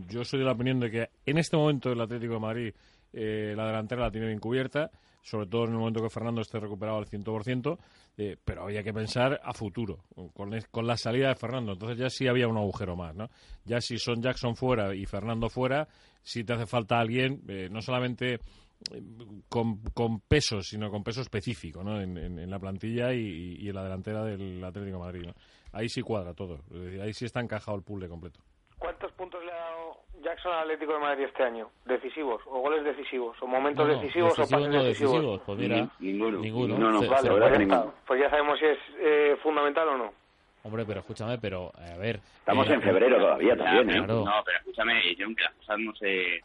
yo 0.09 0.25
soy 0.25 0.39
de 0.39 0.47
la 0.47 0.53
opinión 0.53 0.81
de 0.81 0.91
que 0.91 1.11
en 1.27 1.39
este 1.39 1.57
momento 1.57 1.93
el 1.93 2.01
Atlético 2.01 2.35
de 2.35 2.41
Madrid 2.41 2.75
la 3.13 3.67
delantera 3.67 4.03
la 4.03 4.11
tiene 4.11 4.27
bien 4.27 4.41
cubierta, 4.41 4.91
sobre 5.23 5.47
todo 5.47 5.65
en 5.65 5.71
el 5.71 5.79
momento 5.79 6.03
que 6.03 6.11
Fernando 6.11 6.41
esté 6.41 6.59
recuperado 6.59 6.99
al 6.99 7.07
100%, 7.07 7.79
eh, 8.17 8.37
pero 8.45 8.65
había 8.65 8.83
que 8.83 8.93
pensar 8.93 9.41
a 9.43 9.53
futuro, 9.53 10.01
con, 10.35 10.51
con 10.71 10.87
la 10.87 10.97
salida 10.97 11.29
de 11.29 11.37
Fernando. 11.37 11.73
Entonces 11.73 11.97
ya 11.97 12.11
sí 12.11 12.27
había 12.27 12.49
un 12.49 12.57
agujero 12.57 12.97
más, 12.97 13.15
¿no? 13.15 13.31
Ya 13.65 13.81
si 13.81 13.99
son 13.99 14.21
Jackson 14.21 14.57
fuera 14.57 14.95
y 14.97 15.07
Fernando 15.07 15.49
fuera, 15.49 15.87
si 16.23 16.43
te 16.43 16.55
hace 16.55 16.67
falta 16.67 16.99
alguien, 16.99 17.43
no 17.71 17.81
solamente 17.83 18.41
con, 19.49 19.79
con 19.95 20.21
peso, 20.21 20.61
sino 20.63 20.91
con 20.91 21.03
peso 21.03 21.21
específico 21.23 21.83
¿no? 21.83 22.01
en, 22.01 22.17
en- 22.19 22.39
en 22.39 22.51
la 22.51 22.59
plantilla 22.59 23.13
y, 23.13 23.57
y 23.61 23.69
en 23.69 23.75
la 23.75 23.83
delantera 23.85 24.25
del 24.25 24.63
Atlético 24.63 24.99
de 24.99 25.03
Madrid. 25.05 25.23
¿no? 25.27 25.35
Ahí 25.73 25.89
sí 25.89 26.03
cuadra 26.03 26.35
todo, 26.35 26.61
es 26.73 26.81
decir, 26.81 27.01
ahí 27.01 27.13
sí 27.13 27.25
está 27.25 27.41
encajado 27.41 27.77
el 27.77 27.83
puzzle 27.83 28.09
completo. 28.09 28.41
¿Cuántos 28.79 29.11
puntos 29.13 29.43
le 29.45 29.51
ha 29.53 29.55
dado 29.57 29.97
Jackson 30.23 30.53
al 30.53 30.61
Atlético 30.65 30.93
de 30.95 30.99
Madrid 31.01 31.25
este 31.25 31.43
año? 31.43 31.71
¿Decisivos? 31.87 32.43
¿O 32.47 32.61
goles 32.61 32.85
decisivos? 32.85 33.37
¿O 33.41 33.47
momentos 33.47 33.87
No, 33.87 33.95
decisivos, 34.01 34.33
o 34.35 34.43
pases 34.43 34.51
no 34.51 34.59
decisivos? 34.85 35.13
decisivos. 35.15 35.41
Pues 35.47 35.59
mira, 35.59 35.89
Ni- 36.01 36.13
ninguno. 36.13 36.39
ninguno. 36.41 36.79
No, 36.79 36.91
no, 36.91 37.01
Ce- 37.01 37.07
vale, 37.09 37.21
cero. 37.23 37.35
verdad 37.35 37.49
Pues 37.57 37.69
ya. 37.69 37.93
Pues 38.07 38.31
sabemos 38.31 38.59
si 38.59 38.65
es 38.67 38.79
eh, 38.99 39.37
fundamental 39.43 39.89
o 39.89 39.97
no. 39.97 40.13
Hombre, 40.65 40.85
pero 40.87 41.01
escúchame, 41.01 41.39
pero 41.39 41.71
a 41.75 41.97
ver. 41.97 42.21
Estamos 42.39 42.69
eh, 42.69 42.75
en 42.75 42.83
febrero 42.83 43.19
todavía 43.19 43.57
también, 43.57 43.91
¿eh? 43.91 44.05
Claro. 44.05 44.25
No, 44.25 44.33
pero 44.45 44.59
escúchame, 44.59 45.15
yo 45.15 45.27
que 45.35 45.43
las 45.43 45.55
cosas 45.55 45.79
no 45.79 45.95
se, 45.95 46.41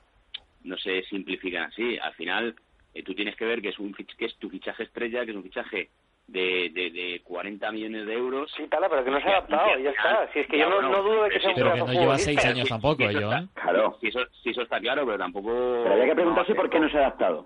no 0.69 0.77
se 0.77 1.03
simplifican 1.03 1.63
así. 1.63 1.97
Al 1.99 2.13
final, 2.13 2.55
eh, 2.93 3.03
tú 3.03 3.13
tienes 3.13 3.35
que 3.35 3.45
ver 3.45 3.61
que 3.61 3.69
es, 3.69 3.79
un 3.79 3.93
fich- 3.93 4.15
que 4.15 4.25
es 4.25 4.35
tu 4.37 4.49
fichaje 4.49 4.83
estrella, 4.83 5.25
que 5.25 5.31
es 5.31 5.37
un 5.37 5.43
fichaje 5.43 5.89
de, 6.27 6.69
de, 6.73 6.91
de 6.91 7.21
40 7.23 7.71
millones 7.71 8.05
de 8.05 8.13
euros. 8.13 8.51
Sí, 8.55 8.67
Tala, 8.67 8.87
pero 8.87 9.03
que 9.03 9.09
no 9.11 9.19
se 9.19 9.27
ha 9.27 9.31
adaptado, 9.31 9.79
y 9.79 9.83
ya 9.83 9.89
está. 9.89 10.31
Si 10.31 10.39
es 10.39 10.47
que 10.47 10.59
yo 10.59 10.69
no, 10.69 10.81
no 10.81 11.01
dudo 11.01 11.23
de 11.23 11.29
que 11.31 11.39
pero 11.39 11.41
sea 11.41 11.49
un 11.49 11.55
Pero 11.55 11.73
que 11.87 11.93
no 11.93 11.99
lleva 12.01 12.17
seis 12.19 12.45
años 12.45 12.63
Sí, 12.67 12.69
tampoco, 12.69 12.97
sí, 12.97 13.03
¿eh, 13.15 13.19
está- 13.19 13.43
Claro. 13.61 13.97
Si 13.99 14.07
eso, 14.07 14.19
si 14.43 14.49
eso 14.51 14.61
está 14.61 14.79
claro, 14.79 15.05
pero 15.05 15.17
tampoco... 15.17 15.49
Pero 15.83 15.93
había 15.93 16.05
que 16.05 16.15
preguntarse 16.15 16.51
no, 16.53 16.55
por 16.61 16.69
qué 16.69 16.79
no 16.79 16.89
se 16.89 16.97
ha 16.97 17.01
adaptado. 17.01 17.45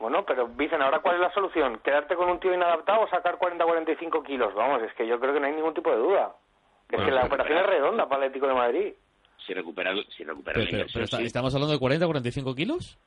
Bueno, 0.00 0.24
pero 0.26 0.48
dicen, 0.58 0.82
¿ahora 0.82 0.98
cuál 0.98 1.14
es 1.16 1.20
la 1.20 1.32
solución? 1.32 1.78
¿Quedarte 1.84 2.16
con 2.16 2.28
un 2.28 2.40
tío 2.40 2.52
inadaptado 2.52 3.02
o 3.02 3.08
sacar 3.08 3.38
40-45 3.38 4.24
kilos? 4.26 4.52
Vamos, 4.52 4.82
es 4.82 4.92
que 4.94 5.06
yo 5.06 5.20
creo 5.20 5.32
que 5.32 5.38
no 5.38 5.46
hay 5.46 5.52
ningún 5.52 5.74
tipo 5.74 5.90
de 5.92 5.96
duda. 5.98 6.32
Que 6.88 6.96
es 6.96 7.02
Bueno, 7.02 7.06
que 7.06 7.14
la 7.14 7.20
pero- 7.22 7.34
operación 7.34 7.58
es 7.58 7.66
redonda 7.66 8.08
para 8.08 8.22
el 8.22 8.28
Atlético 8.28 8.48
de 8.48 8.54
Madrid. 8.54 8.92
Si 9.46 9.54
recupera, 9.54 9.92
si 10.16 10.24
recupera 10.24 10.54
Pero, 10.54 10.64
la 10.64 10.70
pero- 10.70 10.76
inversión, 10.78 10.90
pero 10.92 11.04
está- 11.04 11.16
sí. 11.18 11.24
¿Estamos 11.24 11.54
hablando 11.54 11.72
de 11.72 11.78
40 11.78 12.06
45 12.06 12.54
kilos? 12.54 12.98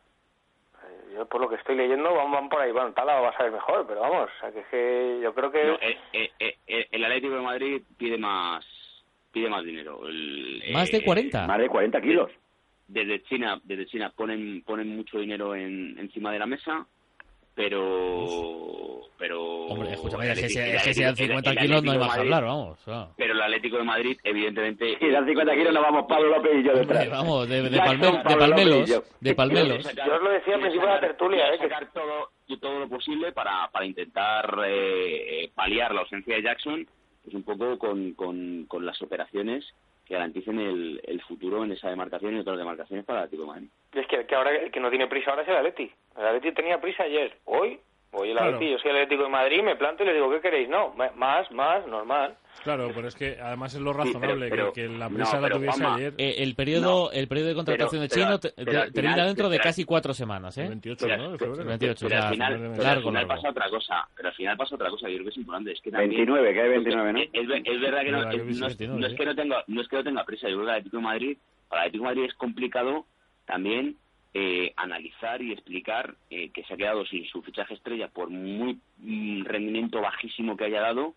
Eh, 0.84 1.14
Yo 1.16 1.26
por 1.28 1.42
lo 1.42 1.50
que 1.50 1.56
estoy 1.56 1.76
leyendo 1.76 2.14
van, 2.14 2.32
van 2.32 2.50
por 2.50 2.62
ahí. 2.62 2.72
Bueno, 2.72 2.92
Tala 2.94 3.20
va 3.22 3.30
a 3.30 3.38
saber 3.38 3.52
mejor, 3.54 3.86
pero 3.88 4.02
vamos, 4.02 4.30
o 4.36 4.40
sea, 4.40 4.52
que 4.52 4.60
es 4.60 4.68
que 4.68 5.20
yo 5.24 5.34
creo 5.34 5.52
que... 5.52 5.64
No, 5.66 5.74
eh, 5.76 5.98
eh, 6.14 6.32
eh, 6.40 6.56
eh, 6.68 6.88
el 6.92 7.06
Atlético 7.06 7.36
de 7.36 7.42
Madrid 7.42 7.82
pide 7.98 8.18
más 8.18 8.66
pide 9.32 9.50
más 9.50 9.66
dinero. 9.66 10.08
El, 10.08 10.64
¿Más 10.72 10.90
de 10.92 10.98
eh, 11.00 11.04
40? 11.04 11.46
Más 11.48 11.60
de 11.60 11.68
40 11.68 12.00
kilos. 12.02 12.32
desde 12.88 13.22
China 13.24 13.60
desde 13.64 13.86
China 13.88 14.14
ponen 14.16 14.62
ponen 14.64 14.96
mucho 14.96 15.18
dinero 15.20 15.56
en, 15.56 15.98
encima 16.00 16.32
de 16.32 16.40
la 16.40 16.46
mesa 16.46 16.86
pero 17.56 19.02
pero 19.18 19.42
Hombre, 19.68 19.94
escúchame, 19.94 20.26
el 20.26 20.32
es 20.34 20.42
que, 20.42 20.50
si, 20.50 20.60
el- 20.60 21.06
dan 21.06 21.16
50 21.16 21.50
el 21.52 21.58
kilos 21.58 21.84
no 21.84 21.92
hay 21.92 21.98
de 21.98 22.00
más 22.04 22.10
Madrid- 22.10 22.22
hablar, 22.34 22.44
vamos. 22.44 22.80
claro. 22.84 23.10
pero 23.18 23.34
el 23.34 23.42
Atlético 23.42 23.78
de 23.78 23.84
Madrid 23.84 24.18
evidentemente 24.24 24.98
Si 25.00 25.10
dan 25.10 25.26
50 25.26 25.56
kilos 25.56 25.74
nos 25.74 25.84
vamos 25.84 26.06
Pablo 26.08 26.30
López 26.36 26.52
y 26.60 26.64
yo 26.64 26.74
detrás. 26.74 27.04
Hombre, 27.04 27.10
vamos, 27.10 27.50
de, 27.50 27.62
de, 27.64 27.70
Jackson, 27.70 28.00
palme- 28.00 28.24
de 28.30 28.36
palmelos, 28.38 29.04
de 29.22 29.36
palmelos. 29.36 29.96
Yo 29.96 30.16
os 30.16 30.22
lo 30.22 30.30
decía 30.32 30.56
al 30.56 30.60
principio 30.62 30.88
de 30.88 30.94
la 30.94 31.00
tertulia, 31.00 31.48
¿eh? 31.48 31.58
que- 31.58 31.64
sacar 31.70 31.92
todo 31.94 32.30
todo 32.62 32.80
lo 32.80 32.88
posible 32.90 33.32
para, 33.32 33.68
para 33.72 33.86
intentar 33.86 34.56
eh, 34.68 35.50
paliar 35.56 35.94
la 35.96 36.02
ausencia 36.02 36.36
de 36.36 36.44
Jackson 36.44 36.86
pues 37.24 37.34
un 37.34 37.42
poco 37.44 37.80
con, 37.80 38.12
con, 38.14 38.66
con 38.68 38.86
las 38.86 39.02
operaciones 39.02 39.66
garanticen 40.14 40.60
el, 40.60 41.02
el 41.04 41.22
futuro 41.22 41.64
en 41.64 41.72
esa 41.72 41.90
demarcación 41.90 42.36
y 42.36 42.40
otras 42.40 42.58
demarcaciones 42.58 43.06
para 43.06 43.20
el 43.20 43.26
Atlético 43.26 43.48
de. 43.48 43.70
Es 43.94 44.08
que, 44.08 44.26
que 44.26 44.36
ahora 44.36 44.52
el 44.52 44.72
que 44.72 44.80
no 44.80 44.90
tiene 44.90 45.08
prisa 45.08 45.32
ahora 45.32 45.44
es 45.44 45.48
el 45.48 45.56
Atleti. 45.56 45.92
El 46.18 46.26
Atleti 46.26 46.52
tenía 46.54 46.80
prisa 46.80 47.04
ayer. 47.04 47.38
Hoy, 47.46 47.80
hoy 48.16 48.30
el 48.32 48.38
Claro. 48.38 48.60
Yo 48.62 48.78
soy 48.80 48.92
el 48.92 48.98
Atlético 48.98 49.24
de 49.24 49.30
Madrid, 49.30 49.62
me 49.64 49.76
planto 49.76 50.04
y 50.04 50.08
le 50.08 50.14
digo, 50.14 50.30
¿qué 50.32 50.42
queréis? 50.42 50.70
No, 50.70 50.94
más, 51.16 51.52
más, 51.52 51.88
normal. 51.88 52.36
Claro, 52.64 52.90
pero 52.96 53.08
es 53.10 53.16
que 53.16 53.38
además 53.40 53.74
es 53.76 53.82
lo 53.82 53.92
Sí, 53.92 53.98
pero- 54.00 54.06
razonable 54.14 54.46
que- 54.46 54.50
pero- 54.56 54.74
que, 54.74 54.88
la 54.88 55.10
no, 55.10 55.16
prisa 55.16 55.36
la 55.36 55.42
pero, 55.48 55.56
tuviese 55.58 55.78
Juanma, 55.82 55.96
ayer. 55.98 56.14
Eh, 56.18 56.36
el 56.40 56.56
periodo 56.56 57.06
No. 57.06 57.12
el 57.12 57.28
periodo 57.28 57.48
de 57.50 57.56
contratación 57.56 57.90
Pero- 57.92 58.02
de 58.02 58.08
Chino 58.10 58.26
pero- 58.26 58.40
te- 58.40 58.54
pero 58.56 58.92
termina 58.94 59.14
final- 59.14 59.28
dentro 59.28 59.50
de 59.50 59.58
pero- 59.58 59.64
casi 59.64 59.84
cuatro 59.84 60.14
semanas, 60.14 60.58
¿eh? 60.58 60.68
28 60.70 61.06
Pero- 61.06 61.18
¿no? 61.18 61.32
de 61.34 61.38
pero- 61.38 61.52
febrero. 61.52 61.70
28, 61.70 62.06
pero 62.08 62.20
ya, 62.22 62.28
al 62.28 62.34
final, 62.34 62.52
largo, 62.54 62.76
pero 62.78 62.90
al 62.90 62.98
final 63.00 63.14
largo. 63.14 63.28
pasa 63.36 63.50
otra 63.50 63.70
cosa, 63.70 64.08
pero 64.16 64.30
al 64.30 64.36
final 64.36 64.58
pasa 64.58 64.76
otra 64.76 64.90
cosa, 64.90 65.08
yo 65.10 65.14
creo 65.16 65.24
que 65.26 65.30
es 65.32 65.38
importante, 65.38 65.72
es 65.74 65.82
que 65.82 65.92
también 65.92 66.10
29, 66.12 66.54
que 66.54 66.62
hay 66.62 66.70
29, 66.70 67.14
¿no? 67.14 67.20
Es, 67.20 67.30
es 67.34 67.48
ver- 67.48 67.62
es 67.66 67.82
verdad 67.82 68.02
que 68.02 68.12
no, 68.12 68.18
Verdad 68.20 68.32
que 68.32 68.38
es, 68.38 68.44
no 68.44 68.52
es- 68.68 68.78
29, 68.78 69.00
no 69.02 69.08
es 69.08 69.14
¿eh? 69.14 69.16
que 69.18 69.26
no 69.26 69.36
tenga 69.36 69.64
no 69.68 69.82
es 69.82 69.88
que 69.90 69.96
no 69.98 70.04
tenga 70.04 70.24
prisa, 70.24 70.48
yo 70.50 70.56
creo 70.56 70.66
que 70.66 70.72
el 70.72 70.78
Atlético 70.78 70.98
de 70.98 71.04
Madrid, 71.04 71.38
para 71.68 71.82
el 71.82 71.88
Atlético 71.90 72.04
de 72.04 72.16
Madrid 72.16 72.30
es 72.30 72.34
complicado 72.36 73.06
también 73.46 73.98
eh, 74.38 74.74
analizar 74.76 75.42
y 75.42 75.54
explicar 75.54 76.16
eh, 76.30 76.50
que 76.50 76.64
se 76.66 76.74
ha 76.74 76.78
quedado 76.78 77.06
sin 77.06 77.26
su 77.28 77.42
fichaje 77.42 77.74
estrella 77.74 78.10
por 78.10 78.30
muy 78.30 78.78
mm, 78.98 79.46
rendimiento 79.46 80.02
bajísimo 80.02 80.58
que 80.58 80.66
haya 80.66 80.82
dado 80.82 81.14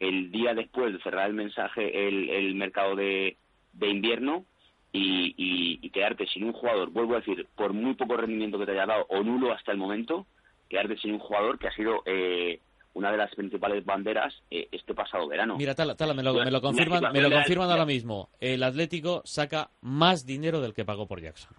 el 0.00 0.30
día 0.30 0.52
después 0.52 0.92
de 0.92 1.00
cerrar 1.00 1.28
el 1.28 1.34
mensaje 1.34 2.06
el, 2.08 2.28
el 2.28 2.54
mercado 2.56 2.94
de, 2.94 3.38
de 3.72 3.88
invierno 3.88 4.44
y, 4.92 5.34
y- 5.38 5.78
y 5.80 5.90
quedarte 5.90 6.26
sin 6.26 6.44
un 6.44 6.52
jugador, 6.52 6.90
vuelvo 6.90 7.14
a 7.14 7.20
decir, 7.20 7.46
por 7.56 7.72
muy 7.72 7.94
poco 7.94 8.16
rendimiento 8.18 8.58
que 8.58 8.66
te 8.66 8.72
haya 8.72 8.84
dado 8.86 9.06
o 9.08 9.22
nulo 9.22 9.52
hasta 9.52 9.72
el 9.72 9.78
momento, 9.78 10.26
quedarte 10.68 10.98
sin 10.98 11.12
un 11.14 11.18
jugador 11.20 11.58
que 11.58 11.68
ha 11.68 11.72
sido 11.72 12.02
eh, 12.04 12.60
una 12.94 13.10
de 13.10 13.16
las 13.16 13.34
principales 13.34 13.82
banderas 13.84 14.34
eh, 14.50 14.68
este 14.72 14.92
pasado 14.94 15.26
verano. 15.26 15.56
Mira, 15.56 15.74
Tala, 15.74 15.94
Tala, 15.94 16.12
me 16.14 16.22
lo, 16.22 16.34
me 16.34 16.50
lo 16.50 16.60
confirman, 16.60 17.12
me 17.12 17.20
lo 17.22 17.30
confirman 17.30 17.70
ahora 17.70 17.86
mismo. 17.86 18.28
El 18.40 18.62
Atlético 18.62 19.22
saca 19.24 19.70
más 19.80 20.26
dinero 20.26 20.60
del 20.60 20.74
que 20.74 20.84
pagó 20.84 21.06
por 21.06 21.20
Jackson. 21.22 21.56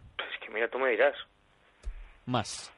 Mira, 0.53 0.67
tú 0.69 0.79
me 0.79 0.89
dirás. 0.91 1.15
Más. 2.25 2.73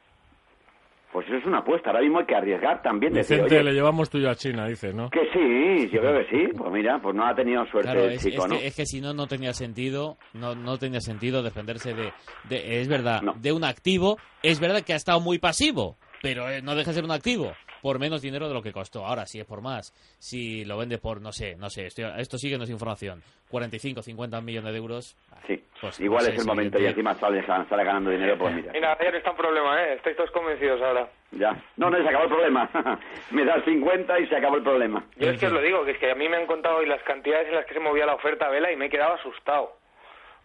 Pues 1.11 1.27
eso 1.27 1.35
es 1.37 1.45
una 1.45 1.57
apuesta. 1.59 1.89
Ahora 1.89 2.01
mismo 2.01 2.19
hay 2.19 2.25
que 2.25 2.35
arriesgar 2.35 2.81
también. 2.81 3.13
Vicente, 3.13 3.61
le 3.61 3.73
llevamos 3.73 4.09
tuyo 4.09 4.29
a 4.29 4.35
China, 4.35 4.65
dice, 4.67 4.93
¿no? 4.93 5.09
que 5.09 5.19
sí, 5.33 5.89
yo 5.91 5.99
creo 5.99 6.19
que 6.19 6.29
sí. 6.29 6.53
Pues 6.57 6.71
mira, 6.71 6.99
pues 7.01 7.13
no 7.15 7.25
ha 7.27 7.35
tenido 7.35 7.65
suerte 7.65 7.91
Claro, 7.91 8.05
el 8.05 8.13
es, 8.13 8.23
chico, 8.23 8.45
es 8.45 8.49
¿no? 8.49 8.57
que, 8.57 8.67
es 8.67 8.75
que 8.77 8.85
si 8.85 9.01
no, 9.01 9.13
no 9.13 9.27
tenía 9.27 9.51
sentido, 9.53 10.17
no, 10.33 10.55
no 10.55 10.77
tenía 10.77 11.01
sentido 11.01 11.43
defenderse 11.43 11.93
de, 11.93 12.13
de- 12.47 12.79
es 12.79 12.87
verdad, 12.87 13.21
No. 13.23 13.33
de 13.33 13.51
un 13.51 13.65
activo. 13.65 14.17
Es 14.41 14.61
verdad 14.61 14.83
que 14.83 14.93
ha 14.93 14.95
estado 14.95 15.19
muy 15.19 15.37
pasivo, 15.37 15.97
pero 16.21 16.49
eh, 16.49 16.61
no 16.61 16.75
deja 16.75 16.91
de 16.91 16.95
ser 16.95 17.03
un 17.03 17.11
activo 17.11 17.51
por 17.81 17.99
menos 17.99 18.21
dinero 18.21 18.47
de 18.47 18.53
lo 18.53 18.61
que 18.61 18.71
costó. 18.71 19.05
Ahora, 19.05 19.25
si 19.25 19.39
es 19.39 19.45
por 19.45 19.61
más, 19.61 19.91
si 20.19 20.63
lo 20.65 20.77
vende 20.77 20.97
por, 20.97 21.21
no 21.21 21.31
sé, 21.31 21.55
no 21.55 21.69
sé, 21.69 21.87
estoy- 21.87 22.05
esto 22.17 22.37
sigue 22.37 22.57
no 22.57 22.63
es 22.63 22.69
información, 22.69 23.21
45, 23.49 24.01
50 24.01 24.41
millones 24.41 24.71
de 24.71 24.77
euros. 24.77 25.17
Sí, 25.47 25.63
Pues, 25.81 25.99
igual 25.99 26.23
no 26.23 26.29
es 26.29 26.35
sé, 26.35 26.41
el 26.41 26.47
momento 26.47 26.79
y 26.79 26.85
encima 26.85 27.15
sale, 27.15 27.45
sale 27.45 27.83
ganando 27.83 28.09
dinero, 28.11 28.37
pues 28.37 28.53
mira. 28.55 28.71
Mira, 28.73 28.97
ayer 28.99 29.15
está 29.15 29.31
en 29.31 29.37
problema, 29.37 29.83
¿eh? 29.83 29.93
Estáis 29.95 30.15
todos 30.15 30.31
convencidos 30.31 30.81
ahora. 30.81 31.09
Ya. 31.31 31.55
No, 31.77 31.89
no, 31.89 31.97
se 31.97 32.07
acabó 32.07 32.23
el 32.25 32.29
problema. 32.29 32.69
Me 33.31 33.45
das 33.45 33.63
50 33.65 34.19
y 34.19 34.27
se 34.27 34.35
acabó 34.35 34.57
el 34.57 34.63
problema. 34.63 35.03
Yo 35.17 35.29
es 35.29 35.39
que 35.39 35.47
os 35.47 35.51
lo 35.53 35.61
digo, 35.61 35.83
que 35.85 35.91
es 35.91 35.97
que 35.97 36.11
a 36.11 36.15
mí 36.15 36.27
me 36.29 36.37
han 36.37 36.45
contado 36.45 36.77
hoy 36.77 36.85
las 36.85 37.01
cantidades 37.03 37.47
en 37.47 37.55
las 37.55 37.65
que 37.65 37.73
se 37.73 37.79
movía 37.79 38.05
la 38.05 38.15
oferta 38.15 38.47
a 38.47 38.49
Vela 38.49 38.71
y 38.71 38.75
me 38.75 38.85
he 38.85 38.89
quedado 38.89 39.13
asustado. 39.15 39.77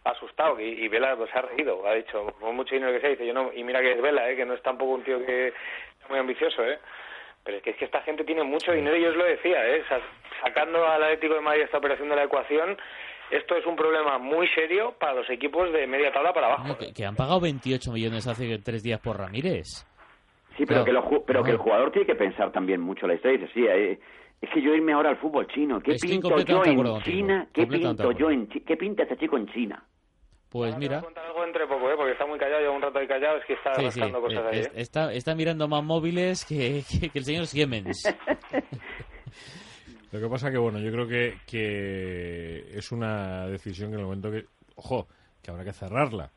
Asustado. 0.05 0.61
Y, 0.61 0.85
y 0.85 0.89
Vela 0.89 1.17
pues, 1.17 1.31
se 1.31 1.39
ha 1.39 1.43
reído. 1.43 1.87
Ha 1.87 1.95
dicho, 1.95 2.27
por 2.39 2.53
mucho 2.53 2.75
dinero 2.75 2.93
que 2.93 3.01
sea, 3.01 3.11
dice 3.11 3.27
yo 3.27 3.35
no. 3.35 3.53
Y 3.53 3.65
mira 3.65 3.81
que 3.81 3.93
es 3.93 4.01
Vela, 4.01 4.31
¿eh? 4.31 4.37
Que 4.37 4.45
no 4.47 4.55
es 4.55 4.63
tampoco 4.63 4.93
un 4.93 5.03
tío 5.05 5.19
que 5.27 5.49
es 5.49 5.55
muy 6.09 6.19
ambicioso, 6.19 6.63
¿eh? 6.65 6.79
Pero 7.47 7.59
es 7.59 7.63
que, 7.63 7.71
es 7.71 7.77
que 7.77 7.85
esta 7.87 8.03
gente 8.03 8.25
tiene 8.25 8.43
mucho 8.43 8.73
dinero 8.73 8.97
y 8.97 9.03
yo 9.03 9.11
os 9.11 9.17
lo 9.17 9.25
decía, 9.25 9.65
¿eh? 9.67 9.83
Sa- 9.89 10.01
sacando 10.45 10.85
al 10.87 11.03
Atlético 11.03 11.35
de 11.35 11.41
Madrid 11.41 11.63
esta 11.63 11.79
operación 11.79 12.09
de 12.11 12.17
la 12.17 12.25
ecuación, 12.25 12.77
esto 13.31 13.57
es 13.57 13.65
un 13.65 13.77
problema 13.77 14.19
muy 14.19 14.47
serio 14.49 14.95
para 14.99 15.15
los 15.15 15.31
equipos 15.31 15.73
de 15.73 15.87
media 15.87 16.13
tabla 16.13 16.33
para 16.35 16.49
abajo. 16.49 16.77
Que, 16.77 16.93
que 16.93 17.05
han 17.07 17.15
pagado 17.17 17.41
28 17.41 17.93
millones 17.93 18.27
hace 18.27 18.59
tres 18.59 18.83
días 18.83 19.01
por 19.01 19.17
Ramírez. 19.19 19.87
Sí, 20.57 20.65
pero, 20.67 20.83
Claro. 20.83 20.85
que, 20.85 20.93
lo 20.93 21.03
ju- 21.05 21.25
pero 21.27 21.43
que 21.45 21.51
el 21.53 21.57
No. 21.59 21.63
jugador 21.63 21.91
tiene 21.93 22.07
que 22.07 22.15
pensar 22.17 22.51
también 22.53 22.81
mucho 22.81 23.07
la 23.07 23.15
historia. 23.15 23.39
Dice, 23.39 23.53
sí, 23.55 23.65
eh, 23.67 23.99
es 24.41 24.51
que 24.51 24.61
yo 24.61 24.75
irme 24.75 24.93
ahora 24.93 25.11
al 25.11 25.17
fútbol 25.19 25.47
chino. 25.49 25.81
¿Qué 25.81 25.95
pinto 26.01 26.39
yo 26.41 26.65
en. 26.65 27.03
China? 27.03 27.47
¿Qué 27.53 27.67
pinto 27.67 28.13
yo 28.13 28.31
en 28.31 28.47
¿Qué 28.49 28.77
pinta 28.77 29.05
este 29.05 29.17
chico 29.19 29.37
en 29.37 29.47
China? 29.49 29.83
Pues 30.57 30.75
Ahora 30.75 30.81
te 30.81 30.87
voy 30.87 30.89
mira, 30.89 30.99
a 30.99 31.03
contar 31.03 31.27
algo 31.27 31.45
entre 31.45 31.67
poco, 31.67 31.91
¿eh? 31.91 31.95
Porque 31.97 32.13
está 32.13 32.27
muy 32.27 32.39
callado, 32.39 32.61
lleva 32.61 32.73
un 32.75 32.83
rato 32.83 32.99
ahí 32.99 33.07
callado, 33.07 33.37
es 33.39 33.45
que 33.45 33.53
está 33.55 33.75
sí, 33.91 34.01
cosas 34.01 34.45
eh, 34.45 34.49
ahí, 34.53 34.59
¿eh? 34.61 34.71
está, 34.77 35.13
está 35.13 35.35
mirando 35.35 35.69
más 35.69 35.85
móviles 35.85 36.45
que, 36.45 36.83
que- 36.89 37.11
que 37.11 37.19
el 37.19 37.25
señor 37.25 37.47
Siemens. 37.47 38.03
Lo 40.13 40.21
que 40.21 40.29
pasa 40.29 40.51
que, 40.51 40.59
bueno, 40.59 40.79
yo 40.79 40.91
creo 40.93 41.07
que, 41.07 41.35
que 41.47 42.79
es 42.79 42.93
una 42.93 43.47
decisión 43.49 43.91
que 43.91 43.95
en 43.95 44.01
el 44.01 44.07
momento 44.07 44.31
que, 44.31 44.47
ojo, 44.77 45.09
que 45.43 45.51
habrá 45.51 45.65
que 45.65 45.73
cerrarla. 45.73 46.31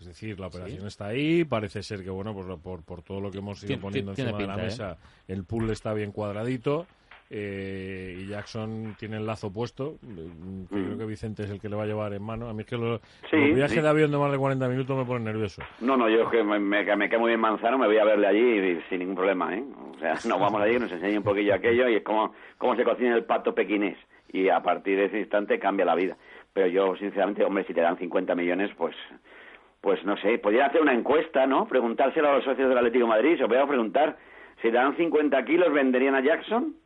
Es 0.00 0.06
decir, 0.06 0.40
la 0.40 0.48
operación 0.48 0.86
está 0.88 1.06
ahí, 1.06 1.44
parece 1.44 1.82
ser 1.82 2.02
que, 2.02 2.10
bueno, 2.10 2.34
pues 2.34 2.46
por, 2.60 2.82
por 2.82 3.02
todo 3.02 3.20
lo 3.20 3.30
que 3.30 3.38
hemos 3.38 3.62
ido 3.62 3.78
poniendo 3.78 4.10
encima 4.10 4.36
de 4.36 4.46
la 4.48 4.54
¿eh? 4.54 4.62
mesa, 4.64 4.98
el 5.28 5.44
pool 5.44 5.70
está 5.70 5.94
bien 5.94 6.10
cuadradito 6.10 6.86
eh, 7.34 8.14
y 8.20 8.26
Jackson 8.26 8.94
tiene 8.98 9.16
el 9.16 9.24
lazo 9.26 9.50
puesto. 9.50 9.96
que 10.02 10.66
Creo 10.76 10.98
que 10.98 11.06
Vicente 11.06 11.44
es 11.44 11.50
el 11.50 11.58
que 11.60 11.70
le 11.70 11.76
va 11.76 11.84
a 11.84 11.86
llevar 11.86 12.12
en 12.12 12.22
mano. 12.22 12.48
A 12.48 12.52
mí 12.52 12.60
es 12.60 12.66
que 12.66 12.76
lo- 12.76 12.98
Sí, 13.30 13.36
los 13.36 13.54
viajes 13.54 13.72
sí. 13.76 13.80
de 13.80 13.88
avión 13.88 14.10
de 14.10 14.18
más 14.18 14.30
de 14.30 14.36
40 14.38 14.68
minutos 14.68 14.96
me 14.98 15.04
ponen 15.06 15.24
nervioso. 15.24 15.62
No, 15.80 15.96
no, 15.96 16.08
yo 16.10 16.24
es 16.24 16.28
que 16.28 16.44
me, 16.44 16.58
me, 16.58 16.84
me 16.84 17.18
muy 17.18 17.28
bien 17.30 17.40
Manzano, 17.40 17.78
me 17.78 17.86
voy 17.86 17.96
a 17.96 18.04
verle 18.04 18.26
allí 18.26 18.58
y- 18.58 18.80
sin 18.90 18.98
ningún 18.98 19.16
problema, 19.16 19.56
¿eh? 19.56 19.64
O 19.94 19.98
sea, 19.98 20.12
nos 20.28 20.38
vamos 20.38 20.60
allí, 20.60 20.78
nos 20.78 20.92
enseña 20.92 21.16
un 21.18 21.24
poquillo 21.24 21.54
aquello 21.54 21.88
y 21.88 21.94
es 21.96 22.02
como, 22.02 22.34
como 22.58 22.76
se 22.76 22.84
cocina 22.84 23.14
el 23.16 23.24
pato 23.24 23.54
pequinés. 23.54 23.96
Y 24.30 24.48
a 24.50 24.62
partir 24.62 24.98
de 24.98 25.06
ese 25.06 25.18
instante 25.20 25.58
cambia 25.58 25.84
la 25.86 25.94
vida. 25.94 26.16
Pero 26.52 26.66
yo, 26.66 26.96
sinceramente, 26.96 27.44
hombre, 27.44 27.64
si 27.64 27.72
te 27.72 27.80
dan 27.80 27.96
50 27.96 28.34
millones, 28.34 28.70
pues 28.76 28.94
pues 29.80 30.04
no 30.04 30.16
sé, 30.18 30.38
podría 30.38 30.66
hacer 30.66 30.80
una 30.80 30.94
encuesta, 30.94 31.44
¿no? 31.46 31.66
Preguntárselo 31.66 32.28
a 32.28 32.34
los 32.36 32.44
socios 32.44 32.68
del 32.68 32.78
Atlético 32.78 33.04
de 33.04 33.08
Madrid, 33.08 33.36
se 33.36 33.42
os 33.42 33.48
voy 33.48 33.58
a 33.58 33.66
preguntar, 33.66 34.16
si 34.60 34.68
te 34.68 34.74
dan 34.76 34.96
50 34.96 35.44
kilos, 35.44 35.72
¿venderían 35.72 36.14
a 36.14 36.20
Jackson? 36.22 36.76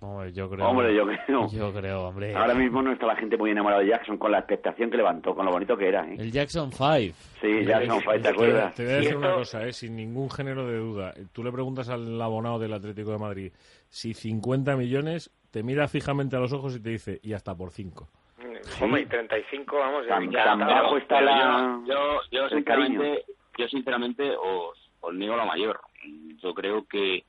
Hombre, 0.00 0.32
yo 0.32 0.48
creo. 0.48 0.66
Hombre, 0.66 0.94
yo 0.94 1.04
creo. 1.26 1.48
Yo 1.50 1.72
creo, 1.72 2.08
hombre. 2.08 2.34
Ahora 2.34 2.54
mismo 2.54 2.80
no 2.82 2.92
está 2.92 3.06
la 3.06 3.16
gente 3.16 3.36
muy 3.36 3.50
enamorada 3.50 3.82
de 3.82 3.88
Jackson 3.88 4.16
con 4.16 4.32
la 4.32 4.38
expectación 4.38 4.90
que 4.90 4.96
levantó, 4.96 5.34
con 5.34 5.44
lo 5.44 5.52
bonito 5.52 5.76
que 5.76 5.88
era, 5.88 6.04
¿eh? 6.06 6.16
El 6.18 6.32
Jackson 6.32 6.72
5. 6.72 7.16
Sí, 7.40 7.64
Jackson, 7.64 8.00
¿te 8.22 8.28
acuerdas? 8.28 8.74
Te 8.74 8.84
voy 8.84 8.92
a 8.92 8.96
decir 8.96 9.16
una 9.16 9.34
cosa, 9.34 9.66
¿eh? 9.66 9.72
sin 9.72 9.94
ningún 9.96 10.30
género 10.30 10.66
de 10.66 10.78
duda. 10.78 11.12
Tú 11.32 11.44
le 11.44 11.52
preguntas 11.52 11.88
al 11.90 12.20
abonado 12.20 12.58
del 12.58 12.72
Atlético 12.72 13.10
de 13.12 13.18
Madrid 13.18 13.52
si 13.88 14.14
50 14.14 14.76
millones, 14.76 15.30
te 15.50 15.62
mira 15.62 15.88
fijamente 15.88 16.36
a 16.36 16.38
los 16.40 16.52
ojos 16.52 16.76
y 16.76 16.80
te 16.80 16.90
dice, 16.90 17.18
y 17.22 17.32
hasta 17.32 17.54
por 17.56 17.70
5. 17.72 18.08
Hombre, 18.80 19.02
y 19.02 19.06
35, 19.06 19.76
vamos, 19.78 20.06
Tan- 20.06 20.22
encantado. 20.24 20.58
tan 20.58 20.68
bajo 20.68 20.96
está 20.96 21.20
la- 21.20 21.80
yo, 21.86 22.20
yo, 22.30 22.48
sinceramente, 22.48 23.24
yo 23.58 23.68
sinceramente 23.68 24.30
os, 24.36 24.78
os 25.00 25.14
niego 25.14 25.36
la 25.36 25.44
mayor. 25.44 25.80
Yo 26.42 26.54
creo 26.54 26.86
que 26.86 27.24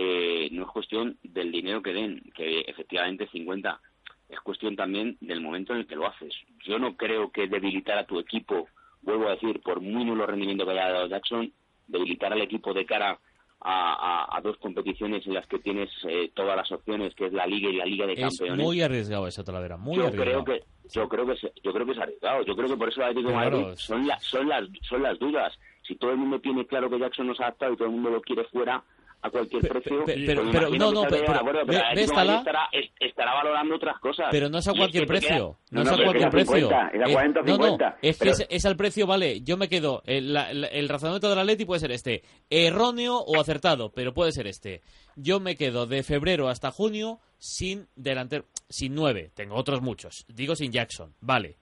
eh, 0.00 0.48
no 0.52 0.62
es 0.64 0.68
cuestión 0.68 1.18
del 1.22 1.50
dinero 1.50 1.82
que 1.82 1.92
den, 1.92 2.22
que 2.34 2.60
efectivamente 2.60 3.28
50, 3.32 3.80
es 4.28 4.40
cuestión 4.40 4.76
también 4.76 5.16
del 5.20 5.40
momento 5.40 5.72
en 5.72 5.80
el 5.80 5.86
que 5.86 5.96
lo 5.96 6.06
haces. 6.06 6.34
Yo 6.64 6.78
no 6.78 6.96
creo 6.96 7.30
que 7.32 7.48
debilitar 7.48 7.98
a 7.98 8.06
tu 8.06 8.18
equipo, 8.20 8.68
vuelvo 9.02 9.26
a 9.28 9.32
decir, 9.32 9.60
por 9.60 9.80
muy 9.80 10.04
nulo 10.04 10.26
rendimiento 10.26 10.64
que 10.64 10.72
haya 10.72 10.90
dado 10.92 11.08
Jackson, 11.08 11.52
debilitar 11.86 12.32
al 12.32 12.42
equipo 12.42 12.72
de 12.74 12.84
cara 12.86 13.18
a, 13.60 14.26
a- 14.30 14.36
a 14.36 14.40
dos 14.40 14.56
competiciones 14.58 15.26
en 15.26 15.34
las 15.34 15.46
que 15.48 15.58
tienes 15.58 15.90
eh, 16.08 16.30
todas 16.34 16.56
las 16.56 16.70
opciones, 16.70 17.12
que 17.16 17.26
es 17.26 17.32
la 17.32 17.44
Liga 17.46 17.68
y 17.70 17.76
la 17.76 17.84
Liga 17.86 18.06
de 18.06 18.12
Es 18.12 18.20
Campeones 18.20 18.64
muy 18.64 18.80
arriesgado 18.82 19.26
esa 19.26 19.42
taladera, 19.42 19.76
muy 19.76 19.96
yo 19.96 20.06
arriesgado. 20.06 20.44
creo 20.44 20.60
que 20.60 20.64
yo 20.90 21.08
creo 21.08 21.26
que 21.26 21.36
se- 21.36 21.52
yo 21.64 21.72
creo 21.72 21.84
que 21.84 21.92
es 21.92 21.98
arriesgado 21.98 22.44
yo 22.44 22.54
creo 22.56 22.68
que 22.68 22.76
por 22.76 22.88
eso 22.88 23.02
Atlético 23.02 23.28
de 23.30 23.34
Claro, 23.34 23.56
Madrid 23.58 23.72
es- 23.72 23.80
son 23.80 24.06
la- 24.06 24.20
son 24.20 24.48
las 24.48 24.68
son 24.88 25.02
las 25.02 25.18
dudas 25.18 25.58
si 25.82 25.96
todo 25.96 26.12
el 26.12 26.18
mundo 26.18 26.40
tiene 26.40 26.66
claro 26.66 26.88
que 26.88 26.98
Jackson 27.00 27.26
no 27.26 27.34
se 27.34 27.42
ha 27.42 27.46
adaptado 27.46 27.72
y 27.72 27.76
todo 27.76 27.88
el 27.88 27.94
mundo 27.94 28.10
lo 28.10 28.20
quiere 28.22 28.44
fuera 28.44 28.82
a 29.20 29.30
cualquier 29.30 29.68
precio 29.68 30.04
pe- 30.04 30.22
pero- 30.26 30.42
no, 30.44 30.92
no, 30.92 31.02
pero- 31.08 31.22
de 31.22 31.38
acuerdo, 31.38 31.66
ve- 31.66 31.74
de 31.74 32.06
la- 32.06 32.36
estará, 32.38 32.68
es- 32.72 32.90
estará 33.00 33.34
valorando 33.34 33.74
otras 33.74 33.98
cosas 33.98 34.28
Pero 34.30 34.48
no 34.48 34.58
es 34.58 34.68
a 34.68 34.70
es 34.70 34.76
cualquier 34.78 35.02
que 35.04 35.08
precio. 35.08 35.58
No, 35.70 35.82
No, 35.84 35.90
es 35.90 35.98
a 36.00 36.04
cualquier 36.04 36.30
precio. 36.30 36.54
50, 36.54 36.88
es 36.94 37.00
a 37.02 37.08
Eh, 37.08 37.12
40 37.12 37.40
o 37.40 37.42
no, 37.42 37.48
no, 37.48 37.64
50, 37.64 37.98
es 38.00 38.16
que 38.18 38.24
pero- 38.24 38.30
es, 38.32 38.46
es 38.48 38.64
al 38.66 38.76
precio, 38.76 39.06
vale. 39.06 39.40
Yo 39.42 39.56
me 39.56 39.68
quedo. 39.68 40.02
El, 40.06 40.32
la- 40.32 40.52
la- 40.52 40.68
el 40.68 40.88
razonamiento 40.88 41.28
del 41.28 41.38
Atleti 41.40 41.64
puede 41.64 41.80
ser 41.80 41.90
este: 41.92 42.22
erróneo 42.48 43.18
o 43.18 43.40
acertado, 43.40 43.90
pero 43.92 44.14
puede 44.14 44.32
ser 44.32 44.46
este. 44.46 44.82
Yo 45.16 45.40
me 45.40 45.56
quedo 45.56 45.86
de 45.86 46.02
febrero 46.04 46.48
hasta 46.48 46.70
junio 46.70 47.18
sin 47.38 47.88
delantero, 47.96 48.44
sin 48.68 48.94
nueve. 48.94 49.30
Tengo 49.34 49.56
otros 49.56 49.82
muchos. 49.82 50.24
Digo 50.28 50.54
sin 50.54 50.70
Jackson, 50.72 51.14
vale. 51.20 51.56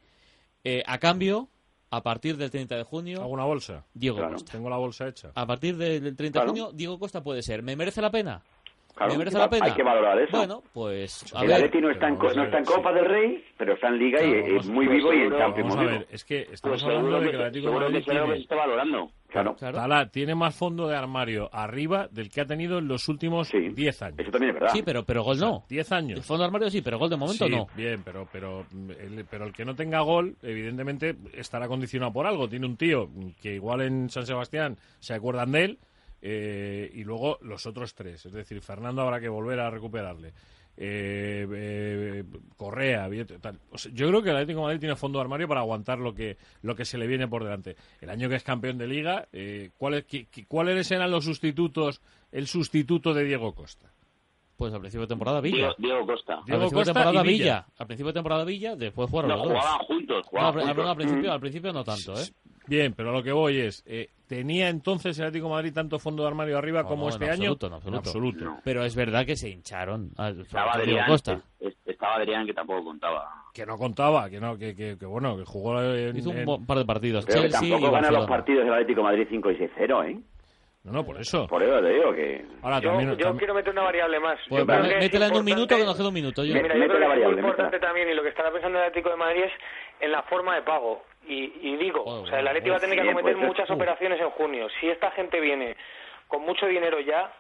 Eh, 0.65 0.83
a 0.87 0.99
cambio, 0.99 1.49
A 1.91 2.03
partir 2.03 2.37
del 2.37 2.51
30 2.51 2.77
de 2.77 2.83
junio, 2.83 3.21
¿Hago 3.21 3.31
una 3.31 3.45
bolsa? 3.45 3.85
Diego 3.95 4.17
Claro. 4.17 4.33
Costa. 4.33 4.53
Tengo 4.53 4.69
la 4.71 4.77
bolsa 4.77 5.07
hecha. 5.09 5.31
A 5.35 5.47
partir 5.47 5.77
del 5.77 6.17
30 6.17 6.41
Claro. 6.41 6.53
de 6.53 6.61
junio, 6.61 6.73
Diego 6.77 6.99
Costa 6.99 7.23
puede 7.23 7.43
ser. 7.43 7.63
¿Me 7.63 7.77
merece 7.77 8.01
la 8.03 8.11
pena? 8.11 8.43
Claro, 8.95 9.13
¿Me 9.13 9.19
merece 9.19 9.37
hay 9.37 9.43
la 9.43 9.49
que- 9.49 9.57
pena? 9.57 9.67
hay 9.67 9.73
que 9.75 9.83
valorar 9.83 10.19
eso. 10.21 10.37
Bueno, 10.37 10.63
pues 10.73 11.33
a 11.35 11.43
el 11.43 11.49
ver. 11.49 11.57
Atleti 11.57 11.79
no 11.83 11.91
está, 11.91 12.09
en, 12.09 12.19
no 12.19 12.45
está 12.45 12.59
en 12.59 12.65
Copa 12.65 12.93
del 12.93 13.05
Rey, 13.05 13.45
pero 13.59 13.75
está 13.75 13.89
en 13.89 13.99
Liga 13.99 14.23
y 14.25 14.57
es 14.57 14.67
muy 14.69 14.87
vivo 14.89 15.13
y 15.13 15.19
en 15.23 15.31
Champions 15.37 15.75
Vamos 15.77 15.91
a 15.93 15.97
ver, 15.99 16.07
es 16.11 16.25
que 16.25 16.49
estamos 16.51 16.61
Pues 16.63 16.83
hablando 16.85 17.09
seguro 17.11 17.21
de 17.21 17.31
que, 17.31 17.37
el 17.37 17.43
Atlético 17.43 17.71
de 17.73 17.79
Madrid 17.81 18.05
tiene... 18.05 18.37
está 18.39 18.55
valorando. 18.57 19.11
Claro, 19.29 19.55
Claro. 19.57 19.77
Tala 19.79 20.09
tiene 20.09 20.35
más 20.35 20.55
fondo 20.55 20.87
de 20.89 20.97
armario 20.97 21.51
arriba 21.53 22.09
del 22.11 22.31
que 22.31 22.41
ha 22.41 22.47
tenido 22.47 22.79
en 22.79 22.89
los 22.89 23.09
últimos 23.09 23.49
Sí. 23.49 23.59
10 23.75 24.03
años. 24.03 24.19
eso 24.21 24.31
también 24.31 24.51
es 24.55 24.61
verdad. 24.61 24.73
Sí, 24.75 24.83
pero, 24.85 25.05
pero 25.05 25.23
gol 25.25 25.39
no. 25.39 25.65
10 25.69 25.91
El 25.91 25.97
años. 25.97 26.25
fondo 26.27 26.43
de 26.43 26.47
armario 26.47 26.71
sí, 26.71 26.81
pero 26.81 26.99
gol 26.99 27.11
de 27.11 27.17
momento 27.17 27.45
Sí, 27.47 27.51
no. 27.51 27.67
Bien, 27.77 28.03
pero, 28.05 28.29
pero, 28.33 28.67
el, 28.99 29.25
pero 29.29 29.45
el 29.47 29.53
que 29.53 29.65
no 29.65 29.75
tenga 29.75 30.01
gol, 30.01 30.37
evidentemente 30.43 31.17
estará 31.35 31.69
condicionado 31.69 32.13
por 32.13 32.27
algo. 32.27 32.49
Tiene 32.49 32.67
un 32.67 32.77
tío 32.77 33.09
que 33.43 33.55
igual 33.55 33.83
en 33.83 34.09
San 34.11 34.27
Sebastián 34.27 34.77
se 35.01 35.15
acuerdan 35.15 35.53
de 35.53 35.65
él 35.65 35.79
eh, 36.23 36.91
y 36.95 37.05
luego 37.05 37.39
los 37.43 37.67
otros 37.67 37.95
tres. 37.95 38.25
Es 38.27 38.33
decir, 38.33 38.61
Fernando 38.63 39.03
habrá 39.03 39.21
que 39.21 39.29
volver 39.29 39.61
a 39.61 39.71
recuperarle. 39.71 40.33
Eh, 40.79 41.47
eh, 41.51 42.25
Correa, 42.57 43.09
bien, 43.09 43.27
tal. 43.41 43.59
O 43.71 43.79
sea, 43.79 43.91
yo 43.95 44.09
creo 44.09 44.23
que 44.23 44.31
el 44.31 44.37
Atlético 44.37 44.61
de 44.61 44.65
Madrid 44.67 44.81
tiene 44.81 44.97
fondo 44.97 45.19
de 45.19 45.23
armario 45.23 45.49
para 45.49 45.61
aguantar 45.61 45.99
lo 45.99 46.15
que 46.15 46.37
lo 46.63 46.75
que 46.77 46.85
se 46.85 46.99
le 46.99 47.07
viene 47.07 47.27
por 47.29 47.45
delante. 47.45 47.77
El 48.01 48.11
año 48.11 48.29
que 48.29 48.35
es 48.37 48.43
campeón 48.43 48.77
de 48.79 48.87
liga, 48.87 49.27
eh, 49.33 49.71
¿cuáles, 49.79 50.05
¿cuáles 50.49 50.91
eran 50.91 51.11
los 51.11 51.25
sustitutos? 51.25 52.01
El 52.31 52.47
sustituto 52.47 53.15
de 53.15 53.25
Diego 53.25 53.55
Costa. 53.55 53.91
Pues 54.57 54.73
al 54.73 54.81
principio 54.81 55.03
de 55.03 55.09
temporada 55.09 55.41
Villa. 55.41 55.57
Diego, 55.57 55.75
Diego 55.79 56.07
Costa. 56.07 56.35
al 56.37 56.45
principio 56.45 56.79
de 56.79 56.85
temporada 56.85 57.23
Villa. 57.23 57.33
Villa. 57.45 57.67
Al 57.79 57.87
principio 57.87 58.07
de 58.09 58.15
temporada 58.15 58.45
Villa, 58.45 58.77
después 58.77 59.11
fueron 59.11 59.31
No, 59.31 59.37
los 59.37 59.49
dos. 59.49 59.59
jugaban 59.59 59.79
juntos, 59.87 60.27
No, 60.33 61.33
al 61.33 61.41
principio 61.41 61.73
no 61.73 61.85
tanto, 61.85 62.15
¿eh? 62.15 62.25
Bien, 62.67 62.95
pero 62.97 63.13
lo 63.13 63.23
que 63.23 63.33
voy 63.33 63.61
es, 63.61 63.83
eh, 63.87 64.09
¿tenía 64.29 64.69
entonces 64.69 65.19
el 65.19 65.27
Atlético 65.27 65.49
de 65.49 65.55
Madrid 65.55 65.73
tanto 65.75 65.99
fondo 65.99 66.23
de 66.23 66.29
armario 66.29 66.59
arriba 66.59 66.83
No, 66.83 66.89
como 66.89 67.03
no, 67.05 67.09
este 67.11 67.25
en 67.27 67.31
año? 67.31 67.53
absoluto, 67.53 67.67
en 67.89 67.95
absoluto. 67.95 68.45
No. 68.45 68.61
Pero 68.65 68.85
es 68.85 68.95
verdad 68.97 69.25
que 69.25 69.37
se 69.37 69.49
hincharon 69.49 70.11
al 70.17 70.41
Estaba 70.41 70.73
Adrián, 70.73 71.07
Costa. 71.07 71.41
es- 71.61 71.77
estaba 71.87 72.17
Adrián 72.17 72.47
que 72.47 72.53
tampoco 72.55 72.85
contaba. 72.85 73.29
Que 73.55 73.65
no 73.65 73.77
contaba, 73.79 74.29
que 74.29 74.39
no, 74.41 74.59
que, 74.59 74.75
que, 74.77 74.99
que 74.99 75.07
bueno, 75.07 75.37
que 75.37 75.45
jugó 75.45 75.81
en, 75.83 76.17
Hizo 76.17 76.31
un 76.31 76.37
en- 76.39 76.67
par 76.67 76.79
de 76.79 76.85
partidos. 76.85 77.25
Creo 77.25 77.43
que 77.43 77.49
Chelsea 77.51 77.69
y 77.69 77.71
tampoco 77.71 77.93
gana 77.93 78.11
los 78.11 78.27
partidos 78.27 78.65
del 78.65 78.73
Atlético 78.75 79.01
de 79.01 79.05
Madrid 79.05 79.27
5 79.31 79.51
y 79.51 79.57
6-0, 79.57 80.03
¿eh? 80.11 80.21
No, 80.85 80.93
no, 80.93 81.05
por 81.05 81.21
eso. 81.21 81.49
Por 81.49 81.61
eso 81.65 81.81
te 81.81 81.89
digo 81.89 82.13
que... 82.13 82.45
Ahora 82.63 82.79
Yo, 82.79 82.91
también, 82.91 83.17
yo 83.17 83.31
tam- 83.33 83.39
quiero 83.39 83.55
meter 83.55 83.73
una 83.73 83.83
variable 83.83 84.21
más. 84.21 84.39
Pues 84.49 84.61
Yo 84.61 84.67
creo 84.67 84.83
me- 84.83 84.89
que 84.91 84.97
métela 85.01 85.27
en 85.27 85.35
un 85.35 85.45
minuto 85.45 85.77
que 85.77 85.85
nos 85.85 85.97
queda 85.97 86.09
un 86.09 86.15
minuto. 86.15 86.45
Yo. 86.45 86.55
Mira, 86.55 86.77
yo 86.77 86.87
creo 86.87 86.99
que 86.99 87.05
es 87.23 87.25
muy 87.27 87.33
importante 87.39 87.63
métela. 87.65 87.81
también 87.89 88.09
y 88.11 88.15
lo 88.15 88.23
que 88.23 88.29
estará 88.29 88.53
pensando 88.53 88.79
el 88.79 88.85
Atlético 88.85 89.11
de 89.11 89.17
Madrid 89.17 89.43
es 89.47 89.53
en 90.01 90.13
la 90.13 90.23
forma 90.25 90.55
de 90.55 90.63
pago. 90.63 91.03
Y, 91.29 91.53
y 91.61 91.77
digo, 91.77 92.03
Oh, 92.05 92.23
o 92.23 92.27
sea, 92.27 92.41
el 92.41 92.47
Atlético 92.49 92.73
va 92.73 92.77
a 92.79 92.81
tener 92.81 92.97
que 92.97 93.03
acometer 93.03 93.23
puede 93.23 93.37
ser. 93.39 93.47
muchas 93.47 93.71
operaciones 93.71 94.21
en 94.21 94.31
junio. 94.31 94.69
Si 94.81 94.89
esta 94.89 95.11
gente 95.13 95.41
viene 95.41 95.77
con 96.29 96.43
mucho 96.43 96.67
dinero 96.67 97.01
ya, 97.01 97.33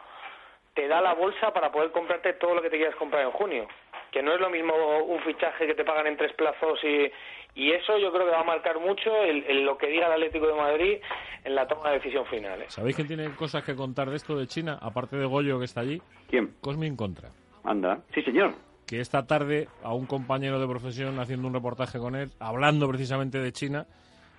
te 0.75 0.89
da 0.89 1.01
la 1.01 1.15
bolsa 1.15 1.53
para 1.53 1.71
poder 1.73 1.91
comprarte 1.93 2.33
todo 2.35 2.55
lo 2.55 2.63
que 2.63 2.71
te 2.71 2.77
quieras 2.77 2.97
comprar 2.97 3.23
en 3.23 3.31
junio. 3.31 3.67
Que 4.11 4.23
no 4.23 4.33
es 4.33 4.41
lo 4.41 4.51
mismo 4.51 4.73
un 5.05 5.21
fichaje 5.21 5.67
que 5.67 5.75
te 5.75 5.85
pagan 5.85 6.07
en 6.07 6.17
tres 6.17 6.33
plazos 6.35 6.79
y, 6.85 7.11
y 7.55 7.73
eso 7.73 7.99
yo 7.99 8.13
creo 8.13 8.25
que 8.27 8.33
va 8.33 8.41
a 8.41 8.45
marcar 8.45 8.79
mucho 8.81 9.15
el, 9.23 9.45
el 9.47 9.65
lo 9.65 9.77
que 9.79 9.89
diga 9.89 10.07
el 10.07 10.13
Atlético 10.13 10.47
de 10.47 10.55
Madrid 10.55 10.99
en 11.45 11.55
la 11.55 11.67
toma 11.67 11.91
de 11.91 11.97
decisión 11.99 12.25
final. 12.27 12.63
¿eh? 12.63 12.67
¿Sabéis 12.69 12.97
quién 12.97 13.09
tiene 13.09 13.31
cosas 13.35 13.65
que 13.65 13.75
contar 13.77 14.09
de 14.11 14.17
esto 14.17 14.37
de 14.37 14.47
China? 14.47 14.79
Aparte 14.81 15.17
de 15.17 15.27
Goyo 15.27 15.59
que 15.59 15.65
está 15.67 15.81
allí, 15.81 16.01
¿Quién? 16.29 16.55
Cosmin 16.61 16.97
Contra. 16.97 17.29
Anda. 17.65 17.99
Sí, 18.15 18.23
señor. 18.23 18.53
Que 18.87 19.01
esta 19.01 19.27
tarde 19.27 19.69
a 19.83 19.93
un 19.93 20.07
compañero 20.07 20.61
de 20.61 20.67
profesión 20.69 21.19
haciendo 21.19 21.49
un 21.49 21.55
reportaje 21.55 21.99
con 21.99 22.15
él, 22.15 22.31
hablando 22.39 22.89
precisamente 22.89 23.39
de 23.41 23.53
China, 23.53 23.87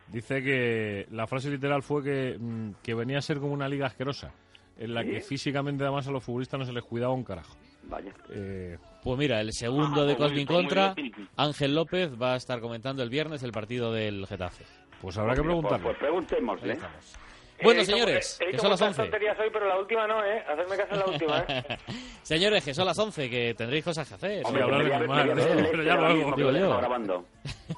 dice 0.07 0.41
que 0.41 1.05
la 1.11 1.27
frase 1.27 1.49
literal 1.49 1.83
fue 1.83 2.01
que, 2.03 2.37
mm, 2.39 2.71
que 2.81 2.93
venía 2.93 3.17
a 3.17 3.21
ser 3.21 3.39
como 3.39 3.51
una 3.51 3.67
liga 3.67 3.87
asquerosa, 3.87 4.31
en 4.77 4.93
la 4.93 5.03
que 5.03 5.19
físicamente 5.19 5.83
además 5.83 6.07
a 6.07 6.11
los 6.11 6.23
futbolistas 6.23 6.59
no 6.61 6.65
se 6.65 6.71
les 6.71 6.83
cuidaba 6.83 7.13
un 7.13 7.23
carajo. 7.25 7.55
Vaya. 7.89 8.13
Eh, 8.31 8.77
Pues 9.03 9.17
mira, 9.17 9.39
el 9.41 9.53
segundo 9.53 10.05
de 10.05 10.15
pues 10.15 10.31
muy- 10.31 10.45
Cosmin 10.45 10.47
pues 10.47 10.57
Contra. 10.57 10.95
Ángel 11.37 11.75
López 11.75 12.11
va 12.21 12.33
a 12.33 12.35
estar 12.37 12.59
comentando 12.59 13.03
el 13.03 13.09
viernes 13.09 13.43
el 13.43 13.51
partido 13.51 13.91
del 13.93 14.25
Getafe. 14.27 14.63
pues 15.01 15.17
habrá 15.17 15.33
que 15.33 15.41
Pues, 15.41 15.45
preguntarle. 15.47 15.83
pues 15.85 15.97
preguntémosle. 15.97 16.71
Ahí 16.71 16.77
estamos. 16.77 17.15
He 17.15 17.26
Bueno, 17.63 17.79
dicho- 17.81 17.91
señores, 17.91 18.37
he 18.41 18.51
que 18.51 18.57
son 18.59 18.69
las 18.69 18.79
muchas 18.81 18.97
11. 18.99 19.01
tonterías 19.03 19.39
hoy, 19.39 19.49
pero 19.51 19.67
la 19.67 19.79
última 19.79 20.07
no, 20.07 20.23
¿eh? 20.23 20.43
Hacerme 20.47 20.77
caso 20.77 20.93
en 20.93 20.99
la 20.99 21.05
última, 21.05 21.45
¿eh? 21.47 21.77
Señores, 22.23 22.63
que 22.63 22.73
son 22.73 22.85
las 22.85 22.97
11, 22.99 23.29
que 23.29 23.53
tendréis 23.57 23.83
cosas 23.83 24.07
que 24.07 24.15
hacer. 24.15 24.45
Hombre, 24.45 24.63
hablar 24.63 24.83
de 24.83 24.91
el 24.93 25.67
Pero 25.71 25.83
ya 25.83 25.97
que 26.07 26.13
digo 26.13 26.51
lo 26.51 26.59
yo. 26.59 26.77
grabando. 26.77 27.25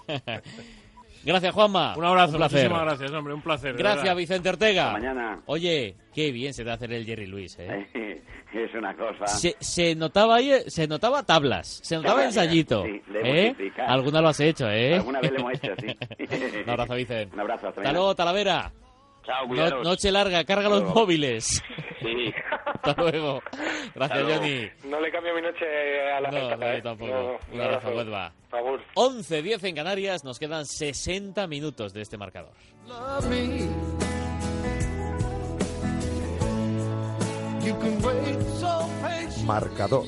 Gracias, 1.23 1.53
Juanma. 1.53 1.95
Un 1.97 2.05
abrazo, 2.05 2.37
placer. 2.37 2.69
muchísimas 2.69 2.81
gracias, 2.85 3.11
hombre, 3.11 3.33
un 3.33 3.41
placer. 3.41 3.75
Gracias, 3.75 4.03
verdad. 4.03 4.15
Vicente 4.15 4.49
Ortega. 4.49 4.87
Hasta 4.87 4.99
mañana. 4.99 5.41
Oye, 5.47 5.95
qué 6.13 6.31
bien 6.31 6.53
se 6.53 6.63
te 6.63 6.71
hace 6.71 6.85
el 6.85 7.05
Jerry 7.05 7.27
Luis, 7.27 7.57
¿eh? 7.59 7.87
es 8.53 8.73
una 8.73 8.95
cosa. 8.95 9.27
Se, 9.27 9.55
se 9.59 9.95
notaba 9.95 10.37
ahí, 10.37 10.51
se 10.67 10.87
notaba 10.87 11.23
tablas, 11.23 11.81
se 11.83 11.97
notaba 11.97 12.23
ensayito. 12.23 12.83
sí, 12.85 13.01
le 13.11 13.19
hemos 13.47 13.59
¿eh? 13.59 13.71
Alguna 13.85 14.21
lo 14.21 14.29
has 14.29 14.39
hecho, 14.39 14.69
¿eh? 14.69 14.95
Alguna 14.95 15.19
vez 15.19 15.31
lo 15.33 15.39
hemos 15.39 15.53
hecho, 15.55 15.73
sí. 15.77 15.97
Un 16.63 16.69
abrazo, 16.69 16.95
Vicente. 16.95 17.33
Un 17.33 17.39
abrazo, 17.41 17.67
hasta 17.67 17.81
Hasta 17.81 17.91
luego, 17.93 18.15
Talavera. 18.15 18.71
Chao, 19.29 19.43
No- 19.43 19.47
cuidaros. 19.47 19.83
noche 19.83 20.11
larga, 20.11 20.43
carga 20.43 20.69
los 20.69 20.83
móviles. 20.85 21.61
Sí. 22.01 22.33
Hasta 22.65 22.93
luego. 22.99 23.41
Gracias, 23.51 23.95
Hasta 23.95 24.15
luego. 24.21 24.39
Johnny. 24.41 24.69
No 24.85 24.99
le 24.99 25.11
cambio 25.11 25.35
mi 25.35 25.41
noche 25.43 25.65
a 26.13 26.19
la 26.21 26.31
No, 26.31 26.37
gente, 26.49 26.57
no, 26.65 26.73
yo 26.73 26.81
tampoco. 26.81 27.11
No, 27.11 27.39
Un 27.53 27.61
abrazo, 27.61 27.89
Huelva. 27.89 28.33
Por 28.49 28.59
favor. 28.59 28.81
11, 28.95 29.41
10 29.43 29.63
en 29.65 29.75
Canarias, 29.75 30.23
nos 30.23 30.39
quedan 30.39 30.65
60 30.65 31.45
minutos 31.45 31.93
de 31.93 32.01
este 32.01 32.17
marcador. 32.17 32.53
love 32.87 33.29
me. 33.29 33.67
You 37.65 37.75
can 37.79 38.01
wait 38.03 38.41
so 38.59 38.89
patiently. 39.01 39.43
Marcador. 39.45 40.05